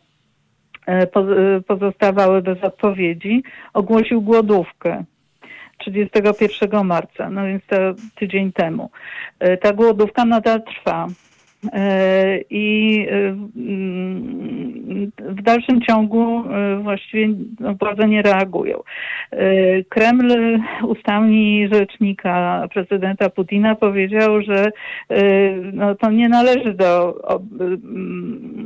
pozostawały 1.66 2.42
bez 2.42 2.64
odpowiedzi, 2.64 3.42
ogłosił 3.74 4.22
głodówkę. 4.22 5.04
31 5.78 6.86
marca, 6.86 7.30
no 7.30 7.46
więc 7.46 7.62
to 7.66 7.76
tydzień 8.14 8.52
temu. 8.52 8.90
E, 9.38 9.56
ta 9.56 9.72
głodówka 9.72 10.24
nadal 10.24 10.62
trwa. 10.62 11.06
E, 11.72 12.38
I 12.50 12.98
e, 13.10 13.34
w 15.18 15.42
dalszym 15.42 15.80
ciągu 15.80 16.42
właściwie 16.82 17.34
władze 17.80 18.08
nie 18.08 18.22
reagują. 18.22 18.82
Kreml 19.88 20.60
ustami 20.86 21.68
rzecznika 21.72 22.68
prezydenta 22.74 23.30
Putina 23.30 23.74
powiedział, 23.74 24.42
że 24.42 24.70
no, 25.72 25.94
to 25.94 26.10
nie 26.10 26.28
należy 26.28 26.74
do 26.74 27.14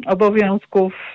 obowiązków 0.06 1.14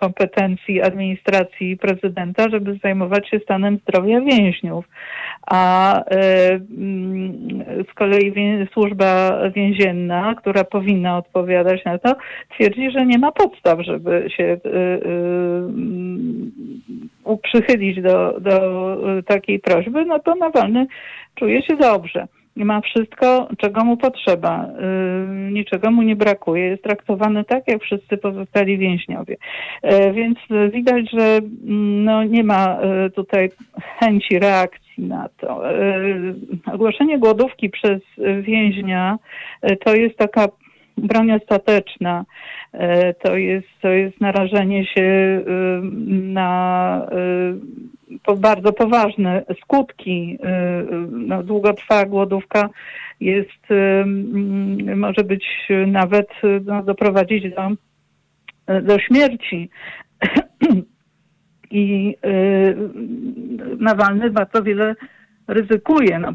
kompetencji 0.00 0.82
administracji 0.82 1.76
prezydenta, 1.76 2.48
żeby 2.48 2.78
zajmować 2.82 3.28
się 3.28 3.38
stanem 3.38 3.78
zdrowia 3.78 4.20
więźniów. 4.20 4.84
A 5.46 6.00
z 7.90 7.94
kolei 7.94 8.32
służba 8.72 9.38
więzienna, 9.50 10.34
która 10.34 10.64
powinna 10.74 11.18
odpowiadać 11.18 11.84
na 11.84 11.98
to, 11.98 12.16
twierdzi, 12.54 12.90
że 12.90 13.06
nie 13.06 13.18
ma 13.18 13.32
podstaw, 13.32 13.80
żeby 13.80 14.30
się 14.36 14.44
y, 14.44 14.68
y, 17.32 17.38
przychylić 17.42 18.02
do, 18.02 18.40
do 18.40 18.96
takiej 19.26 19.60
prośby, 19.60 20.04
no 20.04 20.18
to 20.18 20.34
Nawalny 20.34 20.86
czuje 21.34 21.62
się 21.62 21.76
dobrze 21.76 22.26
ma 22.56 22.80
wszystko, 22.80 23.48
czego 23.58 23.84
mu 23.84 23.96
potrzeba. 23.96 24.66
Y, 25.48 25.52
niczego 25.52 25.90
mu 25.90 26.02
nie 26.02 26.16
brakuje. 26.16 26.64
Jest 26.64 26.82
traktowany 26.82 27.44
tak, 27.44 27.68
jak 27.68 27.82
wszyscy 27.82 28.16
pozostali 28.16 28.78
więźniowie. 28.78 29.36
Więc 30.14 30.38
widać, 30.72 31.10
że 31.10 31.36
mm, 31.36 32.04
no, 32.04 32.24
nie 32.24 32.44
ma 32.44 32.78
tutaj 33.14 33.50
chęci 33.98 34.38
reakcji 34.38 35.04
na 35.04 35.28
to. 35.36 35.62
Ogłoszenie 36.72 37.18
głodówki 37.18 37.70
przez 37.70 38.00
więźnia 38.42 39.18
to 39.84 39.94
jest 39.94 40.16
taka 40.16 40.48
broń 40.96 41.32
ostateczna. 41.32 42.24
E, 42.72 43.14
to 43.14 43.36
jest, 43.36 43.68
to 43.80 43.88
jest 43.88 44.20
narażenie 44.20 44.86
się 44.86 45.02
y, 45.02 45.44
na 46.10 47.06
y, 48.28 48.36
bardzo 48.36 48.72
poważne 48.72 49.44
skutki. 49.62 50.38
No, 51.10 51.42
długotrwała 51.42 52.04
głodówka 52.04 52.68
jest, 53.20 53.70
mm, 53.70 54.98
może 54.98 55.24
być 55.24 55.44
nawet 55.86 56.28
no, 56.64 56.82
doprowadzić 56.82 57.44
do, 57.54 57.70
do 58.82 58.98
śmierci. 58.98 59.70
I 61.70 62.16
Nawalny 63.78 64.30
bardzo 64.30 64.62
wiele 64.62 64.94
ryzykuje, 65.48 66.18
no 66.18 66.32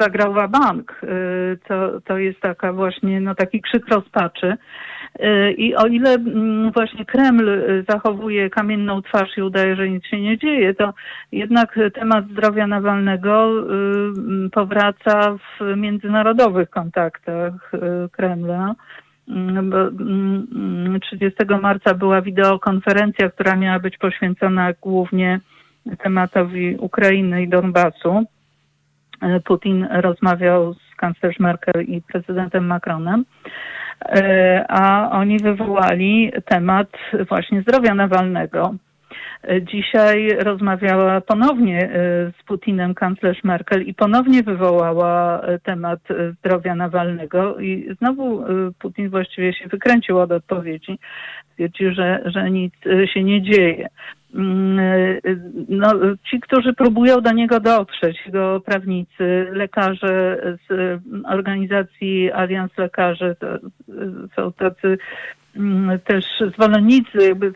zagrał 0.00 0.34
bank. 0.48 1.00
Y, 1.02 1.58
to, 1.68 2.00
to 2.00 2.18
jest 2.18 2.40
taka 2.40 2.72
właśnie, 2.72 3.20
no 3.20 3.34
taki 3.34 3.60
krzyk 3.60 3.88
rozpaczy. 3.88 4.56
I 5.56 5.74
o 5.76 5.86
ile 5.86 6.14
mm, 6.14 6.72
właśnie 6.72 7.04
Kreml 7.04 7.62
zachowuje 7.88 8.50
kamienną 8.50 9.02
twarz 9.02 9.36
i 9.36 9.42
udaje, 9.42 9.76
że 9.76 9.88
nic 9.88 10.06
się 10.06 10.20
nie 10.20 10.38
dzieje, 10.38 10.74
to 10.74 10.94
jednak 11.32 11.78
temat 11.94 12.28
zdrowia 12.28 12.66
Nawalnego 12.66 13.50
powraca 14.52 15.36
w 15.36 15.76
międzynarodowych 15.76 16.70
kontaktach 16.70 17.72
Kremla. 18.12 18.74
30 21.00 21.36
marca 21.62 21.94
była 21.94 22.22
wideokonferencja, 22.22 23.30
która 23.30 23.56
miała 23.56 23.78
być 23.78 23.98
poświęcona 23.98 24.72
głównie 24.80 25.40
tematowi 25.98 26.76
Ukrainy 26.76 27.42
i 27.42 27.48
Donbasu. 27.48 28.24
Putin 29.44 29.88
rozmawiał 29.90 30.74
z 30.74 30.96
kanclerz 30.96 31.38
Merkel 31.38 31.82
i 31.82 32.02
prezydentem 32.02 32.66
Macronem, 32.66 33.24
a 34.68 35.10
oni 35.10 35.38
wywołali 35.38 36.32
temat 36.44 36.88
właśnie 37.28 37.62
zdrowia 37.62 37.94
Nawalnego. 37.94 38.74
Dzisiaj 39.62 40.28
rozmawiała 40.38 41.20
ponownie 41.20 41.78
e, 41.84 41.90
z 42.40 42.44
Putinem 42.46 42.94
kanclerz 42.94 43.44
Merkel 43.44 43.82
i 43.82 43.94
ponownie 43.94 44.42
wywołała 44.42 45.40
e, 45.40 45.58
temat 45.58 46.00
e, 46.10 46.32
zdrowia 46.32 46.74
Nawalnego 46.74 47.60
i 47.60 47.94
znowu 47.98 48.44
Putin 48.78 49.10
właściwie 49.10 49.52
się 49.52 49.68
wykręcił 49.68 50.18
od 50.18 50.32
odpowiedzi. 50.32 50.98
Stwierdził, 51.52 51.94
że, 51.94 52.22
że 52.24 52.50
nic 52.50 52.74
się 53.14 53.24
nie 53.24 53.42
dzieje. 53.42 53.88
Mm, 54.34 55.20
no, 55.68 55.92
ci, 56.30 56.40
którzy 56.40 56.72
próbują 56.72 57.20
do 57.20 57.32
niego 57.32 57.60
dotrzeć, 57.60 58.26
jego 58.26 58.60
prawnicy, 58.60 59.46
lekarze 59.52 60.38
z 60.68 61.00
organizacji 61.26 62.32
Alians 62.32 62.78
Lekarzy, 62.78 63.36
to 63.40 63.46
są 64.36 64.52
tacy 64.52 64.98
też 66.04 66.24
zwolennicy, 66.54 67.18
jakby 67.28 67.52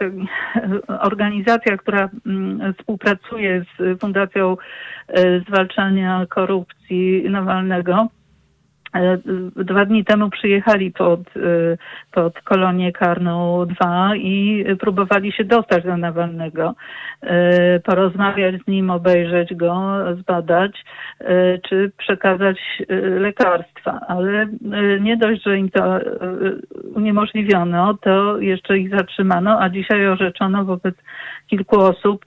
organizacja, 1.10 1.76
która 1.76 2.08
mm, 2.26 2.74
współpracuje 2.74 3.64
z 3.78 4.00
Fundacją 4.00 4.56
e, 5.08 5.40
Zwalczania 5.40 6.26
Korupcji 6.28 7.30
Nawalnego, 7.30 8.08
dwa 9.56 9.84
dni 9.84 10.04
temu 10.04 10.30
przyjechali 10.30 10.92
pod, 10.92 11.20
e, 11.20 11.40
pod 12.12 12.40
kolonię 12.40 12.92
karną 12.92 13.66
2 13.66 14.16
i 14.16 14.64
próbowali 14.80 15.32
się 15.32 15.44
dostać 15.44 15.84
do 15.84 15.96
Nawalnego, 15.96 16.74
e, 17.22 17.80
porozmawiać 17.80 18.54
z 18.62 18.66
nim, 18.66 18.90
obejrzeć 18.90 19.54
go, 19.54 19.98
zbadać, 20.20 20.84
czy 21.68 21.92
przekazać 21.98 22.58
lekarstwa. 23.20 24.00
Ale 24.08 24.46
nie 25.00 25.16
dość, 25.16 25.42
że 25.42 25.58
im 25.58 25.70
to 25.70 25.98
uniemożliwiono, 26.94 27.94
to 27.94 28.38
jeszcze 28.38 28.78
ich 28.78 28.90
zatrzymano, 28.90 29.60
a 29.60 29.68
dzisiaj 29.68 30.06
orzeczono 30.06 30.64
wobec 30.64 30.94
kilku 31.46 31.80
osób 31.80 32.24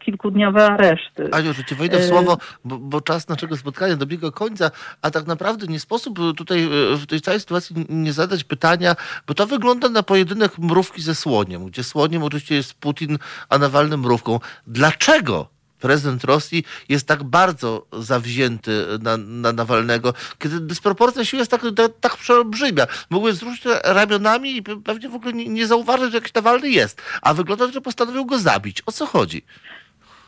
kilkudniowe 0.00 0.66
areszty. 0.66 1.28
Aniu, 1.32 1.52
że 1.52 1.64
ci 1.64 1.74
wejdę 1.74 1.98
w 1.98 2.04
słowo, 2.04 2.36
bo, 2.64 2.78
bo 2.78 3.00
czas 3.00 3.28
naszego 3.28 3.56
spotkania 3.56 3.96
dobiega 3.96 4.30
końca, 4.30 4.70
a 5.02 5.10
tak 5.12 5.26
naprawdę 5.26 5.66
nie 5.66 5.80
sposób 5.80 6.18
tutaj 6.36 6.64
e, 6.64 6.68
w 6.96 7.06
tej 7.06 7.20
całej 7.20 7.40
sytuacji 7.40 7.86
nie 7.88 8.12
zadać 8.12 8.44
pytania, 8.44 8.96
bo 9.26 9.34
to 9.34 9.46
wygląda 9.46 9.88
na 9.88 10.02
pojedynek 10.02 10.58
mrówki 10.58 11.02
ze 11.02 11.14
słoniem, 11.14 11.66
gdzie 11.66 11.84
słoniem 11.84 12.22
oczywiście 12.22 12.54
jest 12.54 12.74
Putin, 12.74 13.18
a 13.48 13.58
Nawalny 13.58 13.96
mrówką. 13.96 14.40
Dlaczego 14.66 15.48
prezydent 15.82 16.24
Rosji 16.24 16.64
jest 16.88 17.06
tak 17.06 17.22
bardzo 17.24 17.86
zawzięty 17.92 18.86
na, 19.00 19.16
na 19.16 19.52
Nawalnego, 19.52 20.14
kiedy 20.38 20.60
dysproporcja 20.60 21.24
sił 21.24 21.38
jest 21.38 21.50
tak, 21.50 21.62
tak, 21.76 21.92
tak 22.00 22.16
przeolbrzymia. 22.16 22.86
Mógłby 23.10 23.32
wzruszyć 23.32 23.64
ramionami 23.84 24.56
i 24.56 24.62
pewnie 24.62 25.08
w 25.08 25.14
ogóle 25.14 25.32
nie, 25.32 25.48
nie 25.48 25.66
zauważyć, 25.66 26.10
że 26.10 26.18
jakiś 26.18 26.34
Nawalny 26.34 26.70
jest. 26.70 27.02
A 27.22 27.34
wygląda, 27.34 27.72
że 27.72 27.80
postanowił 27.80 28.26
go 28.26 28.38
zabić. 28.38 28.82
O 28.86 28.92
co 28.92 29.06
chodzi? 29.06 29.42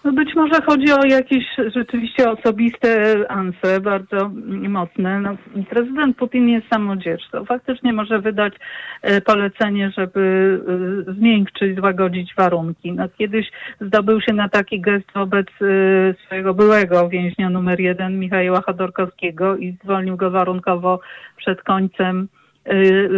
No 0.05 0.13
być 0.13 0.35
może 0.35 0.63
chodzi 0.63 0.93
o 0.93 1.05
jakieś 1.07 1.45
rzeczywiście 1.75 2.31
osobiste 2.31 3.15
anse, 3.29 3.81
bardzo 3.81 4.31
mocne. 4.69 5.21
No, 5.21 5.37
prezydent 5.71 6.17
Putin 6.17 6.49
jest 6.49 6.67
samodzielcą. 6.73 7.45
Faktycznie 7.45 7.93
może 7.93 8.21
wydać 8.21 8.55
e, 9.03 9.21
polecenie, 9.21 9.93
żeby 9.99 10.21
e, 11.09 11.13
zmiękczyć, 11.13 11.77
złagodzić 11.77 12.35
warunki. 12.35 12.93
No, 12.93 13.09
kiedyś 13.19 13.51
zdobył 13.81 14.21
się 14.21 14.33
na 14.33 14.49
taki 14.49 14.81
gest 14.81 15.13
wobec 15.15 15.47
e, 15.47 16.15
swojego 16.27 16.55
byłego 16.55 17.09
więźnia 17.09 17.51
numer 17.51 17.81
jeden, 17.81 18.19
Michała 18.19 18.61
Chodorkowskiego 18.61 19.57
i 19.57 19.77
zwolnił 19.85 20.17
go 20.17 20.31
warunkowo 20.31 21.01
przed 21.37 21.63
końcem 21.63 22.29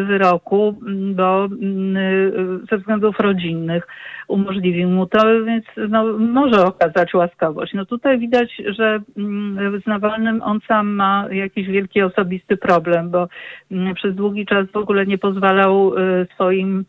wyroku, 0.07 0.79
bo 1.15 1.47
y, 1.47 2.33
ze 2.71 2.79
względów 2.79 3.21
rodzinnych 3.21 3.87
umożliwił 4.29 4.89
mu 4.89 5.07
to, 5.07 5.45
więc 5.45 5.65
no, 5.89 6.05
może 6.19 6.65
okazać 6.65 7.15
łaskawość. 7.15 7.75
No 7.75 7.87
tutaj 7.87 8.19
widać, 8.19 8.63
że 8.67 9.01
mm, 9.17 9.81
z 9.81 9.87
Nawalnym 9.87 10.43
on 10.43 10.61
sam 10.69 10.89
ma 10.89 11.27
jakiś 11.31 11.67
wielki 11.67 12.03
osobisty 12.03 12.57
problem, 12.57 13.11
bo 13.11 13.29
mm, 13.71 13.95
przez 13.95 14.15
długi 14.15 14.47
czas 14.47 14.67
w 14.73 14.77
ogóle 14.77 15.07
nie 15.07 15.19
pozwalał 15.19 15.95
y, 15.95 16.27
swoim 16.35 16.85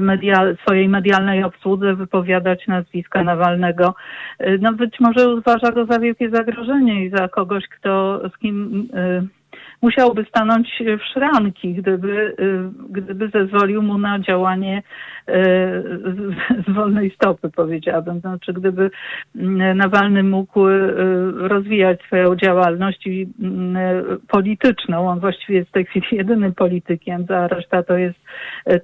medial, 0.00 0.56
swojej 0.56 0.88
medialnej 0.88 1.44
obsłudze 1.44 1.94
wypowiadać 1.94 2.66
nazwiska 2.66 3.24
Nawalnego. 3.24 3.94
No 4.60 4.72
być 4.72 5.00
może 5.00 5.34
uważa 5.34 5.72
go 5.72 5.86
za 5.86 5.98
wielkie 5.98 6.30
zagrożenie 6.30 7.04
i 7.04 7.10
za 7.10 7.28
kogoś, 7.28 7.68
kto 7.68 8.20
z 8.34 8.38
kim 8.38 8.88
musiałby 9.82 10.24
stanąć 10.24 10.82
w 11.00 11.04
szranki, 11.12 11.74
gdyby, 11.74 12.34
y, 12.40 12.70
gdyby 12.90 13.28
zezwolił 13.28 13.82
mu 13.82 13.98
na 13.98 14.18
działanie 14.18 14.78
y, 14.78 15.32
z 16.68 16.74
wolnej 16.74 17.10
stopy, 17.10 17.50
powiedziałabym. 17.50 18.20
Znaczy, 18.20 18.52
gdyby 18.52 18.90
mm, 19.36 19.78
Nawalny 19.78 20.22
mógł 20.22 20.68
y, 20.68 21.48
rozwijać 21.48 22.02
swoją 22.02 22.36
działalność 22.36 23.08
polityczną, 24.28 25.08
on 25.08 25.20
właściwie 25.20 25.58
jest 25.58 25.70
w 25.70 25.72
tej 25.72 25.84
chwili 25.84 26.06
jedynym 26.10 26.54
politykiem, 26.54 27.24
a 27.28 27.48
reszta 27.48 27.82
to 27.82 27.96
jest, 27.98 28.18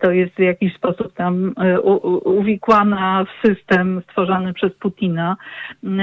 to 0.00 0.10
jest 0.10 0.34
w 0.34 0.38
jakiś 0.38 0.74
sposób 0.74 1.14
tam 1.14 1.54
uwikłana 2.24 3.24
w 3.24 3.48
system 3.48 4.02
stworzony 4.02 4.52
przez 4.52 4.74
Putina, 4.74 5.36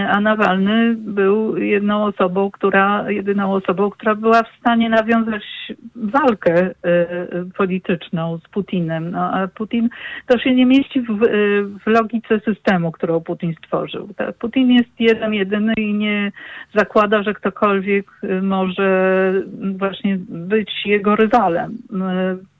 a 0.09 0.21
Nawalny 0.21 0.95
był 0.97 1.57
jedną 1.57 2.03
osobą, 2.03 2.51
która, 2.51 3.11
jedyną 3.11 3.53
osobą, 3.53 3.89
która 3.89 4.15
była 4.15 4.43
w 4.43 4.59
stanie 4.59 4.80
stanie 4.81 4.89
nawiązać 4.89 5.43
walkę 5.95 6.69
y, 6.69 6.73
polityczną 7.57 8.37
z 8.37 8.49
Putinem. 8.49 9.11
No, 9.11 9.19
a 9.19 9.47
Putin 9.47 9.89
to 10.27 10.39
się 10.39 10.55
nie 10.55 10.65
mieści 10.65 11.01
w, 11.01 11.23
y, 11.23 11.63
w 11.85 11.87
logice 11.87 12.39
systemu, 12.39 12.91
którą 12.91 13.19
Putin 13.19 13.53
stworzył. 13.57 14.09
Tak? 14.17 14.37
Putin 14.37 14.71
jest 14.71 14.99
jeden, 14.99 15.33
jedyny 15.33 15.73
i 15.77 15.93
nie 15.93 16.31
zakłada, 16.75 17.23
że 17.23 17.33
ktokolwiek 17.33 18.05
y, 18.23 18.41
może 18.41 19.33
właśnie 19.77 20.17
być 20.29 20.71
jego 20.85 21.15
rywalem 21.15 21.77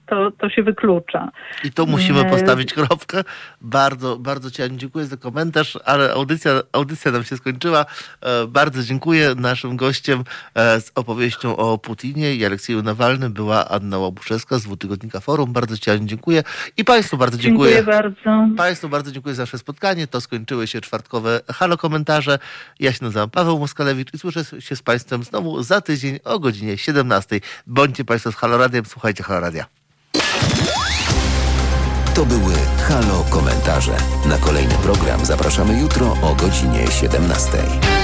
to, 0.06 0.30
to 0.30 0.50
się 0.50 0.62
wyklucza. 0.62 1.30
I 1.64 1.72
tu 1.72 1.86
musimy 1.86 2.24
postawić 2.24 2.74
kropkę. 2.74 3.24
Bardzo, 3.60 4.18
bardzo 4.18 4.50
Ci 4.50 4.62
Aniu, 4.62 4.76
dziękuję 4.76 5.06
za 5.06 5.16
komentarz, 5.16 5.78
ale 5.84 6.12
audycja, 6.12 6.52
audycja 6.72 7.10
nam 7.10 7.24
się 7.24 7.36
skończyła. 7.36 7.86
E, 8.20 8.46
bardzo 8.46 8.82
dziękuję. 8.82 9.34
Naszym 9.36 9.76
gościem 9.76 10.24
e, 10.54 10.80
z 10.80 10.92
opowieścią 10.94 11.56
o 11.56 11.78
Putinie 11.78 12.34
i 12.34 12.44
Aleksieju 12.44 12.82
Nawalnym 12.82 13.32
była 13.32 13.68
Anna 13.68 13.98
Łabuszewska 13.98 14.58
z 14.58 14.62
dwutygodnika 14.62 15.20
Forum. 15.20 15.52
Bardzo 15.52 15.78
Ci 15.78 15.90
Aniu, 15.90 16.06
dziękuję. 16.06 16.42
I 16.76 16.84
Państwu 16.84 17.16
bardzo 17.16 17.38
dziękuję. 17.38 17.74
Dziękuję 17.74 17.96
bardzo. 18.02 18.56
Państwu 18.56 18.88
bardzo 18.88 19.12
dziękuję 19.12 19.34
za 19.34 19.42
nasze 19.42 19.58
spotkanie. 19.58 20.06
To 20.06 20.20
skończyły 20.20 20.66
się 20.66 20.80
czwartkowe 20.80 21.40
halo 21.48 21.76
komentarze. 21.76 22.38
Ja 22.80 22.92
się 22.92 23.04
nazywam 23.04 23.30
Paweł 23.30 23.58
Moskalewicz 23.58 24.14
i 24.14 24.18
słyszę 24.18 24.44
się 24.60 24.76
z 24.76 24.82
Państwem 24.82 25.22
znowu 25.22 25.62
za 25.62 25.80
tydzień 25.80 26.18
o 26.24 26.38
godzinie 26.38 26.78
17. 26.78 27.40
Bądźcie 27.66 28.04
Państwo 28.04 28.32
z 28.32 28.36
Halo 28.36 28.58
Radiem, 28.58 28.84
słuchajcie 28.84 29.22
Halo 29.22 29.40
Radia. 29.40 29.81
To 32.14 32.26
były 32.26 32.54
Halo 32.88 33.24
Komentarze. 33.30 33.96
Na 34.26 34.38
kolejny 34.38 34.74
program 34.74 35.24
zapraszamy 35.24 35.80
jutro 35.80 36.16
o 36.22 36.34
godzinie 36.34 36.86
17. 36.90 38.01